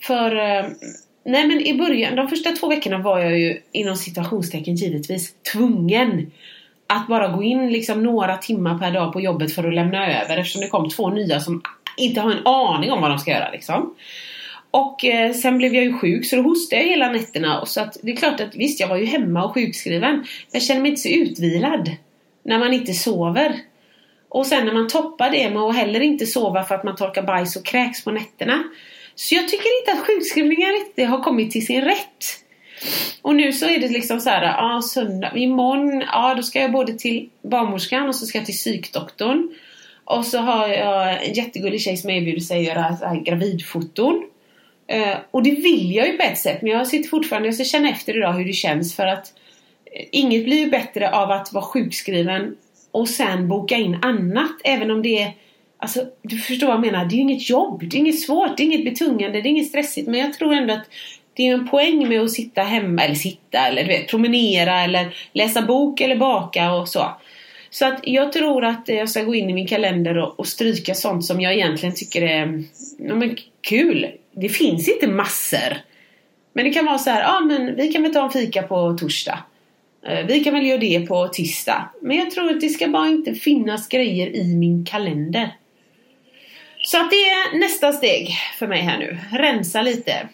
För, 0.03 0.37
eh, 0.37 0.67
nej 1.25 1.47
men 1.47 1.61
i 1.61 1.79
början, 1.79 2.17
de 2.17 2.29
första 2.29 2.53
två 2.53 2.69
veckorna 2.69 2.99
var 2.99 3.19
jag 3.19 3.39
ju 3.39 3.61
inom 3.73 3.97
situationstecken 3.97 4.75
givetvis 4.75 5.35
tvungen 5.53 6.33
att 6.87 7.09
bara 7.09 7.29
gå 7.29 7.43
in 7.43 7.73
liksom 7.73 8.03
några 8.03 8.37
timmar 8.37 8.79
per 8.79 8.91
dag 8.91 9.13
på 9.13 9.21
jobbet 9.21 9.55
för 9.55 9.69
att 9.69 9.75
lämna 9.75 10.23
över 10.23 10.37
eftersom 10.37 10.61
det 10.61 10.69
kom 10.69 10.89
två 10.89 11.11
nya 11.11 11.41
som 11.41 11.63
inte 11.97 12.21
har 12.21 12.31
en 12.31 12.47
aning 12.47 12.93
om 12.93 13.01
vad 13.01 13.11
de 13.11 13.19
ska 13.19 13.31
göra 13.31 13.51
liksom. 13.51 13.95
Och 14.77 15.05
eh, 15.05 15.33
sen 15.33 15.59
blev 15.59 15.75
jag 15.75 15.85
ju 15.85 15.93
sjuk 15.93 16.27
så 16.27 16.37
då 16.37 16.43
hostade 16.43 16.83
jag 16.83 16.89
hela 16.89 17.13
nätterna 17.13 17.61
och 17.61 17.69
så 17.69 17.81
att 17.81 17.97
det 18.03 18.13
är 18.13 18.17
klart 18.17 18.41
att 18.41 18.55
visst 18.55 18.81
jag 18.81 18.89
var 18.89 18.97
ju 18.97 19.05
hemma 19.05 19.45
och 19.45 19.55
sjukskriven. 19.55 20.25
Jag 20.53 20.63
känner 20.63 20.81
mig 20.81 20.91
inte 20.91 21.03
så 21.03 21.09
utvilad 21.09 21.91
när 22.43 22.59
man 22.59 22.73
inte 22.73 22.93
sover. 22.93 23.57
Och 24.29 24.47
sen 24.47 24.67
när 24.67 24.73
man 24.73 24.89
toppar 24.89 25.31
det 25.31 25.51
med 25.51 25.63
att 25.63 25.77
heller 25.77 26.01
inte 26.01 26.27
sova 26.27 26.65
för 26.65 26.75
att 26.75 26.85
man 26.85 26.97
torkar 26.97 27.23
bajs 27.23 27.57
och 27.57 27.65
kräks 27.65 28.05
på 28.05 28.11
nätterna. 28.11 28.65
Så 29.15 29.35
jag 29.35 29.49
tycker 29.49 29.81
inte 29.81 29.93
att 29.93 30.07
sjukskrivningar 30.07 30.85
riktigt 30.85 31.09
har 31.09 31.23
kommit 31.23 31.51
till 31.51 31.67
sin 31.67 31.81
rätt. 31.81 32.25
Och 33.23 33.35
nu 33.35 33.53
så 33.53 33.67
är 33.67 33.79
det 33.79 33.89
liksom 33.89 34.21
så 34.21 34.31
här, 34.31 34.43
ja 34.43 34.83
söndag, 34.83 35.37
imorgon, 35.37 36.01
ja 36.01 36.35
då 36.35 36.43
ska 36.43 36.61
jag 36.61 36.73
både 36.73 36.93
till 36.93 37.29
barnmorskan 37.43 38.09
och 38.09 38.17
så 38.17 38.27
ska 38.27 38.39
jag 38.39 38.47
till 38.47 38.55
psykdoktorn. 38.55 39.55
Och 40.05 40.27
så 40.27 40.39
har 40.39 40.69
jag 40.69 41.27
en 41.27 41.33
jättegullig 41.35 41.81
tjej 41.81 41.97
som 41.97 42.11
erbjuder 42.11 42.41
sig 42.41 42.59
att 42.59 42.77
göra 42.77 42.97
så 42.97 43.07
här 43.07 43.21
gravidfoton. 43.21 44.23
Eh, 44.89 45.17
och 45.31 45.43
det 45.43 45.51
vill 45.51 45.93
jag 45.93 46.07
ju 46.07 46.13
på 46.13 46.23
ett 46.23 46.39
sätt 46.39 46.63
men 46.63 46.73
jag 46.73 46.87
sitter 46.87 47.09
fortfarande, 47.09 47.49
jag 47.49 47.55
ska 47.55 47.65
känna 47.65 47.91
efter 47.91 48.17
idag 48.17 48.33
hur 48.33 48.45
det 48.45 48.53
känns 48.53 48.97
för 48.97 49.07
att 49.07 49.33
eh, 49.93 50.07
inget 50.13 50.45
blir 50.45 50.59
ju 50.59 50.71
bättre 50.71 51.11
av 51.11 51.31
att 51.31 51.53
vara 51.53 51.65
sjukskriven 51.65 52.57
och 52.91 53.09
sen 53.09 53.49
boka 53.49 53.77
in 53.77 53.99
annat 54.03 54.61
även 54.65 54.91
om 54.91 55.03
det 55.03 55.23
är 55.23 55.33
Alltså, 55.79 56.07
du 56.23 56.39
förstår 56.39 56.67
vad 56.67 56.77
jag 56.77 56.81
menar. 56.81 57.05
Det 57.05 57.15
är 57.15 57.17
ju 57.17 57.23
inget 57.23 57.51
jobb. 57.51 57.81
Det 57.89 57.97
är 57.97 57.99
inget 57.99 58.21
svårt. 58.21 58.57
Det 58.57 58.63
är 58.63 58.65
inget 58.65 58.85
betungande. 58.85 59.41
Det 59.41 59.49
är 59.49 59.51
inget 59.51 59.69
stressigt. 59.69 60.09
Men 60.09 60.21
jag 60.21 60.35
tror 60.35 60.55
ändå 60.55 60.75
att 60.75 60.87
det 61.35 61.49
är 61.49 61.55
en 61.55 61.69
poäng 61.69 62.09
med 62.09 62.21
att 62.21 62.31
sitta 62.31 62.63
hemma, 62.63 63.03
eller 63.03 63.15
sitta, 63.15 63.59
eller 63.59 63.83
du 63.83 63.89
vet, 63.89 64.09
promenera, 64.09 64.81
eller 64.81 65.17
läsa 65.33 65.63
bok, 65.63 66.01
eller 66.01 66.17
baka 66.17 66.73
och 66.73 66.89
så. 66.89 67.17
Så 67.71 67.87
att 67.87 68.01
jag 68.03 68.33
tror 68.33 68.65
att 68.65 68.89
jag 68.89 69.11
ska 69.11 69.23
gå 69.23 69.35
in 69.35 69.51
i 69.51 69.53
min 69.53 69.67
kalender 69.67 70.19
och, 70.19 70.41
och 70.41 70.47
stryka 70.47 70.95
sånt 70.95 71.25
som 71.25 71.41
jag 71.41 71.55
egentligen 71.55 71.95
tycker 71.95 72.23
är 72.23 72.43
mm, 72.43 72.65
ja, 72.99 73.15
men, 73.15 73.37
kul. 73.61 74.07
Det 74.41 74.49
finns 74.49 74.89
inte 74.89 75.07
massor. 75.07 75.77
Men 76.53 76.65
det 76.65 76.71
kan 76.71 76.87
vara 76.87 76.99
så 76.99 77.11
här, 77.11 77.21
ja 77.23 77.41
men 77.41 77.77
vi 77.77 77.93
kan 77.93 78.03
väl 78.03 78.13
ta 78.13 78.25
en 78.25 78.31
fika 78.31 78.63
på 78.63 78.97
torsdag. 79.01 79.39
Eh, 80.09 80.27
Vi 80.27 80.45
kan 80.45 80.55
väl 80.55 80.67
göra 80.67 80.79
det 80.79 81.01
på 81.09 81.29
tisdag. 81.29 81.89
Men 82.03 82.17
jag 82.17 82.31
tror 82.31 82.51
att 82.51 82.61
det 82.61 82.69
ska 82.69 82.89
bara 82.89 83.07
inte 83.09 83.35
finnas 83.35 83.89
grejer 83.89 84.27
i 84.37 84.55
min 84.57 84.85
kalender. 84.85 85.57
Så 86.83 87.01
att 87.01 87.11
det 87.11 87.17
är 87.17 87.59
nästa 87.59 87.93
steg 87.93 88.31
för 88.59 88.67
mig 88.67 88.81
här 88.81 88.99
nu. 88.99 89.19
Rensa 89.33 89.83
lite. 89.83 90.29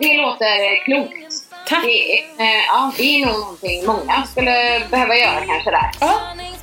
Det 0.00 0.16
låter 0.16 0.84
klokt. 0.84 1.34
Tack! 1.68 1.84
Det 1.84 2.18
eh, 2.44 2.64
ja, 2.68 2.92
det 2.98 3.02
är 3.02 3.26
nog 3.26 3.38
någonting 3.38 3.86
många 3.86 4.22
skulle 4.26 4.80
behöva 4.90 5.16
göra 5.16 5.40
kanske 5.46 5.70
där. 5.70 5.90
Ja, 6.00 6.14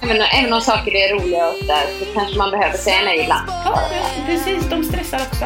Även, 0.02 0.22
även 0.22 0.54
om 0.54 0.62
saker 0.62 0.96
är 0.96 1.14
roliga 1.14 1.48
och 1.50 1.66
där 1.68 1.86
så 2.00 2.06
kanske 2.14 2.38
man 2.38 2.52
behöver 2.52 2.78
säga 2.78 2.98
nej 3.06 3.20
ibland. 3.20 3.50
ja 3.66 3.80
precis. 4.28 4.70
De 4.70 4.84
stressar 4.84 5.18
också. 5.32 5.46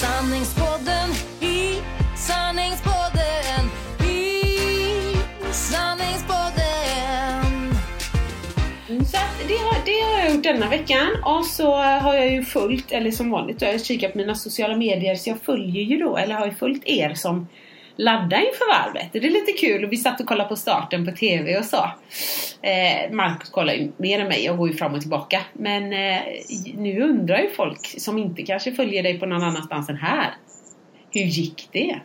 Sanningspodden 0.00 1.10
i 1.40 1.80
sanningspodden 2.16 3.64
i 4.00 4.42
sanningspodden 5.52 7.72
mm, 8.88 9.04
Så 9.04 9.16
att 9.16 9.48
det, 9.48 9.56
har, 9.56 9.84
det 9.84 10.00
har 10.00 10.18
jag 10.18 10.34
gjort 10.34 10.42
denna 10.42 10.68
veckan. 10.68 11.08
Och 11.24 11.44
så 11.44 11.76
har 11.76 12.14
jag 12.14 12.32
ju 12.32 12.42
följt, 12.42 12.92
eller 12.92 13.10
som 13.10 13.30
vanligt, 13.30 13.62
jag 13.62 13.72
har 13.72 13.78
kikat 13.78 14.12
på 14.12 14.18
mina 14.18 14.34
sociala 14.34 14.76
medier. 14.76 15.14
Så 15.14 15.30
jag 15.30 15.42
följer 15.42 15.82
ju 15.82 15.96
då, 15.96 16.16
eller 16.16 16.34
har 16.34 16.46
ju 16.46 16.52
följt 16.52 16.82
er 16.86 17.14
som 17.14 17.48
laddar 17.98 18.38
inför 18.38 18.68
varvet. 18.68 19.12
Det 19.12 19.18
är 19.18 19.30
lite 19.30 19.52
kul 19.52 19.84
och 19.84 19.92
vi 19.92 19.96
satt 19.96 20.20
och 20.20 20.26
kollade 20.26 20.48
på 20.48 20.56
starten 20.56 21.06
på 21.06 21.12
TV 21.12 21.58
och 21.58 21.64
så. 21.64 21.90
Eh, 22.62 23.12
Marcus 23.12 23.50
kollar 23.50 23.72
ju 23.72 23.92
mer 23.96 24.20
än 24.20 24.28
mig, 24.28 24.44
jag 24.44 24.56
går 24.56 24.68
ju 24.68 24.74
fram 24.74 24.94
och 24.94 25.00
tillbaka. 25.00 25.40
Men 25.52 25.92
eh, 25.92 26.22
nu 26.74 27.02
undrar 27.02 27.38
ju 27.38 27.50
folk 27.50 28.00
som 28.00 28.18
inte 28.18 28.42
kanske 28.42 28.72
följer 28.72 29.02
dig 29.02 29.18
på 29.18 29.26
någon 29.26 29.42
annanstans 29.42 29.88
än 29.88 29.96
här. 29.96 30.34
Hur 31.10 31.20
gick 31.20 31.68
det? 31.72 32.00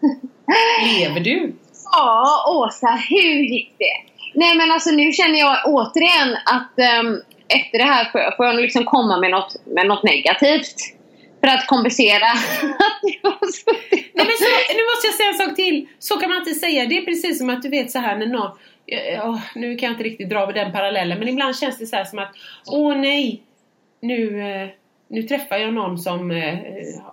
Lever 0.98 1.20
du? 1.20 1.54
Ja, 1.92 2.44
Åsa, 2.48 2.98
hur 3.08 3.54
gick 3.54 3.74
det? 3.78 4.10
Nej 4.34 4.56
men 4.56 4.70
alltså 4.70 4.90
nu 4.90 5.12
känner 5.12 5.38
jag 5.38 5.56
återigen 5.64 6.36
att 6.44 6.78
ehm, 6.78 7.20
efter 7.48 7.78
det 7.78 7.84
här 7.84 8.04
får 8.12 8.20
jag, 8.20 8.36
får 8.36 8.46
jag 8.46 8.56
liksom 8.56 8.84
komma 8.84 9.18
med 9.18 9.30
något, 9.30 9.56
med 9.66 9.86
något 9.86 10.02
negativt. 10.02 10.76
För 11.40 11.48
att 11.48 11.66
kompensera 11.66 12.26
att 12.86 13.00
det 13.02 13.18
var 13.22 13.52
så 13.52 13.70
Nej 13.92 14.26
men 14.26 14.36
så, 14.38 14.74
nu 14.76 14.82
måste 14.90 15.06
jag 15.06 15.14
säga 15.14 15.28
en 15.28 15.48
sak 15.48 15.56
till. 15.56 15.88
Så 15.98 16.16
kan 16.16 16.28
man 16.28 16.38
inte 16.38 16.54
säga. 16.54 16.86
Det 16.86 16.98
är 16.98 17.04
precis 17.04 17.38
som 17.38 17.50
att 17.50 17.62
du 17.62 17.68
vet 17.68 17.90
så 17.90 17.98
här 17.98 18.16
när 18.16 18.26
någon... 18.26 18.50
Ja, 18.86 19.40
nu 19.54 19.76
kan 19.76 19.86
jag 19.86 19.94
inte 19.94 20.04
riktigt 20.04 20.30
dra 20.30 20.46
den 20.46 20.72
parallellen 20.72 21.18
men 21.18 21.28
ibland 21.28 21.56
känns 21.56 21.78
det 21.78 21.86
så 21.86 21.96
här 21.96 22.04
som 22.04 22.18
att 22.18 22.32
Åh 22.66 22.96
nej! 22.96 23.42
Nu, 24.02 24.40
eh, 24.40 24.68
nu 25.08 25.22
träffar 25.22 25.56
jag 25.56 25.74
någon 25.74 25.98
som 25.98 26.30
eh, 26.30 26.58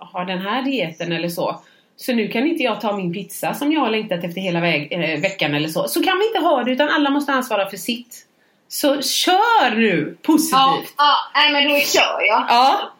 har 0.00 0.24
den 0.24 0.38
här 0.38 0.62
dieten 0.62 1.12
eller 1.12 1.28
så. 1.28 1.62
Så 1.96 2.12
nu 2.12 2.28
kan 2.28 2.46
inte 2.46 2.62
jag 2.62 2.80
ta 2.80 2.96
min 2.96 3.12
pizza 3.12 3.54
som 3.54 3.72
jag 3.72 3.80
har 3.80 3.90
längtat 3.90 4.24
efter 4.24 4.40
hela 4.40 4.60
väg, 4.60 4.92
eh, 4.92 5.20
veckan 5.20 5.54
eller 5.54 5.68
så. 5.68 5.88
Så 5.88 6.02
kan 6.02 6.18
vi 6.18 6.26
inte 6.26 6.38
ha 6.38 6.64
det 6.64 6.70
utan 6.70 6.88
alla 6.88 7.10
måste 7.10 7.32
ansvara 7.32 7.70
för 7.70 7.76
sitt. 7.76 8.24
Så 8.68 9.02
kör 9.02 9.76
nu 9.76 10.16
positivt! 10.22 10.52
Ja, 10.52 10.82
ja 10.96 11.14
nej, 11.34 11.52
men 11.52 11.64
då 11.64 11.80
kör 11.80 12.26
jag. 12.26 12.46
Ja. 12.48 12.92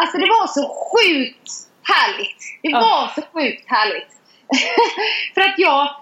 Alltså 0.00 0.18
det 0.18 0.26
var 0.26 0.46
så 0.46 0.62
sjukt 0.90 1.50
härligt. 1.92 2.38
Det 2.62 2.68
Ja. 2.70 2.80
var 2.80 3.22
så 3.22 3.22
sjukt 3.32 3.64
härligt. 3.70 4.08
För 5.34 5.40
att 5.40 5.54
jag, 5.58 5.96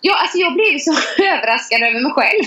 jag, 0.00 0.16
alltså 0.16 0.38
jag 0.38 0.52
blev 0.54 0.78
så 0.78 0.92
överraskad 1.22 1.82
över 1.82 2.00
mig 2.00 2.12
själv. 2.12 2.44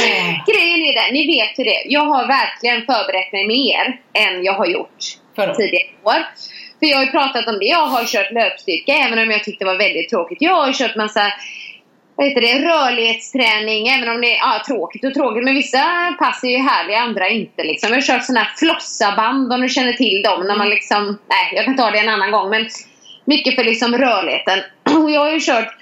Ja. 0.00 0.44
Grejen 0.52 0.80
är 0.88 0.94
den, 1.02 1.14
ni 1.14 1.26
vet 1.26 1.58
hur 1.58 1.64
det. 1.64 1.82
Jag 1.86 2.04
har 2.04 2.26
verkligen 2.26 2.86
förberett 2.86 3.32
mig 3.32 3.46
mer 3.46 4.00
än 4.12 4.44
jag 4.44 4.52
har 4.54 4.66
gjort 4.66 4.98
Förra 5.36 5.54
tidigare 5.54 5.88
år. 6.04 6.26
För 6.78 6.86
jag 6.86 6.96
har 6.96 7.04
ju 7.04 7.10
pratat 7.10 7.46
om 7.48 7.58
det. 7.58 7.64
Jag 7.64 7.86
har 7.86 8.04
kört 8.04 8.32
löpstyrka 8.32 8.92
även 8.92 9.18
om 9.18 9.30
jag 9.30 9.44
tyckte 9.44 9.64
det 9.64 9.70
var 9.70 9.78
väldigt 9.78 10.08
tråkigt. 10.10 10.38
Jag 10.40 10.54
har 10.54 10.72
kört 10.72 10.96
massa 10.96 11.32
vad 12.16 12.26
heter 12.26 12.40
det, 12.40 12.68
rörlighetsträning 12.68 13.88
även 13.88 14.08
om 14.08 14.20
det 14.20 14.32
är 14.32 14.36
ja, 14.36 14.62
tråkigt 14.66 15.04
och 15.04 15.14
tråkigt. 15.14 15.44
Men 15.44 15.54
vissa 15.54 16.14
pass 16.18 16.44
är 16.44 16.48
ju 16.48 16.58
härliga, 16.58 16.98
andra 16.98 17.28
inte. 17.28 17.64
Liksom. 17.64 17.88
Jag 17.88 17.96
har 17.96 18.02
kört 18.02 18.24
sådana 18.24 18.40
här 18.40 18.52
flossaband 18.56 19.52
om 19.52 19.60
du 19.60 19.68
känner 19.68 19.92
till 19.92 20.22
dem. 20.22 20.46
När 20.46 20.56
man 20.56 20.68
liksom, 20.68 21.18
nej 21.28 21.52
jag 21.54 21.64
kan 21.64 21.76
ta 21.76 21.90
det 21.90 21.98
en 21.98 22.08
annan 22.08 22.30
gång. 22.30 22.50
Men 22.50 22.68
mycket 23.24 23.54
för 23.54 23.64
liksom 23.64 23.98
rörligheten. 23.98 24.58
Och 25.02 25.10
jag 25.10 25.20
har 25.20 25.32
ju 25.32 25.40
kört 25.40 25.74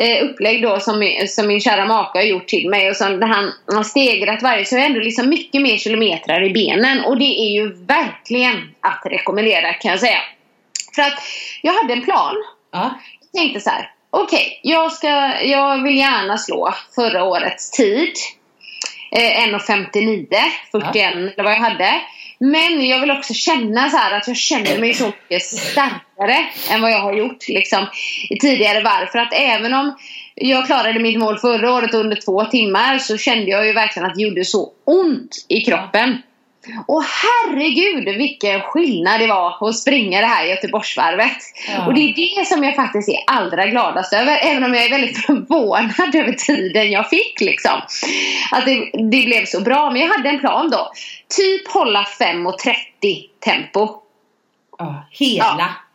eh, 0.00 0.24
upplägg 0.24 0.62
då 0.62 0.80
som, 0.80 0.98
min- 0.98 1.28
som 1.28 1.46
min 1.46 1.60
kära 1.60 1.86
maka 1.86 2.18
har 2.18 2.24
gjort 2.24 2.46
till 2.48 2.68
mig. 2.70 2.90
Och 2.90 2.96
som 2.96 3.20
där 3.20 3.26
han 3.26 3.52
har 3.66 3.82
stegrat 3.82 4.42
varje. 4.42 4.64
Så 4.64 4.74
jag 4.74 4.80
har 4.80 4.86
ändå 4.86 5.00
liksom 5.00 5.28
mycket 5.28 5.62
mer 5.62 5.76
kilometrar 5.76 6.44
i 6.44 6.50
benen. 6.50 7.04
Och 7.04 7.18
det 7.18 7.40
är 7.40 7.50
ju 7.50 7.72
verkligen 7.86 8.74
att 8.80 9.02
rekommendera 9.12 9.72
kan 9.72 9.90
jag 9.90 10.00
säga. 10.00 10.20
För 10.94 11.02
att 11.02 11.18
jag 11.62 11.72
hade 11.72 11.92
en 11.92 12.04
plan. 12.04 12.34
Ja. 12.72 12.98
Jag 13.32 13.42
tänkte 13.42 13.60
så 13.60 13.70
här. 13.70 13.90
Okej, 14.10 14.60
jag, 14.62 14.92
ska, 14.92 15.08
jag 15.42 15.82
vill 15.82 15.96
gärna 15.96 16.38
slå 16.38 16.74
förra 16.94 17.24
årets 17.24 17.70
tid. 17.70 18.12
Eh, 19.12 19.46
1.59, 19.46 20.26
41 20.72 21.14
eller 21.14 21.42
vad 21.42 21.52
jag 21.52 21.60
hade. 21.60 22.00
Men 22.38 22.86
jag 22.86 23.00
vill 23.00 23.10
också 23.10 23.34
känna 23.34 23.90
så 23.90 23.96
att 23.96 24.28
jag 24.28 24.36
känner 24.36 24.78
mig 24.78 24.94
så 24.94 25.06
mycket 25.06 25.42
starkare 25.42 26.46
än 26.70 26.80
vad 26.82 26.90
jag 26.90 27.00
har 27.00 27.12
gjort 27.12 27.48
liksom, 27.48 27.86
i 28.30 28.38
tidigare 28.38 28.82
varv. 28.82 29.06
För 29.06 29.18
att 29.18 29.32
även 29.32 29.74
om 29.74 29.96
jag 30.34 30.66
klarade 30.66 30.98
mitt 30.98 31.18
mål 31.18 31.38
förra 31.38 31.72
året 31.72 31.94
under 31.94 32.16
två 32.16 32.44
timmar 32.44 32.98
så 32.98 33.16
kände 33.16 33.50
jag 33.50 33.66
ju 33.66 33.72
verkligen 33.72 34.08
att 34.08 34.14
det 34.14 34.22
gjorde 34.22 34.44
så 34.44 34.72
ont 34.84 35.46
i 35.48 35.60
kroppen. 35.60 36.22
Och 36.86 37.02
herregud 37.04 38.16
vilken 38.16 38.60
skillnad 38.60 39.20
det 39.20 39.26
var 39.26 39.68
att 39.68 39.76
springa 39.76 40.20
det 40.20 40.26
här 40.26 40.44
Göteborgsvarvet. 40.44 41.36
Ja. 41.68 41.86
Och 41.86 41.94
det 41.94 42.00
är 42.00 42.38
det 42.38 42.46
som 42.46 42.64
jag 42.64 42.76
faktiskt 42.76 43.08
är 43.08 43.18
allra 43.26 43.66
gladast 43.66 44.12
över. 44.12 44.38
Även 44.42 44.64
om 44.64 44.74
jag 44.74 44.84
är 44.84 44.90
väldigt 44.90 45.18
förvånad 45.26 46.14
över 46.14 46.32
tiden 46.32 46.90
jag 46.90 47.10
fick 47.10 47.40
liksom. 47.40 47.80
Att 48.50 48.64
det, 48.66 48.90
det 48.92 49.26
blev 49.26 49.44
så 49.44 49.60
bra. 49.60 49.90
Men 49.90 50.02
jag 50.02 50.08
hade 50.08 50.28
en 50.28 50.40
plan 50.40 50.70
då. 50.70 50.92
Typ 51.36 51.68
hålla 51.68 52.06
5.30 52.20 53.24
tempo. 53.40 53.88
ja. 54.78 55.06
Hela. 55.10 55.56
Ja, 55.58 55.87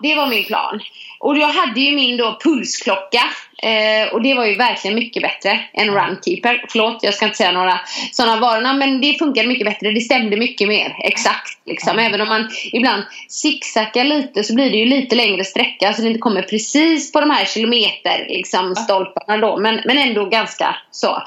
det 0.00 0.14
var 0.14 0.26
min 0.26 0.44
plan. 0.44 0.80
Och 1.18 1.38
jag 1.38 1.48
hade 1.48 1.80
ju 1.80 1.96
min 1.96 2.16
då 2.16 2.38
pulsklocka. 2.44 3.22
Eh, 3.62 4.12
och 4.12 4.22
det 4.22 4.34
var 4.34 4.44
ju 4.44 4.56
verkligen 4.56 4.94
mycket 4.94 5.22
bättre 5.22 5.60
än 5.72 5.90
Runkeeper. 5.90 6.64
Förlåt, 6.68 6.98
jag 7.02 7.14
ska 7.14 7.24
inte 7.24 7.36
säga 7.36 7.52
några 7.52 7.80
sådana 8.12 8.40
varorna. 8.40 8.72
Men 8.72 9.00
det 9.00 9.18
funkade 9.18 9.48
mycket 9.48 9.66
bättre. 9.66 9.90
Det 9.90 10.00
stämde 10.00 10.36
mycket 10.36 10.68
mer 10.68 10.96
exakt. 10.98 11.66
Liksom. 11.66 11.98
Även 11.98 12.20
om 12.20 12.28
man 12.28 12.48
ibland 12.72 13.02
zigzaggar 13.28 14.04
lite 14.04 14.44
så 14.44 14.54
blir 14.54 14.70
det 14.70 14.76
ju 14.76 14.86
lite 14.86 15.16
längre 15.16 15.44
sträcka. 15.44 15.92
Så 15.92 16.02
det 16.02 16.08
inte 16.08 16.20
kommer 16.20 16.42
precis 16.42 17.12
på 17.12 17.20
de 17.20 17.30
här 17.30 17.44
kilometer 17.44 18.26
liksom, 18.28 18.74
stolparna 18.74 19.36
då. 19.36 19.56
Men, 19.56 19.80
men 19.84 19.98
ändå 19.98 20.24
ganska 20.24 20.76
så. 20.90 21.22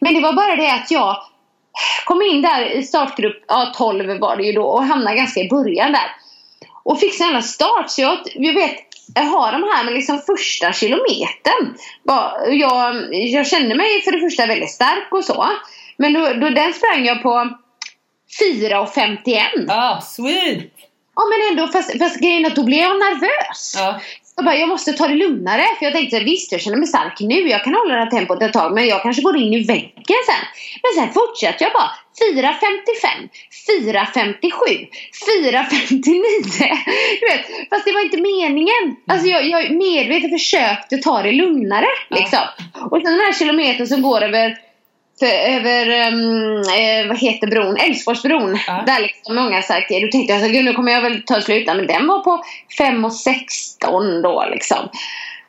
Men 0.00 0.14
det 0.14 0.20
var 0.20 0.32
bara 0.32 0.56
det 0.56 0.72
att 0.72 0.90
jag 0.90 1.16
kom 2.04 2.22
in 2.22 2.42
där 2.42 2.64
i 2.64 2.82
startgrupp 2.82 3.44
ja, 3.48 3.72
12 3.76 4.18
var 4.20 4.36
det 4.36 4.42
ju 4.42 4.52
då. 4.52 4.64
Och 4.64 4.84
hamnade 4.84 5.16
ganska 5.16 5.40
i 5.40 5.48
början 5.48 5.92
där. 5.92 6.25
Och 6.86 7.00
fick 7.00 7.14
sån 7.14 7.26
jävla 7.26 7.42
start. 7.42 7.90
Så 7.90 8.00
jag, 8.02 8.18
jag 8.34 8.54
vet, 8.54 8.76
jag 9.14 9.22
har 9.22 9.52
de 9.52 9.62
här 9.62 9.84
med 9.84 9.94
liksom 9.94 10.18
första 10.18 10.72
kilometern. 10.72 11.74
Jag, 12.50 13.08
jag 13.10 13.46
kände 13.46 13.74
mig 13.74 14.02
för 14.02 14.12
det 14.12 14.20
första 14.20 14.46
väldigt 14.46 14.70
stark 14.70 15.08
och 15.10 15.24
så. 15.24 15.48
Men 15.96 16.12
då, 16.12 16.20
då 16.20 16.50
den 16.50 16.72
sprang 16.72 17.04
jag 17.04 17.22
på 17.22 17.56
4.51. 18.40 19.64
Ja, 19.68 20.00
sweet! 20.02 20.72
Ja 21.16 21.22
men 21.30 21.50
ändå, 21.50 21.72
fast, 21.72 21.98
fast 21.98 22.20
grejen 22.20 22.44
är 22.44 22.50
att 22.50 22.56
då 22.56 22.64
blev 22.64 22.80
jag 22.80 22.98
nervös. 22.98 23.74
Ja. 23.76 24.00
Jag 24.36 24.44
bara, 24.44 24.56
jag 24.56 24.68
måste 24.68 24.92
ta 24.92 25.08
det 25.08 25.14
lugnare. 25.14 25.64
För 25.78 25.84
jag 25.84 25.94
tänkte, 25.94 26.20
visst 26.20 26.52
jag 26.52 26.60
känner 26.60 26.76
mig 26.76 26.86
stark 26.86 27.20
nu. 27.20 27.48
Jag 27.48 27.64
kan 27.64 27.74
hålla 27.74 27.94
det 27.94 28.00
här 28.00 28.10
tempot 28.10 28.42
ett 28.42 28.52
tag. 28.52 28.74
Men 28.74 28.86
jag 28.86 29.02
kanske 29.02 29.22
går 29.22 29.36
in 29.36 29.54
i 29.54 29.64
väggen 29.64 30.22
sen. 30.26 30.44
Men 30.82 30.92
sen 30.94 31.14
fortsätter 31.14 31.64
jag 31.64 31.72
bara. 31.72 31.90
4.55, 32.34 33.28
4.57, 33.68 34.88
4.59. 35.42 36.02
Du 37.20 37.26
vet, 37.26 37.68
fast 37.70 37.84
det 37.84 37.92
var 37.92 38.00
inte 38.00 38.16
meningen. 38.16 38.96
Alltså 39.06 39.28
jag, 39.28 39.48
jag 39.48 39.70
medvetet 39.70 40.30
försökte 40.30 40.96
ta 40.96 41.22
det 41.22 41.32
lugnare. 41.32 41.86
Liksom. 42.10 42.38
Och 42.90 42.96
sen 43.02 43.12
den 43.12 43.20
här 43.20 43.32
kilometern 43.32 43.86
som 43.86 44.02
går 44.02 44.22
över 44.22 44.65
över, 45.22 45.90
ehm, 45.90 46.58
eh, 46.58 47.08
vad 47.08 47.18
heter 47.18 47.46
bron? 47.46 47.76
Älvsborgsbron. 47.76 48.58
Ja. 48.66 48.82
Där 48.86 49.00
liksom 49.00 49.34
många 49.34 49.62
det. 49.88 50.00
Då 50.00 50.08
tänkte 50.12 50.32
jag 50.32 50.42
så 50.42 50.48
gud 50.48 50.64
nu 50.64 50.72
kommer 50.72 50.92
jag 50.92 51.02
väl 51.02 51.22
ta 51.22 51.40
slut. 51.40 51.66
Men 51.66 51.86
den 51.86 52.06
var 52.06 52.20
på 52.20 52.42
5.16 52.78 54.22
då 54.22 54.44
liksom. 54.50 54.88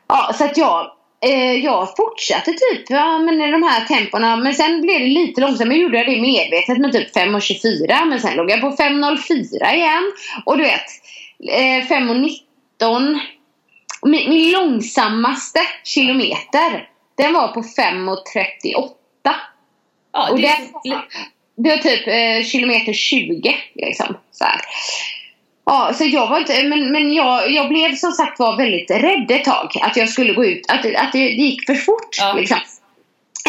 Ja, 0.08 0.32
så 0.38 0.44
att 0.44 0.56
jag, 0.56 0.90
eh, 1.24 1.52
jag 1.52 1.96
fortsatte 1.96 2.52
typ 2.52 2.84
ja, 2.88 3.18
men 3.18 3.40
i 3.40 3.50
de 3.50 3.62
här 3.62 3.84
tempona. 3.84 4.36
Men 4.36 4.54
sen 4.54 4.80
blev 4.80 5.00
det 5.00 5.06
lite 5.06 5.40
långsamt. 5.40 5.68
Men 5.68 5.80
gjorde 5.80 5.98
jag 5.98 6.06
det 6.06 6.20
medvetet 6.20 6.78
med 6.78 6.92
typ 6.92 7.16
5.24. 7.16 8.04
Men 8.04 8.20
sen 8.20 8.36
låg 8.36 8.50
jag 8.50 8.60
på 8.60 8.70
5.04 8.70 9.74
igen. 9.74 10.12
Och 10.44 10.58
du 10.58 10.64
vet, 10.64 10.86
eh, 11.50 11.86
5.19. 11.86 13.20
Min, 14.02 14.30
min 14.30 14.52
långsammaste 14.52 15.60
kilometer. 15.84 16.88
Den 17.16 17.32
var 17.32 17.48
på 17.48 17.62
5.38. 17.62 18.94
Ja, 20.18 20.30
Och 20.30 20.40
det, 20.40 20.56
det, 20.84 21.02
det 21.56 21.70
var 21.70 21.76
typ 21.76 22.06
eh, 22.06 22.46
kilometer 22.46 22.92
20 22.92 23.56
liksom. 23.74 24.16
Så 24.32 24.44
här. 24.44 24.60
Ja, 25.66 25.92
så 25.94 26.04
jag 26.04 26.26
var 26.28 26.38
inte, 26.38 26.62
men, 26.62 26.92
men 26.92 27.12
jag, 27.12 27.50
jag 27.50 27.68
blev 27.68 27.94
som 27.94 28.12
sagt 28.12 28.38
var 28.38 28.56
väldigt 28.56 28.90
rädd 28.90 29.30
ett 29.30 29.44
tag. 29.44 29.70
Att 29.80 29.96
jag 29.96 30.08
skulle 30.08 30.32
gå 30.32 30.44
ut, 30.44 30.64
att, 30.68 30.94
att 30.94 31.12
det 31.12 31.18
gick 31.18 31.66
för 31.66 31.74
fort. 31.74 32.16
Ja. 32.18 32.32
Liksom. 32.32 32.58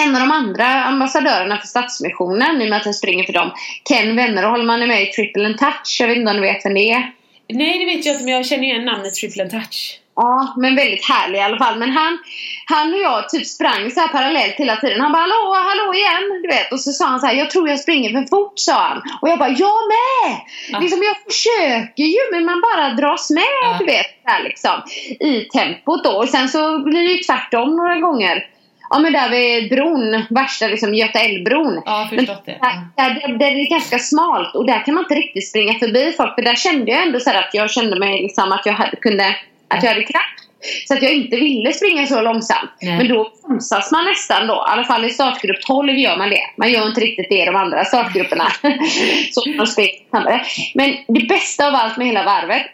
En 0.02 0.16
av 0.16 0.22
de 0.22 0.32
andra 0.32 0.66
ambassadörerna 0.66 1.58
för 1.58 1.68
Stadsmissionen, 1.68 2.62
i 2.62 2.66
och 2.66 2.70
med 2.70 2.80
att 2.80 2.86
jag 2.86 2.96
springer 2.96 3.24
för 3.24 3.34
dem, 3.34 3.52
Ken 3.90 4.16
Wennerholm, 4.16 4.70
han 4.70 4.82
är 4.82 4.88
med 4.88 5.04
i 5.04 5.06
Triple 5.06 5.46
and 5.46 5.58
Touch. 5.58 5.98
Jag 6.00 6.08
vet 6.08 6.18
inte 6.18 6.32
om 6.32 6.38
du 6.38 6.42
vet 6.42 6.66
vem 6.66 6.74
det 6.74 6.92
är? 6.92 7.12
nej, 7.54 7.80
det 7.80 7.86
vet 7.86 8.06
jag 8.06 8.14
inte 8.14 8.26
men 8.26 8.34
jag 8.34 8.46
känner 8.46 8.64
igen 8.64 8.86
namnet 8.86 9.14
Triple 9.14 9.44
and 9.44 9.52
Touch. 9.52 9.99
Ja, 10.22 10.54
men 10.58 10.76
väldigt 10.76 11.06
härlig 11.06 11.40
i 11.40 11.42
alla 11.42 11.58
fall. 11.58 11.80
Men 11.80 11.90
han, 11.92 12.18
han 12.66 12.94
och 12.94 13.00
jag 13.00 13.30
typ 13.30 13.46
sprang 13.48 13.92
så 13.92 14.00
här 14.00 14.08
parallellt 14.08 14.56
hela 14.56 14.76
tiden. 14.76 15.02
Han 15.02 15.12
bara 15.12 15.22
hallå, 15.22 15.56
hallå 15.70 15.94
igen. 15.94 16.42
Du 16.44 16.48
vet. 16.48 16.72
Och 16.72 16.80
så 16.80 16.92
sa 16.92 17.06
han 17.06 17.20
så 17.20 17.26
här, 17.28 17.34
jag 17.34 17.50
tror 17.50 17.70
jag 17.70 17.80
springer 17.80 18.10
för 18.10 18.28
fort 18.30 18.54
sa 18.56 18.74
han. 18.74 19.02
Och 19.22 19.30
jag 19.30 19.40
bara, 19.40 19.50
jag 19.50 19.78
med! 19.96 20.40
Ja. 20.72 20.80
Liksom 20.80 21.00
jag 21.04 21.16
försöker 21.28 22.04
ju 22.04 22.20
men 22.32 22.46
man 22.46 22.62
bara 22.62 22.90
dras 22.90 23.30
med 23.30 23.44
Ja. 23.64 23.76
du 23.80 23.86
vet. 23.86 24.06
Där, 24.26 24.44
liksom, 24.44 24.82
I 25.20 25.42
tempot 25.46 26.04
då. 26.04 26.12
Och 26.12 26.30
sen 26.30 26.50
så 26.50 26.80
blir 26.84 27.04
det 27.04 27.14
ju 27.14 27.24
tvärtom 27.24 27.76
några 27.76 27.96
gånger. 27.96 28.46
Ja 28.90 29.00
men 29.00 29.14
där 29.14 29.30
vid 29.30 29.70
bron, 29.70 30.24
värsta 30.30 30.68
liksom 30.68 30.94
Göta 30.94 31.20
älvbron. 31.20 31.82
Ja, 31.86 32.08
förstått 32.10 32.46
det. 32.46 32.58
Där, 32.62 32.88
där, 32.98 33.10
där, 33.22 33.38
där 33.38 33.52
är 33.52 33.56
det 33.56 33.70
ganska 33.70 34.00
smalt 34.00 34.56
och 34.56 34.66
där 34.66 34.86
kan 34.86 34.94
man 34.94 35.04
inte 35.04 35.16
riktigt 35.16 35.50
springa 35.50 35.80
förbi 35.80 36.14
folk. 36.18 36.36
För 36.36 36.42
där 36.42 36.56
kände 36.56 36.92
jag 36.92 37.04
ändå 37.04 37.20
så 37.20 37.30
här 37.30 37.40
att 37.40 37.54
jag 37.54 37.72
kände 37.72 38.00
mig 38.00 38.22
liksom 38.22 38.52
att 38.52 38.66
jag 38.66 38.74
hade, 38.74 38.96
kunde, 38.96 39.36
att 39.70 39.84
jag 39.84 39.90
hade 39.90 40.04
kraft. 40.04 40.50
Så 40.88 40.94
att 40.94 41.04
jag 41.04 41.14
inte 41.14 41.36
ville 41.36 41.74
springa 41.74 42.08
så 42.08 42.22
långsamt. 42.22 42.72
Nej. 42.82 42.98
Men 42.98 43.08
då 43.08 43.32
bromsas 43.44 43.92
man 43.92 44.06
nästan 44.06 44.48
då. 44.48 44.54
I 44.54 44.72
alla 44.72 44.84
fall 44.84 45.06
i 45.06 45.10
startgrupp 45.10 45.62
12 45.62 45.98
gör 45.98 46.18
man 46.18 46.30
det. 46.30 46.42
Man 46.58 46.72
gör 46.72 46.88
inte 46.88 47.02
riktigt 47.02 47.30
det 47.30 47.42
i 47.42 47.46
de 47.46 47.56
andra 47.56 47.86
startgrupperna. 47.86 48.52
så 49.32 49.50
man 49.50 49.68
springer. 49.68 50.48
Men 50.74 50.98
det 51.08 51.28
bästa 51.28 51.68
av 51.68 51.76
allt 51.76 51.98
med 51.98 52.08
hela 52.08 52.24
varvet. 52.24 52.66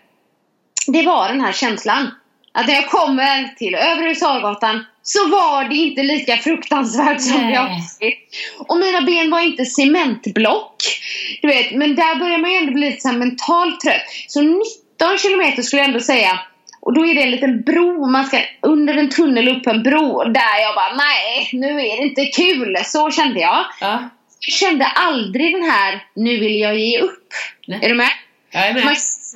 Det 0.87 1.03
var 1.03 1.27
den 1.27 1.41
här 1.41 1.51
känslan. 1.51 2.11
Att 2.53 2.67
när 2.67 2.73
jag 2.73 2.89
kommer 2.89 3.55
till 3.57 3.75
övre 3.75 4.07
Husargatan 4.07 4.85
så 5.03 5.27
var 5.27 5.69
det 5.69 5.75
inte 5.75 6.03
lika 6.03 6.37
fruktansvärt 6.37 7.21
som 7.21 7.41
Nej. 7.41 7.53
jag 7.53 7.69
Och 8.67 8.77
mina 8.77 9.01
ben 9.01 9.31
var 9.31 9.39
inte 9.39 9.65
cementblock. 9.65 10.75
Du 11.41 11.47
vet, 11.47 11.71
men 11.71 11.95
där 11.95 12.15
börjar 12.19 12.37
man 12.37 12.51
ju 12.51 12.57
ändå 12.57 12.71
bli 12.71 12.89
lite 12.89 13.11
mentalt 13.11 13.81
trött. 13.81 14.01
Så 14.27 14.41
19 14.41 15.17
kilometer 15.17 15.63
skulle 15.63 15.81
jag 15.81 15.87
ändå 15.87 15.99
säga. 15.99 16.39
Och 16.86 16.93
då 16.93 17.05
är 17.05 17.15
det 17.15 17.21
en 17.23 17.31
liten 17.31 17.61
bro, 17.61 18.07
man 18.07 18.25
ska 18.25 18.38
under 18.61 18.97
en 18.97 19.09
tunnel 19.09 19.47
upp 19.57 19.67
en 19.67 19.83
bro. 19.83 20.23
Där 20.23 20.59
jag 20.61 20.75
bara, 20.75 20.95
nej, 20.95 21.49
nu 21.53 21.67
är 21.81 21.97
det 21.97 22.03
inte 22.03 22.25
kul. 22.25 22.77
Så 22.86 23.11
kände 23.11 23.39
jag. 23.39 23.65
Ja. 23.81 24.09
kände 24.39 24.86
aldrig 24.86 25.53
den 25.55 25.63
här, 25.63 26.03
nu 26.15 26.38
vill 26.38 26.59
jag 26.59 26.77
ge 26.79 26.99
upp. 26.99 27.27
Nej. 27.67 27.79
Är 27.83 27.89
du 27.89 27.95
med? 27.95 28.09
Jag 28.51 28.67
är 28.67 28.73
med. 28.73 28.83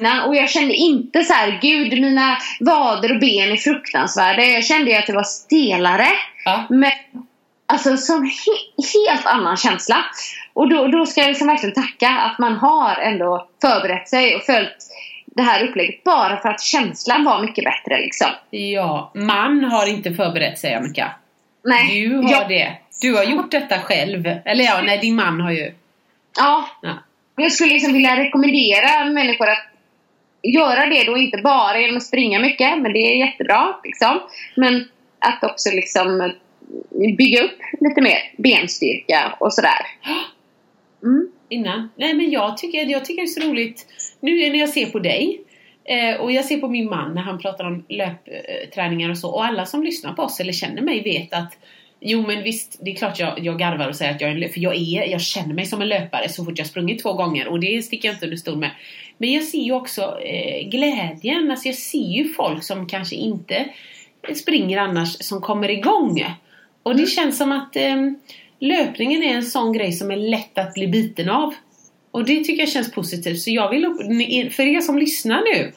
Man- 0.02 0.28
Och 0.30 0.36
jag 0.36 0.50
kände 0.50 0.74
inte 0.74 1.24
så 1.24 1.34
här, 1.34 1.60
gud 1.62 2.02
mina 2.02 2.38
vader 2.60 3.14
och 3.14 3.20
ben 3.20 3.52
är 3.52 3.58
fruktansvärda. 3.58 4.44
Jag 4.44 4.66
kände 4.66 4.92
ju 4.92 4.98
att 4.98 5.08
det 5.08 5.14
var 5.14 5.24
stelare. 5.24 6.08
Ja. 6.46 6.64
Men 6.70 6.92
alltså 7.68 7.98
som 7.98 8.24
he- 8.26 9.08
helt 9.08 9.26
annan 9.26 9.58
känsla. 9.58 10.06
Och 10.54 10.70
då, 10.70 10.88
då 10.88 11.06
ska 11.06 11.22
jag 11.22 11.28
liksom 11.28 11.48
verkligen 11.48 11.76
tacka 11.76 12.10
att 12.10 12.40
man 12.40 12.54
har 12.54 12.96
ändå 12.96 13.48
förberett 13.62 14.10
sig 14.10 14.36
och 14.36 14.42
följt 14.44 14.78
det 15.36 15.42
här 15.42 15.68
upplägget 15.68 16.04
bara 16.04 16.38
för 16.42 16.50
att 16.50 16.62
känslan 16.62 17.24
var 17.24 17.42
mycket 17.42 17.64
bättre 17.64 18.02
liksom. 18.02 18.28
Ja, 18.50 19.12
man 19.16 19.64
har 19.64 19.90
inte 19.90 20.14
förberett 20.14 20.60
sig 20.60 20.74
Annika. 20.74 21.12
Nej. 21.64 22.02
Du 22.02 22.16
har 22.16 22.32
jag, 22.32 22.50
det. 22.50 22.78
Du 23.02 23.16
har 23.16 23.24
gjort 23.24 23.52
detta 23.52 23.80
själv. 23.80 24.26
Eller 24.46 24.64
ja, 24.64 24.82
nej 24.82 24.98
din 24.98 25.16
man 25.16 25.42
har 25.42 25.52
ju. 25.52 25.74
Ja, 26.38 26.70
Ja. 26.82 26.94
jag 27.36 27.52
skulle 27.52 27.74
liksom 27.74 27.94
vilja 27.94 28.18
rekommendera 28.20 29.06
människor 29.06 29.50
att 29.50 29.66
göra 30.44 30.86
det 30.86 31.04
då 31.04 31.18
inte 31.18 31.38
bara 31.38 31.80
genom 31.80 31.98
att 31.98 32.04
springa 32.04 32.40
mycket, 32.40 32.78
men 32.82 32.94
det 32.94 33.00
är 33.00 33.26
jättebra 33.28 33.76
liksom. 33.84 34.20
Men 34.56 34.88
att 35.20 35.44
också 35.44 35.70
liksom 35.74 36.34
bygga 37.18 37.44
upp 37.44 37.60
lite 37.80 38.02
mer 38.02 38.18
benstyrka 38.38 39.36
och 39.40 39.54
sådär. 39.54 39.88
Mm. 41.04 41.32
Innan. 41.50 41.90
Nej 41.96 42.14
men 42.14 42.32
jag 42.32 42.58
tycker, 42.58 42.86
jag 42.86 43.06
tycker 43.06 43.22
det 43.22 43.26
är 43.26 43.42
så 43.42 43.50
roligt 43.50 43.88
nu 44.20 44.50
när 44.50 44.60
jag 44.60 44.70
ser 44.70 44.86
på 44.86 45.00
dig 45.00 45.42
eh, 45.84 46.22
och 46.22 46.32
jag 46.32 46.46
ser 46.46 46.58
på 46.58 46.68
min 46.68 46.90
man 46.90 47.16
när 47.16 47.22
han 47.22 47.40
pratar 47.40 47.66
om 47.66 47.86
löpträningar 47.90 49.10
och 49.10 49.18
så 49.18 49.30
och 49.30 49.46
alla 49.46 49.66
som 49.66 49.84
lyssnar 49.84 50.14
på 50.14 50.24
oss 50.24 50.40
eller 50.40 50.54
känner 50.54 50.82
mig 50.82 51.04
vet 51.04 51.34
att 51.34 51.58
Jo 52.02 52.28
men 52.28 52.44
visst, 52.44 52.78
det 52.82 52.92
är 52.92 52.96
klart 52.96 53.20
jag, 53.20 53.40
jag 53.40 53.60
garvar 53.60 53.88
och 53.88 53.96
säger 53.96 54.12
att 54.12 54.22
jag 54.22 54.30
är 54.30 54.34
en 54.34 54.40
löpare, 54.40 54.54
för 54.54 54.60
jag 54.60 54.76
är, 54.76 55.12
jag 55.12 55.22
känner 55.22 55.54
mig 55.54 55.66
som 55.66 55.82
en 55.82 55.88
löpare 55.88 56.30
så 56.30 56.46
fort 56.46 56.58
jag 56.58 56.68
sprungit 56.68 57.02
två 57.02 57.14
gånger 57.14 57.48
och 57.48 57.60
det 57.60 57.82
sticker 57.82 58.08
jag 58.08 58.16
inte 58.16 58.26
under 58.26 58.38
stol 58.38 58.58
med. 58.58 58.72
Men 59.18 59.32
jag 59.32 59.44
ser 59.44 59.60
ju 59.60 59.72
också 59.72 60.20
eh, 60.22 60.70
glädjen, 60.70 61.52
alltså 61.52 61.68
jag 61.68 61.76
ser 61.76 62.18
ju 62.18 62.34
folk 62.34 62.64
som 62.64 62.88
kanske 62.88 63.16
inte 63.16 63.66
springer 64.36 64.78
annars 64.78 65.18
som 65.20 65.42
kommer 65.42 65.70
igång. 65.70 66.26
Och 66.84 66.96
det 66.96 67.06
känns 67.06 67.38
som 67.38 67.52
att 67.52 67.76
eh, 67.76 67.96
löpningen 68.60 69.24
är 69.24 69.34
en 69.34 69.44
sån 69.44 69.74
grej 69.74 69.92
som 69.92 70.12
är 70.12 70.16
lätt 70.16 70.58
att 70.58 70.74
bli 70.74 70.88
biten 70.88 71.30
av. 71.30 71.54
Och 72.12 72.26
det 72.26 72.44
tycker 72.44 72.60
jag 72.60 72.70
känns 72.70 72.92
positivt. 72.92 73.40
Så 73.40 73.52
jag 73.52 73.70
vill, 73.70 73.86
för 74.52 74.64
er 74.64 74.82
som 74.82 74.98
lyssnar 74.98 75.42
nu. 75.56 75.72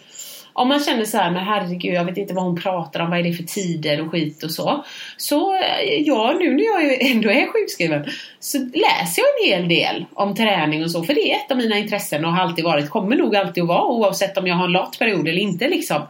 Om 0.54 0.68
man 0.68 0.80
känner 0.80 1.04
så 1.04 1.18
här, 1.18 1.30
men 1.30 1.44
herregud 1.44 1.94
jag 1.94 2.04
vet 2.04 2.16
inte 2.16 2.34
vad 2.34 2.44
hon 2.44 2.60
pratar 2.60 3.00
om, 3.00 3.10
vad 3.10 3.18
är 3.18 3.22
det 3.22 3.32
för 3.32 3.42
tider 3.42 4.00
och 4.00 4.10
skit 4.10 4.42
och 4.42 4.50
så. 4.50 4.84
Så 5.16 5.54
eh, 5.54 6.00
ja, 6.04 6.36
nu 6.38 6.54
när 6.54 6.64
jag 6.64 6.84
ju 6.84 6.96
ändå 7.10 7.30
är 7.30 7.46
sjukskriven 7.52 8.04
så 8.40 8.58
läser 8.58 9.22
jag 9.22 9.52
en 9.52 9.60
hel 9.60 9.68
del 9.68 10.04
om 10.14 10.34
träning 10.34 10.84
och 10.84 10.90
så. 10.90 11.02
För 11.02 11.14
det 11.14 11.32
är 11.32 11.36
ett 11.36 11.50
av 11.50 11.56
mina 11.56 11.78
intressen 11.78 12.24
och 12.24 12.32
har 12.32 12.42
alltid 12.42 12.64
varit, 12.64 12.90
kommer 12.90 13.16
nog 13.16 13.36
alltid 13.36 13.62
att 13.62 13.68
vara 13.68 13.84
oavsett 13.84 14.38
om 14.38 14.46
jag 14.46 14.54
har 14.54 14.64
en 14.64 14.72
lat 14.72 14.98
period 14.98 15.28
eller 15.28 15.42
inte 15.42 15.68
liksom. 15.68 16.02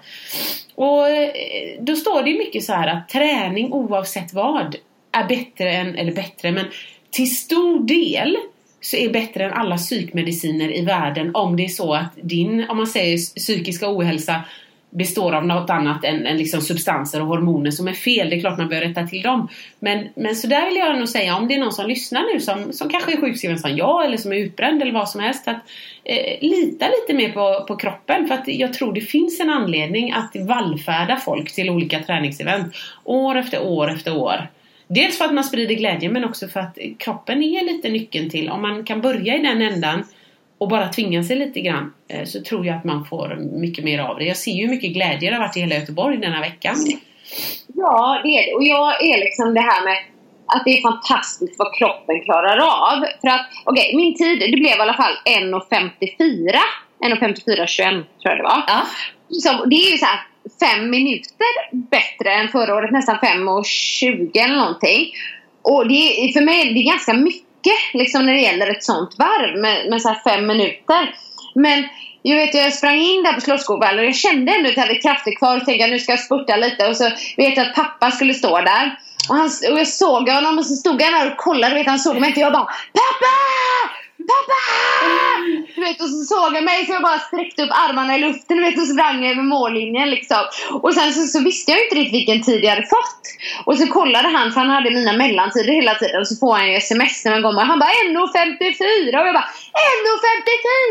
Och 0.74 1.08
eh, 1.08 1.30
då 1.80 1.96
står 1.96 2.22
det 2.22 2.38
mycket 2.38 2.64
så 2.64 2.72
här 2.72 2.88
att 2.88 3.08
träning 3.08 3.72
oavsett 3.72 4.32
vad 4.32 4.76
är 5.12 5.28
bättre 5.28 5.72
än, 5.72 5.94
eller 5.94 6.12
bättre, 6.12 6.52
men 6.52 6.64
till 7.10 7.36
stor 7.36 7.86
del 7.86 8.36
så 8.80 8.96
är 8.96 9.10
bättre 9.10 9.44
än 9.44 9.52
alla 9.52 9.76
psykmediciner 9.76 10.76
i 10.76 10.84
världen 10.84 11.30
om 11.34 11.56
det 11.56 11.64
är 11.64 11.68
så 11.68 11.94
att 11.94 12.12
din, 12.22 12.66
om 12.68 12.76
man 12.76 12.86
säger 12.86 13.18
psykiska 13.36 13.96
ohälsa 13.96 14.44
består 14.90 15.34
av 15.34 15.46
något 15.46 15.70
annat 15.70 16.04
än, 16.04 16.26
än 16.26 16.36
liksom 16.36 16.60
substanser 16.60 17.20
och 17.20 17.26
hormoner 17.26 17.70
som 17.70 17.88
är 17.88 17.92
fel. 17.92 18.30
Det 18.30 18.36
är 18.36 18.40
klart 18.40 18.58
man 18.58 18.68
bör 18.68 18.80
rätta 18.80 19.06
till 19.06 19.22
dem. 19.22 19.48
Men, 19.78 20.08
men 20.14 20.36
så 20.36 20.46
där 20.46 20.66
vill 20.66 20.76
jag 20.76 20.98
nog 20.98 21.08
säga, 21.08 21.36
om 21.36 21.48
det 21.48 21.54
är 21.54 21.58
någon 21.58 21.72
som 21.72 21.88
lyssnar 21.88 22.34
nu 22.34 22.40
som, 22.40 22.72
som 22.72 22.88
kanske 22.88 23.12
är 23.12 23.20
sjukskriven 23.20 23.58
som 23.58 23.76
jag 23.76 24.04
eller 24.04 24.16
som 24.16 24.32
är 24.32 24.36
utbränd 24.36 24.82
eller 24.82 24.92
vad 24.92 25.08
som 25.08 25.20
helst. 25.20 25.48
Att 25.48 25.60
eh, 26.04 26.40
lita 26.40 26.86
lite 26.88 27.14
mer 27.14 27.32
på, 27.32 27.64
på 27.68 27.76
kroppen. 27.76 28.28
För 28.28 28.34
att 28.34 28.48
jag 28.48 28.72
tror 28.72 28.92
det 28.92 29.00
finns 29.00 29.40
en 29.40 29.50
anledning 29.50 30.12
att 30.12 30.36
vallfärda 30.36 31.16
folk 31.16 31.54
till 31.54 31.70
olika 31.70 32.02
träningsevent. 32.02 32.74
År 33.04 33.38
efter 33.38 33.62
år 33.62 33.90
efter 33.90 34.16
år. 34.16 34.48
Dels 34.94 35.18
för 35.18 35.24
att 35.24 35.34
man 35.34 35.44
sprider 35.44 35.74
glädje 35.74 36.10
men 36.10 36.24
också 36.24 36.48
för 36.48 36.60
att 36.60 36.78
kroppen 36.98 37.42
är 37.42 37.64
lite 37.64 37.88
nyckeln 37.88 38.30
till. 38.30 38.50
Om 38.50 38.62
man 38.62 38.84
kan 38.84 39.00
börja 39.00 39.36
i 39.36 39.42
den 39.42 39.62
ändan 39.62 40.04
och 40.58 40.68
bara 40.68 40.88
tvinga 40.88 41.24
sig 41.24 41.36
lite 41.36 41.60
grann 41.60 41.94
eh, 42.08 42.24
så 42.24 42.42
tror 42.42 42.66
jag 42.66 42.76
att 42.76 42.84
man 42.84 43.04
får 43.04 43.36
mycket 43.52 43.84
mer 43.84 43.98
av 43.98 44.18
det. 44.18 44.24
Jag 44.24 44.36
ser 44.36 44.52
ju 44.52 44.68
mycket 44.68 44.92
glädje 44.92 45.30
det 45.30 45.36
har 45.36 45.42
varit 45.42 45.56
i 45.56 45.60
hela 45.60 45.74
Göteborg 45.74 46.16
den 46.16 46.32
här 46.32 46.40
veckan. 46.40 46.74
Ja, 47.66 48.20
det 48.24 48.28
är 48.28 48.46
det. 48.46 48.54
Och 48.54 48.64
jag 48.64 49.02
är 49.04 49.18
liksom 49.18 49.54
det 49.54 49.60
här 49.60 49.84
med 49.84 49.98
att 50.46 50.62
det 50.64 50.78
är 50.78 50.82
fantastiskt 50.82 51.54
vad 51.58 51.74
kroppen 51.74 52.20
klarar 52.24 52.56
av. 52.58 53.04
För 53.20 53.28
att, 53.28 53.46
okej, 53.64 53.96
min 53.96 54.14
tid, 54.14 54.40
det 54.40 54.56
blev 54.56 54.76
i 54.78 54.80
alla 54.80 54.94
fall 54.94 55.12
1.54. 55.24 56.54
1.54,21 57.04 57.90
tror 57.90 58.04
jag 58.22 58.38
det 58.38 58.42
var. 58.42 58.62
Ja. 58.66 58.82
Så 59.28 59.64
det 59.64 59.76
är 59.76 59.90
ju 59.92 59.98
så 59.98 60.06
här 60.06 60.20
fem 60.60 60.90
minuter 60.90 61.46
bättre 61.72 62.32
än 62.34 62.48
förra 62.48 62.74
året, 62.74 62.90
nästan 62.90 63.16
5.20 63.16 64.30
eller 64.34 64.56
någonting. 64.56 65.12
Och 65.62 65.88
det 65.88 66.32
för 66.34 66.40
mig 66.40 66.68
är 66.68 66.74
det 66.74 66.82
ganska 66.82 67.12
mycket 67.12 67.78
liksom 67.92 68.26
när 68.26 68.32
det 68.32 68.40
gäller 68.40 68.70
ett 68.70 68.84
sånt 68.84 69.14
varv 69.18 69.60
med, 69.60 69.90
med 69.90 70.02
så 70.02 70.08
här 70.08 70.20
fem 70.24 70.46
minuter. 70.46 71.14
Men 71.54 71.88
jag 72.22 72.36
vet 72.36 72.54
jag 72.54 72.74
sprang 72.74 72.98
in 72.98 73.22
där 73.22 73.32
på 73.32 73.40
Slottsskogsvallen 73.40 73.98
och 73.98 74.04
jag 74.04 74.14
kände 74.14 74.52
ändå 74.52 74.68
att 74.68 74.76
jag 74.76 74.82
hade 74.82 75.00
krafter 75.00 75.36
kvar 75.36 75.56
och 75.56 75.64
tänkte 75.64 75.84
att 75.84 75.90
nu 75.90 75.98
ska 75.98 76.12
jag 76.12 76.20
spurta 76.20 76.56
lite 76.56 76.88
och 76.88 76.96
så 76.96 77.04
vet 77.36 77.56
jag 77.56 77.66
att 77.66 77.74
pappa 77.74 78.10
skulle 78.10 78.34
stå 78.34 78.60
där. 78.60 78.98
Och, 79.28 79.34
han, 79.34 79.50
och 79.72 79.78
jag 79.78 79.88
såg 79.88 80.28
honom 80.28 80.58
och 80.58 80.66
så 80.66 80.74
stod 80.74 81.02
han 81.02 81.12
där 81.12 81.32
och 81.32 81.36
kollade, 81.36 81.74
vet, 81.74 81.86
han 81.86 81.98
såg 81.98 82.20
mig 82.20 82.28
inte 82.28 82.40
jag 82.40 82.52
bara 82.52 82.64
Pappa! 82.64 84.01
Pappa! 84.30 84.60
Du 85.74 85.80
vet, 85.80 86.00
och 86.00 86.08
så 86.08 86.24
såg 86.34 86.54
han 86.54 86.64
mig 86.64 86.86
så 86.86 86.92
jag 86.92 87.02
bara 87.02 87.18
sträckte 87.18 87.62
upp 87.62 87.70
armarna 87.72 88.16
i 88.16 88.18
luften 88.18 88.56
du 88.56 88.62
vet, 88.62 88.78
och 88.78 88.86
sprang 88.86 89.24
över 89.26 89.42
mållinjen 89.42 90.10
liksom. 90.10 90.42
Och 90.82 90.94
sen 90.94 91.12
så, 91.14 91.26
så 91.26 91.44
visste 91.44 91.70
jag 91.70 91.84
inte 91.84 91.96
riktigt 91.96 92.14
vilken 92.14 92.42
tid 92.42 92.64
jag 92.64 92.70
hade 92.70 92.86
fått. 92.86 93.22
Och 93.64 93.78
så 93.78 93.86
kollade 93.86 94.28
han, 94.28 94.52
för 94.52 94.60
han 94.60 94.70
hade 94.70 94.90
mina 94.90 95.12
mellantider 95.12 95.72
hela 95.72 95.94
tiden. 95.94 96.20
Och 96.20 96.28
så 96.28 96.36
får 96.36 96.54
han 96.54 96.70
ju 96.70 96.76
sms 96.76 97.24
när 97.24 97.32
man 97.32 97.42
kommer. 97.42 97.64
Han 97.64 97.78
bara 97.78 97.90
1.54 97.90 99.20
och 99.20 99.26
jag 99.26 99.34
bara 99.34 99.48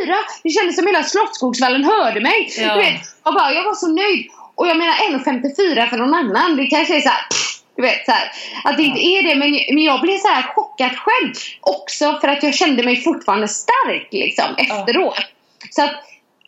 1.54! 0.08 0.16
Det 0.44 0.50
kändes 0.50 0.76
som 0.76 0.88
hela 0.88 1.04
Slottsskogsvallen 1.04 1.84
hörde 1.84 2.22
mig. 2.22 2.50
Ja. 2.58 2.76
Du 2.76 2.80
vet, 2.82 3.02
och 3.24 3.34
bara, 3.34 3.54
jag 3.54 3.64
var 3.64 3.76
så 3.76 3.88
nöjd. 3.88 4.28
Och 4.56 4.68
jag 4.68 4.78
menar 4.78 4.94
1.54 4.94 5.90
för 5.90 5.98
någon 5.98 6.14
annan. 6.14 6.56
Det 6.58 6.66
kanske 6.66 6.96
är 6.96 7.02
så 7.02 7.10
här, 7.10 7.28
pff, 7.30 7.51
du 7.82 7.88
vet 7.88 8.06
så 8.06 8.12
här, 8.12 8.32
Att 8.64 8.78
det 8.78 8.84
inte 8.84 9.00
är 9.00 9.24
det. 9.24 9.36
Men, 9.36 9.52
men 9.52 9.84
jag 9.84 10.02
blev 10.02 10.18
så 10.18 10.28
här 10.28 10.42
chockad 10.42 10.92
själv. 10.98 11.34
Också 11.62 12.18
för 12.22 12.28
att 12.28 12.44
jag 12.44 12.56
kände 12.56 12.84
mig 12.84 13.02
fortfarande 13.02 13.48
stark 13.48 14.08
liksom 14.12 14.56
efteråt. 14.58 15.26
Så 15.70 15.84
att 15.84 16.04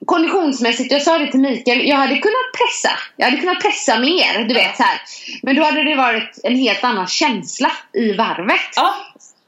konditionsmässigt, 0.05 0.91
jag 0.91 1.01
sa 1.01 1.17
det 1.17 1.31
till 1.31 1.39
Mikael, 1.39 1.87
jag 1.87 1.97
hade 1.97 2.17
kunnat 2.17 2.51
pressa. 2.57 2.99
Jag 3.15 3.25
hade 3.25 3.37
kunnat 3.37 3.61
pressa 3.61 3.99
mer, 3.99 4.45
du 4.47 4.53
vet 4.53 4.77
så 4.77 4.83
här. 4.83 5.01
Men 5.41 5.55
då 5.55 5.63
hade 5.63 5.83
det 5.83 5.95
varit 5.95 6.39
en 6.43 6.55
helt 6.55 6.83
annan 6.83 7.07
känsla 7.07 7.71
i 7.93 8.13
varvet. 8.13 8.69
Ja. 8.75 8.95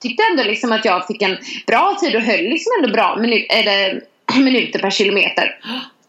Tyckte 0.01 0.23
ändå 0.31 0.43
liksom 0.43 0.71
att 0.71 0.85
jag 0.85 1.07
fick 1.07 1.21
en 1.21 1.37
bra 1.67 1.97
tid 1.99 2.15
och 2.15 2.21
höll 2.21 2.43
liksom 2.43 2.71
ändå 2.79 2.93
bra 2.93 3.17
minu- 3.19 3.45
eller, 3.49 4.01
minuter 4.39 4.79
per 4.79 4.91
kilometer. 4.91 5.59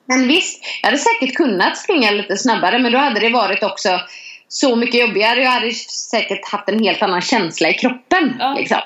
Men 0.08 0.28
visst, 0.28 0.64
jag 0.82 0.88
hade 0.88 0.98
säkert 0.98 1.34
kunnat 1.34 1.78
springa 1.78 2.10
lite 2.10 2.36
snabbare 2.36 2.78
men 2.78 2.92
då 2.92 2.98
hade 2.98 3.20
det 3.20 3.28
varit 3.28 3.62
också 3.62 4.00
så 4.48 4.76
mycket 4.76 5.00
jobbigare. 5.00 5.40
Jag 5.42 5.50
hade 5.50 5.72
säkert 6.10 6.48
haft 6.48 6.68
en 6.68 6.84
helt 6.84 7.02
annan 7.02 7.20
känsla 7.20 7.68
i 7.68 7.74
kroppen. 7.74 8.36
Ja. 8.38 8.54
Liksom. 8.58 8.78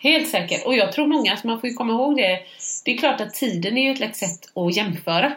Helt 0.00 0.28
säkert. 0.28 0.66
Och 0.66 0.74
jag 0.76 0.92
tror 0.92 1.06
många, 1.06 1.30
alltså 1.30 1.46
man 1.46 1.60
får 1.60 1.70
ju 1.70 1.74
komma 1.74 1.92
ihåg 1.92 2.16
det. 2.16 2.38
Det 2.84 2.94
är 2.94 2.98
klart 2.98 3.20
att 3.20 3.34
tiden 3.34 3.78
är 3.78 3.82
ju 3.82 3.90
ett 3.90 4.00
lätt 4.00 4.16
sätt 4.16 4.40
att 4.54 4.76
jämföra. 4.76 5.32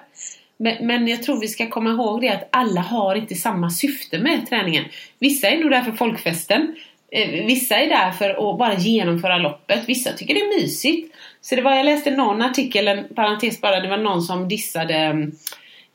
Men, 0.57 0.87
men 0.87 1.07
jag 1.07 1.23
tror 1.23 1.39
vi 1.39 1.47
ska 1.47 1.69
komma 1.69 1.89
ihåg 1.89 2.21
det 2.21 2.29
att 2.29 2.49
alla 2.51 2.81
har 2.81 3.15
inte 3.15 3.35
samma 3.35 3.69
syfte 3.69 4.19
med 4.19 4.49
träningen. 4.49 4.85
Vissa 5.19 5.47
är 5.47 5.57
nog 5.57 5.71
där 5.71 5.81
för 5.81 5.91
folkfesten. 5.91 6.75
Eh, 7.11 7.29
Vissa 7.29 7.75
är 7.75 7.89
där 7.89 8.11
för 8.11 8.29
att 8.29 8.59
bara 8.59 8.73
genomföra 8.73 9.37
loppet. 9.37 9.83
Vissa 9.85 10.13
tycker 10.13 10.33
det 10.33 10.39
är 10.39 10.61
mysigt. 10.61 11.15
Så 11.41 11.55
det 11.55 11.61
var, 11.61 11.75
jag 11.75 11.85
läste 11.85 12.11
någon 12.11 12.41
artikel, 12.41 12.87
en 12.87 13.13
parentes 13.15 13.61
bara, 13.61 13.79
det 13.79 13.89
var 13.89 13.97
någon 13.97 14.21
som 14.21 14.47
dissade 14.47 14.93
mm, 14.93 15.31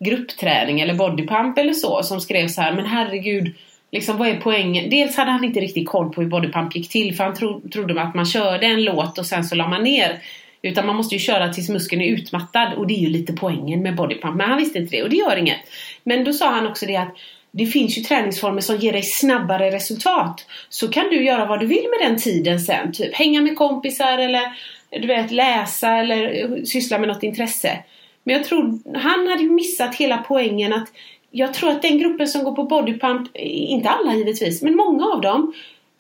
gruppträning 0.04 0.80
eller 0.80 0.94
bodypump 0.94 1.58
eller 1.58 1.72
så 1.72 2.02
som 2.02 2.20
skrev 2.20 2.48
så 2.48 2.60
här, 2.60 2.72
men 2.72 2.86
herregud 2.86 3.54
Liksom 3.94 4.18
vad 4.18 4.28
är 4.28 4.40
poängen? 4.40 4.90
Dels 4.90 5.16
hade 5.16 5.30
han 5.30 5.44
inte 5.44 5.60
riktigt 5.60 5.88
koll 5.88 6.12
på 6.12 6.20
hur 6.20 6.28
bodypump 6.28 6.76
gick 6.76 6.88
till 6.88 7.16
för 7.16 7.24
han 7.24 7.34
tro, 7.34 7.62
trodde 7.72 8.02
att 8.02 8.14
man 8.14 8.26
körde 8.26 8.66
en 8.66 8.84
låt 8.84 9.18
och 9.18 9.26
sen 9.26 9.44
så 9.44 9.54
la 9.54 9.68
man 9.68 9.82
ner. 9.82 10.22
Utan 10.62 10.86
man 10.86 10.96
måste 10.96 11.14
ju 11.14 11.18
köra 11.18 11.52
tills 11.52 11.68
muskeln 11.68 12.02
är 12.02 12.06
utmattad 12.06 12.74
och 12.74 12.86
det 12.86 12.94
är 12.94 12.98
ju 12.98 13.08
lite 13.08 13.32
poängen 13.32 13.82
med 13.82 13.96
bodypump. 13.96 14.36
Men 14.36 14.48
han 14.48 14.58
visste 14.58 14.78
inte 14.78 14.96
det 14.96 15.02
och 15.02 15.10
det 15.10 15.16
gör 15.16 15.36
inget. 15.36 15.60
Men 16.04 16.24
då 16.24 16.32
sa 16.32 16.50
han 16.50 16.66
också 16.66 16.86
det 16.86 16.96
att 16.96 17.16
det 17.50 17.66
finns 17.66 17.98
ju 17.98 18.02
träningsformer 18.02 18.60
som 18.60 18.76
ger 18.76 18.92
dig 18.92 19.02
snabbare 19.02 19.70
resultat. 19.70 20.46
Så 20.68 20.88
kan 20.88 21.08
du 21.10 21.24
göra 21.24 21.46
vad 21.46 21.60
du 21.60 21.66
vill 21.66 21.86
med 21.90 22.08
den 22.08 22.18
tiden 22.18 22.60
sen. 22.60 22.92
Typ 22.92 23.14
hänga 23.14 23.40
med 23.40 23.56
kompisar 23.56 24.18
eller 24.18 24.42
du 24.90 25.06
vet 25.06 25.30
läsa 25.30 25.96
eller 25.96 26.44
eh, 26.44 26.62
syssla 26.64 26.98
med 26.98 27.08
något 27.08 27.22
intresse. 27.22 27.78
Men 28.24 28.34
jag 28.34 28.44
tror 28.44 28.78
han 28.98 29.26
hade 29.26 29.42
ju 29.42 29.50
missat 29.50 29.94
hela 29.94 30.18
poängen 30.18 30.72
att 30.72 30.88
jag 31.30 31.54
tror 31.54 31.70
att 31.70 31.82
den 31.82 31.98
gruppen 31.98 32.28
som 32.28 32.44
går 32.44 32.56
på 32.56 32.64
bodypump, 32.64 33.36
inte 33.36 33.88
alla 33.88 34.14
givetvis, 34.14 34.62
men 34.62 34.76
många 34.76 35.06
av 35.06 35.20
dem, 35.20 35.52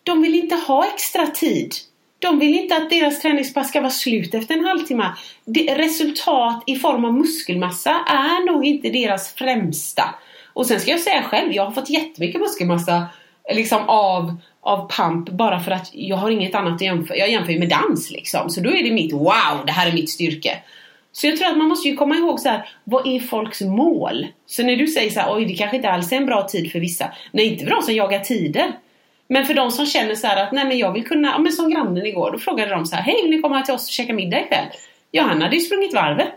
de 0.02 0.22
vill 0.22 0.34
inte 0.34 0.54
ha 0.54 0.86
extra 0.94 1.26
tid 1.26 1.74
De 2.18 2.38
vill 2.38 2.54
inte 2.54 2.76
att 2.76 2.90
deras 2.90 3.20
träningspass 3.20 3.68
ska 3.68 3.80
vara 3.80 3.90
slut 3.90 4.34
efter 4.34 4.54
en 4.54 4.64
halvtimme. 4.64 5.12
Resultat 5.68 6.62
i 6.66 6.76
form 6.76 7.04
av 7.04 7.14
muskelmassa 7.14 7.90
är 8.06 8.46
nog 8.46 8.66
inte 8.66 8.90
deras 8.90 9.34
främsta. 9.34 10.14
Och 10.52 10.66
sen 10.66 10.80
ska 10.80 10.90
jag 10.90 11.00
säga 11.00 11.22
själv, 11.22 11.52
jag 11.52 11.64
har 11.64 11.72
fått 11.72 11.90
jättemycket 11.90 12.40
muskelmassa 12.40 13.06
liksom 13.52 13.88
av, 13.88 14.36
av 14.60 14.90
pump 14.90 15.28
bara 15.28 15.60
för 15.60 15.70
att 15.70 15.90
jag 15.92 16.16
har 16.16 16.30
inget 16.30 16.54
annat 16.54 16.74
att 16.74 16.80
jämföra. 16.80 17.16
Jag 17.16 17.30
jämför 17.30 17.52
ju 17.52 17.58
med 17.58 17.68
dans 17.68 18.10
liksom. 18.10 18.50
Så 18.50 18.60
då 18.60 18.70
är 18.70 18.84
det 18.84 18.92
mitt 18.92 19.12
wow, 19.12 19.66
det 19.66 19.72
här 19.72 19.88
är 19.88 19.92
mitt 19.92 20.10
styrke. 20.10 20.58
Så 21.12 21.26
jag 21.26 21.36
tror 21.36 21.48
att 21.48 21.56
man 21.56 21.68
måste 21.68 21.88
ju 21.88 21.96
komma 21.96 22.16
ihåg 22.16 22.40
så 22.40 22.48
här, 22.48 22.68
vad 22.84 23.06
är 23.06 23.20
folks 23.20 23.60
mål? 23.60 24.26
Så 24.46 24.62
när 24.62 24.76
du 24.76 24.86
säger 24.86 25.10
så 25.10 25.20
här, 25.20 25.36
oj 25.36 25.44
det 25.44 25.54
kanske 25.54 25.76
inte 25.76 25.90
alls 25.90 26.12
är 26.12 26.16
en 26.16 26.26
bra 26.26 26.42
tid 26.42 26.72
för 26.72 26.80
vissa. 26.80 27.12
Nej, 27.32 27.46
inte 27.46 27.64
för 27.64 27.70
de 27.70 27.82
som 27.82 27.94
jagar 27.94 28.18
tider. 28.18 28.72
Men 29.28 29.44
för 29.44 29.54
de 29.54 29.70
som 29.70 29.86
känner 29.86 30.14
så 30.14 30.26
här 30.26 30.42
att, 30.42 30.52
nej 30.52 30.64
men 30.64 30.78
jag 30.78 30.92
vill 30.92 31.06
kunna, 31.06 31.28
ja 31.28 31.38
men 31.38 31.52
som 31.52 31.70
grannen 31.70 32.06
igår, 32.06 32.30
då 32.30 32.38
frågade 32.38 32.70
de 32.70 32.86
så 32.86 32.96
här, 32.96 33.02
hej 33.02 33.22
vill 33.22 33.30
ni 33.30 33.42
komma 33.42 33.62
till 33.62 33.74
oss 33.74 33.86
och 33.86 33.92
käka 33.92 34.12
middag 34.12 34.40
ikväll? 34.40 34.66
Ja, 35.10 35.22
han 35.22 35.42
hade 35.42 35.56
ju 35.56 35.60
sprungit 35.60 35.94
varvet. 35.94 36.34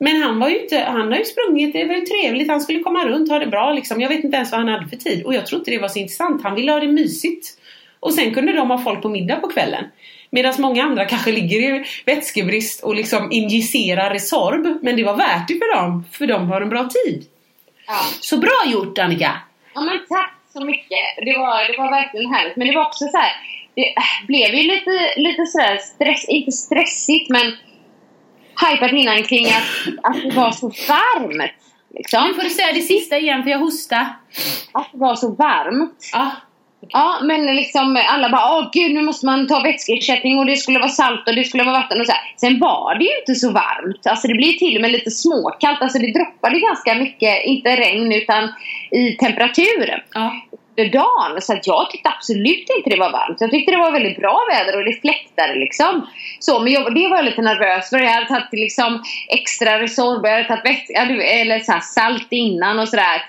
Men 0.00 0.22
han 0.22 0.40
var 0.40 0.48
ju 0.48 0.62
inte, 0.62 0.78
han 0.78 1.12
har 1.12 1.18
ju 1.18 1.24
sprungit, 1.24 1.72
det 1.72 1.84
var 1.84 1.94
ju 1.94 2.00
trevligt, 2.00 2.48
han 2.48 2.60
skulle 2.60 2.80
komma 2.80 3.04
runt, 3.04 3.30
ha 3.30 3.38
det 3.38 3.46
bra 3.46 3.72
liksom. 3.72 4.00
Jag 4.00 4.08
vet 4.08 4.24
inte 4.24 4.36
ens 4.36 4.50
vad 4.50 4.60
han 4.60 4.68
hade 4.68 4.88
för 4.88 4.96
tid 4.96 5.24
och 5.24 5.34
jag 5.34 5.46
tror 5.46 5.58
inte 5.58 5.70
det 5.70 5.78
var 5.78 5.88
så 5.88 5.98
intressant. 5.98 6.42
Han 6.42 6.54
ville 6.54 6.72
ha 6.72 6.80
det 6.80 6.88
mysigt. 6.88 7.58
Och 8.00 8.14
sen 8.14 8.34
kunde 8.34 8.52
de 8.52 8.70
ha 8.70 8.78
folk 8.78 9.02
på 9.02 9.08
middag 9.08 9.36
på 9.36 9.48
kvällen. 9.48 9.84
Medan 10.30 10.54
många 10.58 10.84
andra 10.84 11.04
kanske 11.04 11.32
ligger 11.32 11.60
i 11.60 11.84
vätskebrist 12.06 12.84
och 12.84 12.94
liksom 12.94 13.32
injicerar 13.32 14.10
Resorb. 14.10 14.78
Men 14.82 14.96
det 14.96 15.04
var 15.04 15.16
värt 15.16 15.48
det 15.48 15.54
för 15.54 15.76
dem, 15.76 16.04
för 16.12 16.26
de 16.26 16.48
har 16.48 16.60
en 16.60 16.68
bra 16.68 16.88
tid. 16.88 17.24
Ja. 17.86 18.00
Så 18.20 18.36
bra 18.36 18.62
gjort 18.66 18.98
Annika! 18.98 19.40
Ja 19.74 19.80
men 19.80 19.98
tack 20.08 20.34
så 20.52 20.64
mycket. 20.64 20.98
Det 21.16 21.38
var, 21.38 21.72
det 21.72 21.78
var 21.78 21.90
verkligen 21.90 22.34
härligt. 22.34 22.56
Men 22.56 22.68
det 22.68 22.74
var 22.74 22.86
också 22.86 23.04
så 23.04 23.18
här. 23.18 23.32
Det 23.74 23.94
blev 24.26 24.54
ju 24.54 24.62
lite, 24.62 24.90
lite 25.16 25.46
sådär 25.46 25.76
stress, 25.76 26.24
inte 26.28 26.52
stressigt 26.52 27.30
men 27.30 27.56
hypat 28.60 28.92
innan 28.92 29.22
kring 29.22 29.46
att, 29.46 29.62
att 30.02 30.22
det 30.22 30.30
var 30.30 30.50
så 30.50 30.66
varmt. 30.66 31.52
Liksom. 31.94 32.24
Nu 32.28 32.34
får 32.34 32.42
du 32.42 32.50
säga 32.50 32.72
det 32.72 32.80
sista 32.80 33.18
igen 33.18 33.42
för 33.42 33.50
jag 33.50 33.58
hostar. 33.58 34.06
Att 34.72 34.92
det 34.92 34.98
var 34.98 35.16
så 35.16 35.34
varmt. 35.34 36.10
Ja. 36.12 36.30
Ja, 36.88 37.18
men 37.22 37.46
liksom 37.56 38.02
alla 38.08 38.28
bara 38.30 38.58
åh 38.58 38.68
gud 38.72 38.92
nu 38.94 39.02
måste 39.02 39.26
man 39.26 39.46
ta 39.46 39.60
vätskeersättning 39.60 40.38
och 40.38 40.46
det 40.46 40.56
skulle 40.56 40.78
vara 40.78 40.88
salt 40.88 41.28
och 41.28 41.34
det 41.34 41.44
skulle 41.44 41.64
vara 41.64 41.78
vatten 41.80 42.00
och 42.00 42.06
så 42.06 42.12
här. 42.12 42.20
Sen 42.36 42.58
var 42.58 42.94
det 42.94 43.04
ju 43.04 43.18
inte 43.20 43.34
så 43.34 43.50
varmt. 43.52 44.06
Alltså 44.06 44.28
det 44.28 44.34
blev 44.34 44.52
till 44.52 44.76
och 44.76 44.82
med 44.82 44.92
lite 44.92 45.10
småkallt. 45.10 45.82
Alltså 45.82 45.98
det 45.98 46.12
droppade 46.12 46.60
ganska 46.60 46.94
mycket, 46.94 47.44
inte 47.44 47.76
regn 47.76 48.12
utan 48.12 48.52
i 48.90 49.12
temperatur. 49.12 50.02
ja. 50.14 50.32
Dagen. 50.92 51.40
Så 51.42 51.52
att 51.52 51.66
jag 51.66 51.90
tyckte 51.90 52.08
absolut 52.08 52.66
inte 52.76 52.90
det 52.90 52.96
var 53.00 53.10
varmt. 53.12 53.36
Jag 53.40 53.50
tyckte 53.50 53.72
det 53.72 53.78
var 53.78 53.90
väldigt 53.92 54.16
bra 54.18 54.40
väder 54.50 54.78
och 54.78 54.84
det 54.84 55.00
fläktade 55.00 55.54
liksom. 55.54 56.06
Så, 56.40 56.60
men 56.60 56.72
jag, 56.72 56.94
det 56.94 57.08
var 57.08 57.16
jag 57.16 57.24
lite 57.24 57.42
nervös 57.42 57.90
för. 57.90 57.98
Jag 57.98 58.10
hade 58.10 58.26
tagit 58.26 58.52
liksom 58.52 59.02
extra 59.28 59.82
Resorb, 59.82 60.26
jag 60.26 60.32
hade 60.32 60.44
tagit 60.44 60.64
väts- 60.64 60.88
ja, 60.94 61.04
du- 61.04 61.22
eller 61.22 61.60
så 61.60 61.78
salt 61.82 62.26
innan 62.30 62.78
och 62.78 62.88
sådär. 62.88 63.22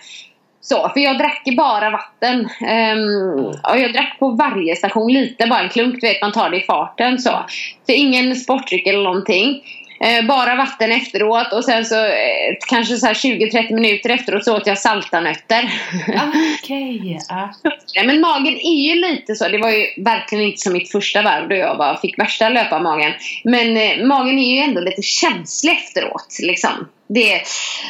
Så, 0.69 0.89
för 0.89 0.99
jag 0.99 1.17
drack 1.17 1.43
bara 1.57 1.89
vatten. 1.89 2.49
Ehm, 2.61 2.99
um, 2.99 3.45
och 3.45 3.79
jag 3.79 3.93
drack 3.93 4.15
på 4.19 4.29
varje 4.29 4.75
station 4.75 5.13
lite, 5.13 5.47
bara 5.47 5.59
en 5.59 5.69
klunk, 5.69 6.01
du 6.01 6.07
vet 6.07 6.21
man 6.21 6.31
tar 6.31 6.49
det 6.49 6.57
i 6.57 6.65
farten 6.65 7.19
så. 7.19 7.45
Så 7.85 7.91
ingen 7.91 8.35
sportdryck 8.35 8.87
eller 8.87 9.03
någonting. 9.03 9.61
Eh, 10.01 10.25
bara 10.25 10.55
vatten 10.55 10.91
efteråt 10.91 11.53
och 11.53 11.65
sen 11.65 11.85
så 11.85 12.05
eh, 12.05 12.55
kanske 12.67 12.97
så 12.97 13.05
här 13.05 13.13
20-30 13.13 13.73
minuter 13.73 14.09
efteråt 14.09 14.45
så 14.45 14.57
åt 14.57 14.67
jag 14.67 14.77
saltanötter. 14.77 15.73
Okej. 16.63 17.19
Ja. 17.29 17.53
Ja, 17.93 18.03
men 18.03 18.21
magen 18.21 18.53
är 18.53 18.93
ju 18.93 18.95
lite 18.95 19.35
så. 19.35 19.47
Det 19.47 19.57
var 19.57 19.69
ju 19.69 20.03
verkligen 20.03 20.45
inte 20.45 20.57
som 20.57 20.73
mitt 20.73 20.91
första 20.91 21.21
varv 21.21 21.49
då 21.49 21.55
jag 21.55 21.77
bara 21.77 21.97
fick 21.97 22.19
värsta 22.19 22.49
löparmagen. 22.49 23.13
Men 23.43 23.77
eh, 23.77 24.05
magen 24.05 24.39
är 24.39 24.55
ju 24.55 24.59
ändå 24.59 24.81
lite 24.81 25.01
känslig 25.01 25.73
efteråt. 25.73 26.37
Liksom. 26.41 26.87
Det 27.07 27.41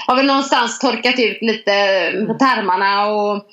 har 0.07 0.16
väl 0.16 0.26
någonstans 0.26 0.80
torkat 0.80 1.20
ut 1.20 1.38
lite 1.41 1.72
på 2.28 2.34
tarmarna 2.34 3.07
och 3.07 3.45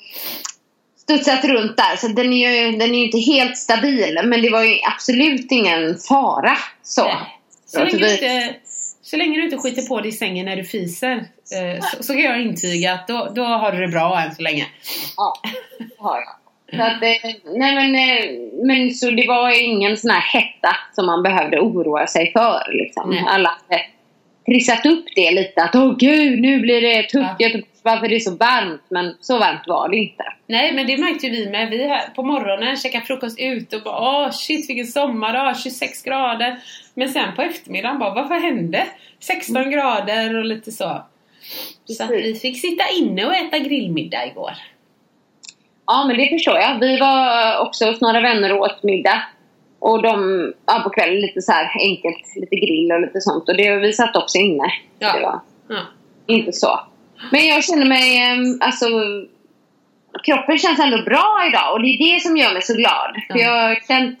studsat 1.01 1.45
runt 1.45 1.77
där. 1.77 1.95
Så 1.95 2.07
den 2.07 2.33
är 2.33 2.49
ju 2.49 2.77
den 2.77 2.95
är 2.95 3.03
inte 3.03 3.19
helt 3.19 3.57
stabil. 3.57 4.19
Men 4.23 4.41
det 4.41 4.49
var 4.49 4.63
ju 4.63 4.77
absolut 4.83 5.51
ingen 5.51 5.97
fara. 5.97 6.57
Så. 6.83 7.03
Nej. 7.03 7.36
Så 7.67 7.79
Ja, 7.79 7.83
länge, 7.83 7.91
så 7.91 7.97
du 7.97 8.11
inte, 8.11 8.55
så 9.01 9.17
länge 9.17 9.37
du 9.37 9.43
inte 9.43 9.57
skiter 9.57 9.81
på 9.81 10.01
dig 10.01 10.09
i 10.09 10.11
sängen 10.11 10.45
när 10.45 10.55
du 10.55 10.63
fiser 10.63 11.15
eh, 11.15 11.81
så, 11.81 12.03
så 12.03 12.13
kan 12.13 12.21
jag 12.21 12.41
intyga 12.41 12.93
att 12.93 13.07
då, 13.07 13.31
då 13.35 13.43
har 13.43 13.71
du 13.71 13.81
det 13.81 13.87
bra 13.87 14.21
än 14.21 14.35
så 14.35 14.41
länge. 14.41 14.65
Ja, 15.17 15.33
det 15.79 15.89
har 15.97 16.17
jag. 16.17 16.33
Så 16.79 16.83
att, 16.83 17.03
eh, 17.03 17.31
nej 17.55 17.75
men, 17.75 17.95
eh, 17.95 18.65
men 18.65 18.91
så 18.91 19.11
det 19.11 19.27
var 19.27 19.63
ingen 19.63 19.97
sån 19.97 20.09
här 20.09 20.21
hetta 20.21 20.75
som 20.95 21.05
man 21.05 21.23
behövde 21.23 21.59
oroa 21.59 22.07
sig 22.07 22.31
för. 22.33 22.71
Liksom. 22.71 23.09
Nej. 23.09 23.23
Alla 23.27 23.57
trissat 24.47 24.85
upp 24.85 25.05
det 25.15 25.31
lite. 25.31 25.63
Att 25.63 25.75
åh 25.75 25.95
gud, 25.97 26.39
nu 26.39 26.59
blir 26.59 26.81
det 26.81 27.03
tufft 27.03 27.35
Ja. 27.37 27.49
Varför 27.83 28.07
det 28.07 28.15
är 28.15 28.19
så 28.19 28.35
varmt. 28.35 28.81
Men 28.89 29.15
så 29.21 29.39
varmt 29.39 29.67
var 29.67 29.89
det 29.89 29.97
inte. 29.97 30.23
Nej 30.47 30.73
men 30.73 30.87
det 30.87 30.97
märkte 30.97 31.27
ju 31.27 31.31
vi 31.31 31.49
med. 31.49 31.69
Vi 31.69 31.87
här 31.87 32.09
på 32.15 32.23
morgonen 32.23 32.77
käkade 32.77 33.05
frukost 33.05 33.39
ute 33.39 33.75
och 33.75 33.83
bara 33.83 33.99
åh 33.99 34.31
shit 34.31 34.69
vilken 34.69 34.87
sommardag, 34.87 35.59
26 35.59 36.03
grader. 36.03 36.59
Men 36.93 37.09
sen 37.09 37.35
på 37.35 37.41
eftermiddagen 37.41 37.99
bara 37.99 38.23
vad 38.23 38.41
hände? 38.41 38.85
16 39.19 39.71
grader 39.71 40.37
och 40.37 40.45
lite 40.45 40.71
så. 40.71 41.01
Så 41.85 42.03
att 42.03 42.09
vi 42.09 42.35
fick 42.35 42.61
sitta 42.61 42.83
inne 42.89 43.25
och 43.25 43.35
äta 43.35 43.59
grillmiddag 43.59 44.27
igår. 44.27 44.53
Ja, 45.87 46.05
men 46.07 46.17
det 46.17 46.29
förstår 46.29 46.57
jag. 46.57 46.79
Vi 46.79 46.97
var 46.97 47.57
också 47.59 47.85
hos 47.85 48.01
några 48.01 48.21
vänner 48.21 48.53
och 48.53 48.61
åt 48.61 48.83
middag. 48.83 49.23
Och 49.79 50.01
de, 50.01 50.53
ja, 50.65 50.79
på 50.83 50.89
kvällen 50.89 51.21
lite 51.21 51.41
så 51.41 51.51
här 51.51 51.71
enkelt, 51.79 52.35
lite 52.35 52.55
grill 52.55 52.91
och 52.91 53.01
lite 53.01 53.21
sånt. 53.21 53.49
Och 53.49 53.57
det, 53.57 53.75
vi 53.75 53.93
satt 53.93 54.15
också 54.15 54.37
inne. 54.37 54.71
Ja. 54.99 55.13
Det 55.13 55.19
var 55.21 55.39
Ja. 55.69 55.79
inte 56.27 56.51
så. 56.53 56.79
Men 57.31 57.47
jag 57.47 57.63
känner 57.63 57.85
mig, 57.85 58.19
alltså 58.61 58.85
kroppen 60.23 60.57
känns 60.57 60.79
ändå 60.79 61.03
bra 61.03 61.43
idag 61.49 61.73
och 61.73 61.81
det 61.81 61.87
är 61.87 62.13
det 62.13 62.19
som 62.21 62.37
gör 62.37 62.53
mig 62.53 62.61
så 62.61 62.73
glad. 62.73 63.15
För 63.31 63.37
Ja. 63.39 63.43
jag 63.45 63.51
har 63.69 63.75
känt 63.87 64.19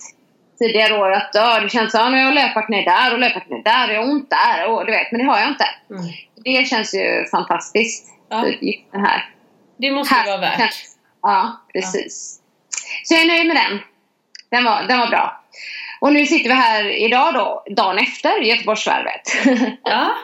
tidigare 0.59 0.93
år 0.99 1.11
att 1.11 1.29
ja, 1.33 1.59
det 1.59 1.69
känns 1.69 1.91
som 1.91 2.01
att 2.13 2.19
jag 2.19 2.25
har 2.25 2.33
löpat 2.33 2.69
ner 2.69 2.85
där 2.85 3.13
och 3.13 3.19
löpat 3.19 3.49
ner 3.49 3.63
där 3.63 3.87
och 3.89 3.93
jag 3.95 4.01
har 4.03 4.11
ont 4.11 4.29
där 4.29 4.67
och 4.71 4.85
du 4.85 4.91
vet, 4.91 5.11
men 5.11 5.21
det 5.21 5.27
har 5.27 5.39
jag 5.39 5.47
inte. 5.49 5.65
Mm. 5.89 6.03
Det 6.35 6.67
känns 6.67 6.93
ju 6.95 7.25
fantastiskt. 7.31 8.07
Ja. 8.29 8.45
Det 8.91 8.97
här. 8.99 9.25
Det 9.77 9.91
måste 9.91 10.15
ju 10.25 10.31
vara 10.31 10.41
värt. 10.41 10.73
Ja, 11.21 11.61
precis. 11.73 12.39
Så 13.03 13.13
jag 13.13 13.21
är 13.23 13.27
nöjd 13.27 13.47
med 13.47 13.55
den. 13.55 13.79
Den 14.49 14.63
var, 14.63 14.83
den 14.83 14.99
var 14.99 15.07
bra. 15.07 15.43
Och 15.99 16.13
nu 16.13 16.25
sitter 16.25 16.49
vi 16.49 16.55
här 16.55 16.89
idag 17.05 17.33
då, 17.33 17.63
dagen 17.69 17.97
efter 17.97 18.41
Göteborgsvarvet. 18.41 19.21
Ja. 19.83 20.15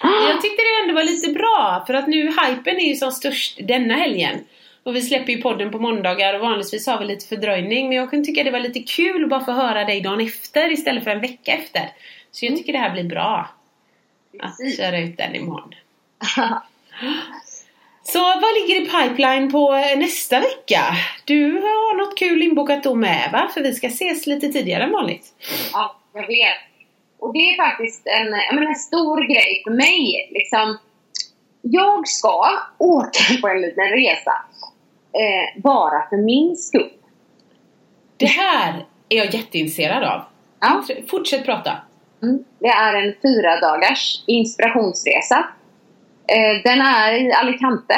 Jag 0.00 0.42
tyckte 0.42 0.62
det 0.62 0.82
ändå 0.82 0.94
var 0.94 1.04
lite 1.04 1.32
bra 1.32 1.84
för 1.86 1.94
att 1.94 2.06
nu 2.06 2.22
hypen 2.22 2.76
är 2.76 2.88
ju 2.88 2.94
som 2.94 3.12
störst 3.12 3.58
denna 3.62 3.94
helgen. 3.94 4.44
Och 4.82 4.96
vi 4.96 5.02
släpper 5.02 5.32
ju 5.32 5.42
podden 5.42 5.70
på 5.70 5.78
måndagar 5.78 6.34
och 6.34 6.40
vanligtvis 6.40 6.86
har 6.86 6.98
vi 6.98 7.04
lite 7.04 7.26
fördröjning 7.26 7.88
men 7.88 7.96
jag 7.96 8.10
kunde 8.10 8.26
tycka 8.26 8.44
det 8.44 8.50
var 8.50 8.60
lite 8.60 8.80
kul 8.80 9.24
att 9.24 9.30
bara 9.30 9.44
få 9.44 9.52
höra 9.52 9.84
dig 9.84 10.00
dagen 10.00 10.20
efter 10.20 10.72
istället 10.72 11.04
för 11.04 11.10
en 11.10 11.20
vecka 11.20 11.52
efter. 11.52 11.90
Så 12.30 12.46
jag 12.46 12.56
tycker 12.56 12.72
det 12.72 12.78
här 12.78 12.90
blir 12.90 13.04
bra. 13.04 13.48
Att 14.40 14.76
köra 14.76 14.98
ut 14.98 15.16
den 15.16 15.34
imorgon. 15.34 15.74
Så 18.08 18.18
vad 18.18 18.54
ligger 18.54 18.82
i 18.82 18.84
pipeline 18.86 19.52
på 19.52 19.74
eh, 19.74 19.98
nästa 19.98 20.40
vecka? 20.40 20.82
Du 21.24 21.52
har 21.52 21.96
något 21.96 22.18
kul 22.18 22.42
inbokat 22.42 22.82
då 22.82 22.94
med 22.94 23.30
va? 23.32 23.50
För 23.54 23.62
vi 23.62 23.74
ska 23.74 23.86
ses 23.86 24.26
lite 24.26 24.48
tidigare 24.48 24.82
än 24.82 24.92
vanligt. 24.92 25.26
Ja, 25.72 25.96
jag 26.14 26.26
vet. 26.26 26.56
Och 27.18 27.32
det 27.32 27.38
är 27.38 27.56
faktiskt 27.56 28.06
en, 28.06 28.30
menar, 28.30 28.68
en 28.68 28.74
stor 28.74 29.28
grej 29.28 29.62
för 29.64 29.70
mig. 29.70 30.28
Liksom, 30.30 30.78
jag 31.62 32.08
ska 32.08 32.48
åka 32.78 33.20
på 33.42 33.48
en 33.48 33.60
liten 33.60 33.88
resa. 33.88 34.32
Eh, 35.12 35.62
bara 35.62 36.08
för 36.08 36.16
min 36.16 36.56
skull. 36.56 36.92
Det 38.16 38.26
här 38.26 38.86
är 39.08 39.16
jag 39.16 39.34
jätteintresserad 39.34 40.04
av. 40.04 40.22
Ja. 40.60 40.84
Fortsätt 41.10 41.44
prata. 41.44 41.72
Mm. 42.22 42.44
Det 42.58 42.68
är 42.68 42.94
en 42.94 43.14
fyra 43.22 43.60
dagars 43.60 44.22
inspirationsresa. 44.26 45.46
Eh, 46.28 46.62
den 46.64 46.80
är 46.80 47.12
i 47.12 47.32
Alicante. 47.32 47.96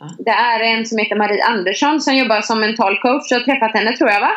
Ja. 0.00 0.10
Det 0.18 0.30
är 0.30 0.60
en 0.60 0.86
som 0.86 0.98
heter 0.98 1.16
Marie 1.16 1.44
Andersson 1.44 2.00
som 2.00 2.16
jobbar 2.16 2.40
som 2.40 2.60
mental 2.60 2.98
coach. 2.98 3.28
Du 3.28 3.34
har 3.34 3.42
träffat 3.42 3.72
henne 3.72 3.96
tror 3.96 4.10
jag 4.10 4.20
va? 4.20 4.32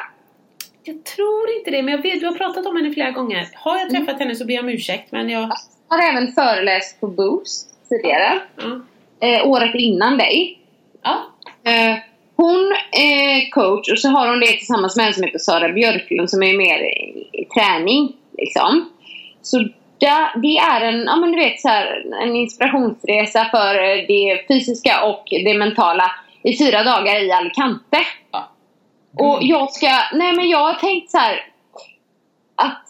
Jag 0.83 1.03
tror 1.03 1.57
inte 1.57 1.71
det, 1.71 1.81
men 1.81 1.93
jag 1.93 2.01
vet 2.01 2.19
du 2.19 2.25
har 2.25 2.33
pratat 2.33 2.65
om 2.65 2.75
henne 2.75 2.93
flera 2.93 3.11
gånger. 3.11 3.47
Har 3.53 3.77
jag 3.77 3.89
träffat 3.89 4.19
henne 4.19 4.35
så 4.35 4.45
ber 4.45 4.53
jag 4.53 4.63
om 4.63 4.69
ursäkt, 4.69 5.11
men 5.11 5.29
jag... 5.29 5.51
Har 5.87 5.99
även 6.11 6.31
föreläst 6.31 6.99
på 6.99 7.07
Boost 7.07 7.69
tidigare. 7.89 8.39
Ja. 8.57 8.81
Eh, 9.27 9.47
året 9.47 9.75
innan 9.75 10.17
dig. 10.17 10.59
Eh, 11.63 11.97
hon 12.35 12.73
är 12.91 13.49
coach 13.49 13.91
och 13.91 13.99
så 13.99 14.09
har 14.09 14.27
hon 14.29 14.39
det 14.39 14.47
tillsammans 14.47 14.95
med 14.95 15.07
en 15.07 15.13
som 15.13 15.23
heter 15.23 15.39
Sara 15.39 15.69
Björklund 15.69 16.29
som 16.29 16.43
är 16.43 16.57
mer 16.57 16.79
i, 16.79 17.29
i 17.31 17.45
träning. 17.45 18.15
Liksom. 18.37 18.89
Så 19.41 19.67
da, 20.01 20.31
det 20.35 20.57
är 20.57 20.81
en, 20.81 21.03
ja, 21.05 21.15
men 21.15 21.31
du 21.31 21.37
vet, 21.37 21.61
så 21.61 21.67
här, 21.67 22.05
en 22.21 22.35
inspirationsresa 22.35 23.45
för 23.51 23.75
eh, 23.75 24.05
det 24.07 24.47
fysiska 24.47 25.03
och 25.03 25.23
det 25.29 25.57
mentala 25.57 26.11
i 26.43 26.57
fyra 26.57 26.83
dagar 26.83 27.23
i 27.23 27.31
Alicante. 27.31 27.97
Ja. 28.31 28.49
Och 29.17 29.37
jag 29.41 29.71
ska, 29.71 29.87
nej 30.13 30.35
men 30.35 30.49
jag 30.49 30.59
har 30.59 30.73
tänkt 30.73 31.11
så 31.11 31.17
här 31.17 31.45
att 32.55 32.87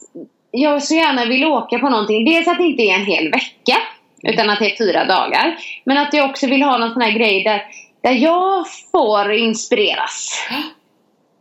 jag 0.51 0.83
så 0.83 0.95
gärna 0.95 1.25
vill 1.25 1.45
åka 1.45 1.79
på 1.79 1.89
någonting. 1.89 2.25
Dels 2.25 2.47
att 2.47 2.57
det 2.57 2.63
inte 2.63 2.83
är 2.83 2.95
en 2.95 3.05
hel 3.05 3.31
vecka. 3.31 3.77
Utan 4.23 4.49
att 4.49 4.59
det 4.59 4.71
är 4.71 4.77
fyra 4.77 5.05
dagar. 5.05 5.57
Men 5.83 5.97
att 5.97 6.13
jag 6.13 6.29
också 6.29 6.47
vill 6.47 6.63
ha 6.63 6.77
någon 6.77 6.93
sån 6.93 7.01
här 7.01 7.11
grej 7.11 7.43
där, 7.43 7.63
där 8.03 8.11
jag 8.11 8.65
får 8.91 9.31
inspireras. 9.33 10.47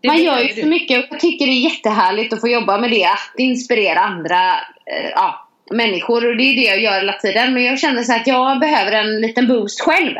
Det 0.00 0.08
Man 0.08 0.22
gör 0.22 0.38
ju 0.38 0.62
så 0.62 0.66
mycket 0.66 0.98
och 0.98 1.06
jag 1.10 1.20
tycker 1.20 1.46
det 1.46 1.52
är 1.52 1.70
jättehärligt 1.70 2.32
att 2.32 2.40
få 2.40 2.48
jobba 2.48 2.78
med 2.78 2.90
det. 2.90 3.04
Att 3.04 3.38
inspirera 3.38 4.00
andra 4.00 4.50
eh, 4.86 5.10
ja, 5.14 5.49
människor. 5.70 6.28
Och 6.28 6.36
det 6.36 6.42
är 6.42 6.56
det 6.56 6.62
jag 6.62 6.80
gör 6.80 7.00
hela 7.00 7.12
tiden. 7.12 7.54
Men 7.54 7.64
jag 7.64 7.78
känner 7.78 8.02
så 8.02 8.14
att 8.14 8.26
jag 8.26 8.60
behöver 8.60 8.92
en 8.92 9.20
liten 9.20 9.48
boost 9.48 9.80
själv. 9.80 10.16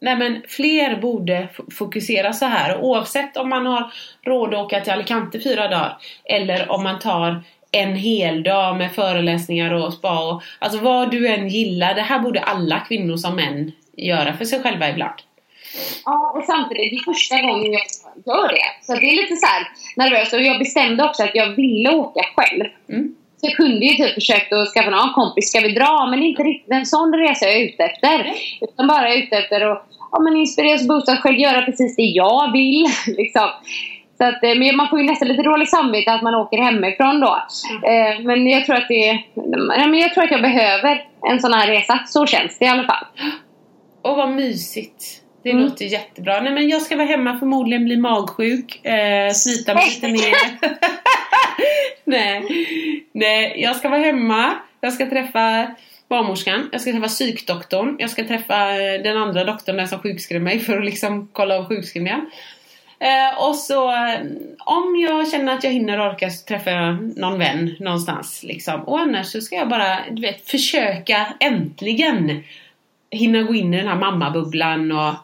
Nej 0.00 0.16
men 0.16 0.42
fler 0.48 0.96
borde 0.96 1.48
fokusera 1.78 2.32
så 2.32 2.44
här. 2.44 2.80
Oavsett 2.80 3.36
om 3.36 3.48
man 3.48 3.66
har 3.66 3.92
råd 4.26 4.54
att 4.54 4.60
åka 4.60 4.80
till 4.80 4.92
Alicante 4.92 5.40
fyra 5.40 5.68
dagar. 5.68 5.96
Eller 6.24 6.70
om 6.70 6.82
man 6.82 6.98
tar 6.98 7.42
en 7.70 7.96
hel 7.96 8.42
dag 8.42 8.76
med 8.76 8.94
föreläsningar 8.94 9.72
och 9.72 9.92
spa. 9.92 10.30
Och, 10.30 10.42
alltså 10.58 10.78
vad 10.78 11.10
du 11.10 11.28
än 11.28 11.48
gillar. 11.48 11.94
Det 11.94 12.02
här 12.02 12.18
borde 12.18 12.40
alla 12.40 12.80
kvinnor 12.80 13.16
som 13.16 13.36
män 13.36 13.72
göra 13.96 14.36
för 14.36 14.44
sig 14.44 14.62
själva 14.62 14.90
ibland. 14.90 15.14
Ja, 16.04 16.32
och 16.36 16.44
samtidigt, 16.44 16.90
det 16.90 16.96
är 16.96 17.12
första 17.12 17.40
gången 17.40 17.72
jag 17.72 17.82
gör 18.26 18.48
det. 18.48 18.86
Så 18.86 18.94
det 18.94 19.06
är 19.06 19.16
lite 19.16 19.36
så 19.36 19.46
här 19.46 19.68
nervöst. 19.96 20.34
Och 20.34 20.42
jag 20.42 20.58
bestämde 20.58 21.04
också 21.04 21.22
att 21.22 21.34
jag 21.34 21.46
ville 21.46 21.90
åka 21.90 22.20
själv. 22.36 22.64
Mm. 22.88 23.14
Jag 23.44 23.56
kunde 23.56 23.86
ju 23.86 23.94
typ 23.94 24.14
försökt 24.14 24.52
att 24.52 24.68
skaffa 24.68 24.90
någon 24.90 25.12
kompis, 25.12 25.48
ska 25.48 25.60
vi 25.60 25.72
dra? 25.72 26.06
Men 26.10 26.22
inte 26.22 26.42
riktigt 26.42 26.72
en 26.72 26.86
sån 26.86 27.14
resa 27.14 27.44
jag 27.46 27.56
är 27.56 27.64
ute 27.64 27.82
efter. 27.84 28.32
Utan 28.60 28.86
bara 28.86 29.14
ute 29.14 29.36
efter 29.36 29.60
att 29.60 29.86
ja, 30.12 30.20
men 30.20 30.36
inspireras 30.36 30.82
och 30.82 30.88
boostad 30.88 31.16
själv, 31.16 31.38
göra 31.38 31.62
precis 31.62 31.96
det 31.96 32.02
jag 32.02 32.52
vill. 32.52 32.86
liksom. 33.16 33.50
Så 34.18 34.24
att, 34.24 34.44
eh, 34.44 34.54
men 34.54 34.76
man 34.76 34.88
får 34.88 35.00
ju 35.00 35.06
nästan 35.06 35.28
lite 35.28 35.42
dåligt 35.42 35.70
samvete 35.70 36.12
att 36.12 36.22
man 36.22 36.34
åker 36.34 36.58
hemifrån 36.58 37.20
då. 37.20 37.42
Eh, 37.88 38.20
men 38.20 38.46
jag 38.46 38.66
tror 38.66 38.76
att 38.76 38.88
det 38.88 39.22
men 39.78 39.98
jag 39.98 40.14
tror 40.14 40.24
att 40.24 40.30
jag 40.30 40.42
behöver 40.42 41.04
en 41.30 41.40
sån 41.40 41.52
här 41.52 41.66
resa. 41.66 41.98
Så 42.06 42.26
känns 42.26 42.58
det 42.58 42.64
i 42.64 42.68
alla 42.68 42.84
fall. 42.84 43.04
Och 44.02 44.16
vad 44.16 44.30
mysigt. 44.30 45.23
Det 45.44 45.50
Mm. 45.50 45.64
låter 45.64 45.84
jättebra. 45.84 46.40
Nej 46.40 46.52
men 46.52 46.68
jag 46.68 46.82
ska 46.82 46.96
vara 46.96 47.06
hemma 47.06 47.38
förmodligen 47.38 47.84
bli 47.84 47.96
magsjuk. 47.96 48.84
Eh, 48.86 49.32
snyta 49.32 49.74
mig 49.74 49.84
lite 49.88 50.08
mer. 50.08 50.34
Nej. 52.04 52.42
Nej, 53.12 53.54
jag 53.62 53.76
ska 53.76 53.88
vara 53.88 54.00
hemma. 54.00 54.54
Jag 54.80 54.92
ska 54.92 55.10
träffa 55.10 55.66
barnmorskan. 56.08 56.68
Jag 56.72 56.80
ska 56.80 56.92
träffa 56.92 57.08
psykdoktorn. 57.08 57.96
Jag 57.98 58.10
ska 58.10 58.24
träffa 58.24 58.70
eh, 58.70 59.02
den 59.02 59.16
andra 59.16 59.44
doktorn 59.44 59.76
där 59.76 59.86
som 59.86 59.98
sjukskrev 59.98 60.42
mig 60.42 60.60
för 60.60 60.78
att 60.78 60.84
liksom 60.84 61.28
kolla 61.32 61.56
av 61.58 61.68
sjukskrivningen. 61.68 62.30
Eh, 62.98 63.42
och 63.48 63.54
så 63.56 63.90
eh, 63.92 64.20
om 64.58 64.96
jag 65.08 65.30
känner 65.30 65.54
att 65.54 65.64
jag 65.64 65.70
hinner 65.70 66.00
och 66.00 66.12
orkar 66.12 66.28
så 66.28 66.44
träffar 66.46 66.70
jag 66.70 67.18
någon 67.18 67.38
vän 67.38 67.76
någonstans. 67.80 68.42
Liksom. 68.42 68.80
Och 68.80 69.00
annars 69.00 69.26
så 69.26 69.40
ska 69.40 69.56
jag 69.56 69.68
bara 69.68 69.98
du 70.10 70.22
vet, 70.22 70.50
försöka 70.50 71.26
äntligen 71.40 72.42
hinna 73.10 73.42
gå 73.42 73.54
in 73.54 73.74
i 73.74 73.76
den 73.76 73.88
här 73.88 73.96
mammabubblan 73.96 74.92
och 74.92 75.14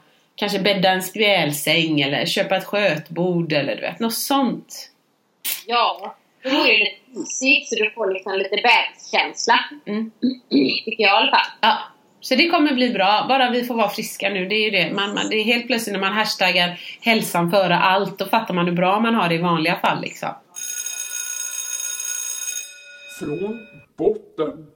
kanske 0.41 0.59
bädda 0.59 0.91
en 0.91 1.03
spjälsäng 1.03 2.01
eller 2.01 2.27
köpa 2.27 2.57
ett 2.57 2.65
skötbord 2.65 3.53
eller 3.53 3.75
du 3.75 3.81
vet, 3.81 4.01
något 4.01 4.15
sånt. 4.15 4.91
Ja, 5.67 6.17
det 6.43 6.51
vore 6.51 6.69
ju 6.69 6.79
lite 6.79 7.19
mysigt 7.19 7.69
så 7.69 7.75
du 7.75 7.91
får 7.91 8.13
liksom 8.13 8.33
lite 8.33 8.51
bebiskänsla. 8.51 9.59
Mm. 9.87 10.11
Tycker 10.85 11.03
jag 11.03 11.13
i 11.13 11.17
alla 11.17 11.31
fall. 11.31 11.47
Ja, 11.61 11.79
så 12.21 12.35
det 12.35 12.49
kommer 12.49 12.75
bli 12.75 12.91
bra, 12.91 13.27
bara 13.29 13.51
vi 13.51 13.65
får 13.65 13.75
vara 13.75 13.89
friska 13.89 14.31
nu. 14.31 14.47
Det 14.47 14.55
är 14.55 14.65
ju 14.65 14.71
det. 14.71 14.95
Man, 14.95 15.15
man, 15.15 15.29
det 15.31 15.37
är 15.37 15.45
helt 15.45 15.67
plötsligt 15.67 15.93
när 15.93 16.01
man 16.01 16.13
hashtaggar 16.13 16.81
hälsan 17.01 17.51
före 17.51 17.77
allt, 17.77 18.19
då 18.19 18.27
fattar 18.27 18.55
man 18.55 18.67
hur 18.67 18.75
bra 18.75 19.01
man 19.01 19.15
har 19.15 19.29
det 19.29 19.35
i 19.35 19.39
vanliga 19.39 19.77
fall 19.77 20.01
liksom. 20.01 20.29
Från 23.19 23.67
botten 23.97 24.67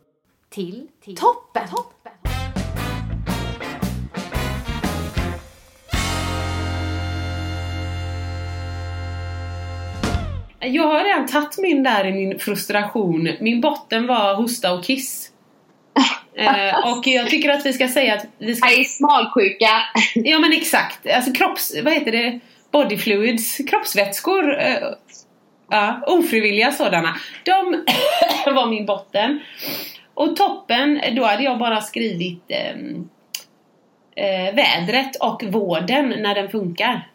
Till, 0.50 0.88
toppen. 1.04 1.68
toppen. 1.68 2.12
Jag 10.66 10.88
har 10.88 11.04
redan 11.04 11.26
tagit 11.26 11.58
min 11.58 11.82
där 11.82 12.06
i 12.06 12.12
min 12.12 12.38
frustration. 12.38 13.28
Min 13.40 13.60
botten 13.60 14.06
var 14.06 14.34
hosta 14.34 14.72
och 14.72 14.84
kiss. 14.84 15.30
eh, 16.34 16.92
och 16.92 17.06
jag 17.06 17.30
tycker 17.30 17.50
att 17.50 17.66
vi 17.66 17.72
ska 17.72 17.88
säga 17.88 18.14
att 18.14 18.26
vi 18.38 18.54
ska... 18.54 18.70
Jag 18.70 18.78
är 18.78 18.84
smalsjuka. 18.84 19.70
Ja 20.14 20.38
men 20.38 20.52
exakt. 20.52 21.06
Alltså 21.06 21.32
kropps... 21.32 21.74
Vad 21.84 21.92
heter 21.92 22.12
det? 22.12 22.40
Body 22.70 22.96
fluids. 22.96 23.56
Kroppsvätskor. 23.56 24.60
Eh, 24.60 24.76
ja, 25.70 26.00
ofrivilliga 26.06 26.72
sådana. 26.72 27.16
De 27.44 27.84
var 28.54 28.66
min 28.66 28.86
botten. 28.86 29.40
Och 30.14 30.36
toppen, 30.36 31.00
då 31.16 31.24
hade 31.24 31.42
jag 31.42 31.58
bara 31.58 31.80
skrivit 31.80 32.44
ehm, 32.48 33.08
eh, 34.16 34.54
vädret 34.54 35.16
och 35.20 35.44
vården 35.44 36.14
när 36.18 36.34
den 36.34 36.50
funkar. 36.50 37.08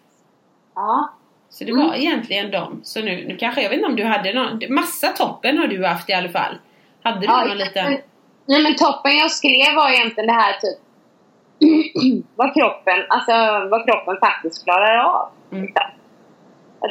Ja. 0.75 1.13
Så 1.49 1.63
det 1.63 1.73
var 1.73 1.95
egentligen 1.95 2.51
dem. 2.51 2.81
Så 2.83 3.01
nu, 3.01 3.25
nu 3.27 3.37
kanske, 3.37 3.61
jag 3.61 3.69
vet 3.69 3.77
inte 3.77 3.89
om 3.89 3.95
du 3.95 4.03
hade 4.03 4.33
någon, 4.33 4.59
massa 4.69 5.07
toppen 5.07 5.57
har 5.57 5.67
du 5.67 5.85
haft 5.85 6.09
i 6.09 6.13
alla 6.13 6.29
fall. 6.29 6.57
Hade 7.03 7.19
du 7.19 7.25
ja 7.25 7.45
någon 7.45 7.57
liten? 7.57 7.97
Nej 8.45 8.63
men 8.63 8.75
toppen 8.75 9.17
jag 9.17 9.31
skrev 9.31 9.75
var 9.75 9.89
egentligen 9.89 10.27
det 10.27 10.33
här 10.33 10.53
typ 10.53 10.79
vad 12.35 12.53
kroppen, 12.53 13.05
alltså 13.09 13.31
vad 13.71 13.85
kroppen 13.85 14.17
faktiskt 14.19 14.63
klarar 14.63 14.97
av. 14.97 15.29
Mm. 15.51 15.73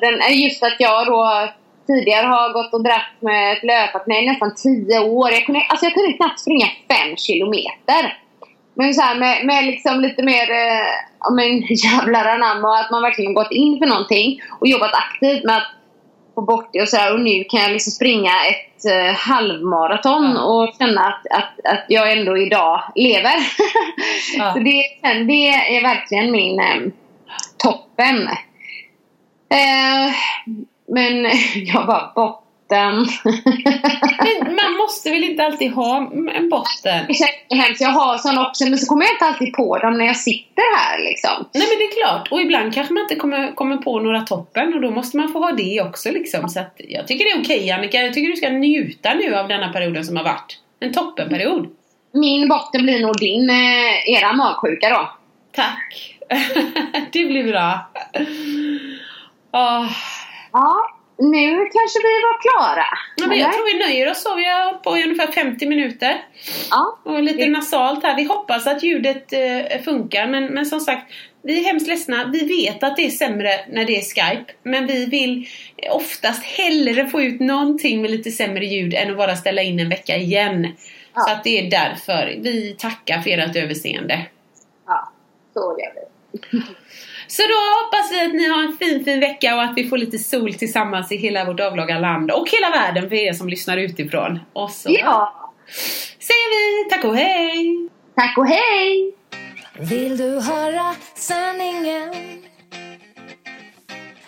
Den, 0.00 0.40
just 0.42 0.62
att 0.62 0.76
jag 0.78 1.06
då 1.06 1.48
tidigare 1.86 2.26
har 2.26 2.52
gått 2.52 2.74
och 2.74 2.84
dratt 2.84 3.16
med 3.20 3.52
ett 3.52 3.64
löpat 3.64 4.06
med 4.06 4.24
nästan 4.24 4.54
10 4.54 4.98
år. 4.98 5.30
Jag 5.30 5.46
kunde, 5.46 5.60
alltså 5.68 5.86
jag 5.86 5.94
kunde 5.94 6.12
knappt 6.12 6.40
springa 6.40 6.66
5 7.06 7.16
kilometer. 7.16 8.18
Men 8.78 8.94
så 8.94 9.02
här 9.02 9.14
med, 9.14 9.46
med 9.46 9.64
liksom 9.64 10.00
lite 10.00 10.22
mer, 10.22 10.50
eh, 10.50 10.88
ja 11.20 11.30
men 11.30 11.60
jävlar 11.68 12.24
anamma 12.24 12.68
och 12.68 12.78
att 12.78 12.90
man 12.90 13.02
verkligen 13.02 13.34
gått 13.34 13.52
in 13.52 13.78
för 13.78 13.86
någonting 13.86 14.40
och 14.60 14.66
jobbat 14.66 14.94
aktivt 14.94 15.44
med 15.44 15.56
att 15.56 15.72
få 16.34 16.42
bort 16.42 16.70
det 16.72 16.82
och 16.82 16.88
sådär. 16.88 17.14
Och 17.14 17.20
nu 17.20 17.44
kan 17.44 17.60
jag 17.60 17.70
liksom 17.70 17.90
springa 17.90 18.30
ett 18.30 18.84
eh, 18.84 19.14
halvmaraton 19.14 20.32
Ja. 20.34 20.42
och 20.42 20.74
känna 20.78 21.00
att, 21.00 21.26
att, 21.30 21.72
att 21.74 21.84
jag 21.88 22.12
ändå 22.12 22.38
idag 22.38 22.82
lever. 22.94 23.34
Ja. 24.38 24.52
så 24.54 24.58
det, 24.58 24.82
det 25.02 25.48
är 25.48 25.82
verkligen 25.82 26.32
min 26.32 26.60
eh, 26.60 26.92
toppen. 27.56 28.28
Eh, 29.50 30.14
men 30.88 31.24
jag 31.54 31.86
bara 31.86 32.12
botten. 32.68 33.06
Men 34.44 34.54
man 34.62 34.76
måste 34.76 35.10
väl 35.10 35.24
inte 35.24 35.44
alltid 35.44 35.72
ha 35.72 35.96
en 36.34 36.48
botten? 36.48 37.06
Det. 37.08 37.76
Jag 37.78 37.88
har 37.88 38.18
sån 38.18 38.38
också 38.38 38.64
men 38.64 38.78
så 38.78 38.86
kommer 38.86 39.04
jag 39.04 39.14
inte 39.14 39.24
alltid 39.24 39.52
på 39.52 39.78
dem 39.78 39.98
när 39.98 40.04
jag 40.04 40.16
sitter 40.16 40.76
här 40.76 41.04
liksom. 41.04 41.48
Nej 41.54 41.66
men 41.68 41.78
det 41.78 41.84
är 41.84 42.04
klart. 42.04 42.28
Och 42.32 42.40
ibland 42.40 42.74
kanske 42.74 42.94
man 42.94 43.02
inte 43.02 43.14
kommer, 43.14 43.54
kommer 43.54 43.76
på 43.76 44.00
några 44.00 44.20
toppen 44.20 44.74
och 44.74 44.80
då 44.80 44.90
måste 44.90 45.16
man 45.16 45.32
få 45.32 45.38
ha 45.38 45.52
det 45.52 45.82
också 45.82 46.10
liksom. 46.10 46.48
Så 46.48 46.60
att 46.60 46.80
jag 46.88 47.06
tycker 47.06 47.24
det 47.24 47.30
är 47.30 47.44
okej 47.44 47.70
Annika. 47.70 48.02
Jag 48.02 48.14
tycker 48.14 48.28
du 48.30 48.36
ska 48.36 48.48
njuta 48.48 49.14
nu 49.14 49.34
av 49.34 49.48
denna 49.48 49.72
perioden 49.72 50.04
som 50.04 50.16
har 50.16 50.24
varit. 50.24 50.58
En 50.80 50.92
toppenperiod. 50.92 51.68
Min 52.12 52.48
botten 52.48 52.82
blir 52.82 53.00
nog 53.00 53.16
din, 53.18 53.50
eh, 53.50 54.08
era 54.08 54.32
magsjuka 54.32 54.88
då. 54.88 55.12
Tack. 55.52 56.14
det 57.12 57.24
blir 57.24 57.44
bra. 57.44 57.90
Åh. 59.52 59.86
Ja, 60.52 60.97
nu 61.18 61.56
kanske 61.56 61.98
vi 62.02 62.14
var 62.22 62.40
klara. 62.40 62.86
Ja, 63.16 63.26
men 63.26 63.38
jag 63.38 63.52
tror 63.52 63.72
vi 63.72 63.78
nöjer 63.78 64.10
oss 64.10 64.22
så. 64.22 64.34
Vi 64.34 64.44
har 64.44 64.72
på 64.72 64.98
i 64.98 65.02
ungefär 65.02 65.32
50 65.32 65.66
minuter. 65.66 66.24
Ja. 66.70 66.98
Och 67.04 67.22
lite 67.22 67.46
nasalt 67.46 68.02
här. 68.02 68.16
Vi 68.16 68.24
hoppas 68.24 68.66
att 68.66 68.82
ljudet 68.82 69.32
eh, 69.32 69.82
funkar. 69.84 70.26
Men, 70.26 70.46
men 70.46 70.66
som 70.66 70.80
sagt, 70.80 71.12
vi 71.42 71.60
är 71.60 71.64
hemskt 71.64 71.88
ledsna. 71.88 72.30
Vi 72.32 72.46
vet 72.46 72.82
att 72.82 72.96
det 72.96 73.06
är 73.06 73.10
sämre 73.10 73.50
när 73.68 73.84
det 73.84 73.96
är 73.96 74.02
Skype. 74.02 74.52
Men 74.62 74.86
vi 74.86 75.06
vill 75.06 75.48
oftast 75.90 76.44
hellre 76.44 77.06
få 77.06 77.22
ut 77.22 77.40
någonting 77.40 78.02
med 78.02 78.10
lite 78.10 78.30
sämre 78.30 78.64
ljud 78.64 78.94
än 78.94 79.10
att 79.10 79.16
bara 79.16 79.36
ställa 79.36 79.62
in 79.62 79.80
en 79.80 79.88
vecka 79.88 80.16
igen. 80.16 80.76
Ja. 81.14 81.20
Så 81.20 81.30
att 81.30 81.44
det 81.44 81.58
är 81.58 81.70
därför. 81.70 82.38
Vi 82.40 82.76
tackar 82.78 83.20
för 83.20 83.30
ert 83.30 83.56
överseende. 83.56 84.26
ja, 84.86 85.12
så 85.54 85.78
gör 85.80 85.92
vi. 85.94 86.58
Så 87.30 87.42
då 87.42 87.54
hoppas 87.84 88.12
vi 88.12 88.20
att 88.26 88.32
ni 88.34 88.48
har 88.48 88.62
en 88.62 88.76
fin 88.78 89.04
fin 89.04 89.20
vecka 89.20 89.54
och 89.56 89.62
att 89.62 89.72
vi 89.76 89.88
får 89.88 89.98
lite 89.98 90.18
sol 90.18 90.54
tillsammans 90.54 91.12
i 91.12 91.16
hela 91.16 91.44
vårt 91.44 91.60
avlånga 91.60 91.98
land 91.98 92.30
och 92.30 92.46
hela 92.50 92.70
världen 92.70 93.08
för 93.08 93.16
er 93.16 93.32
som 93.32 93.48
lyssnar 93.48 93.76
utifrån. 93.76 94.38
Och 94.52 94.70
så 94.70 94.88
Ja, 94.92 95.52
säger 96.18 96.84
vi 96.84 96.90
tack 96.90 97.04
och 97.04 97.16
hej! 97.16 97.88
tack 98.16 98.38
och 98.38 98.46
hej! 98.46 99.14
Vill 99.80 100.16
du 100.16 100.40
höra 100.40 100.94
sanningen? 101.14 102.14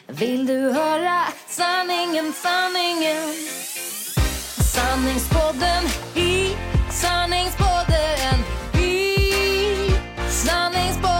Vill 0.07 0.46
du 0.46 0.59
höra 0.72 1.18
sanningen, 1.46 2.32
sanningen? 2.32 3.28
Sanningspodden 4.74 5.84
i 6.14 6.48
sanningspodden 6.90 8.38
i 8.82 9.16
sanningspodden 10.28 11.19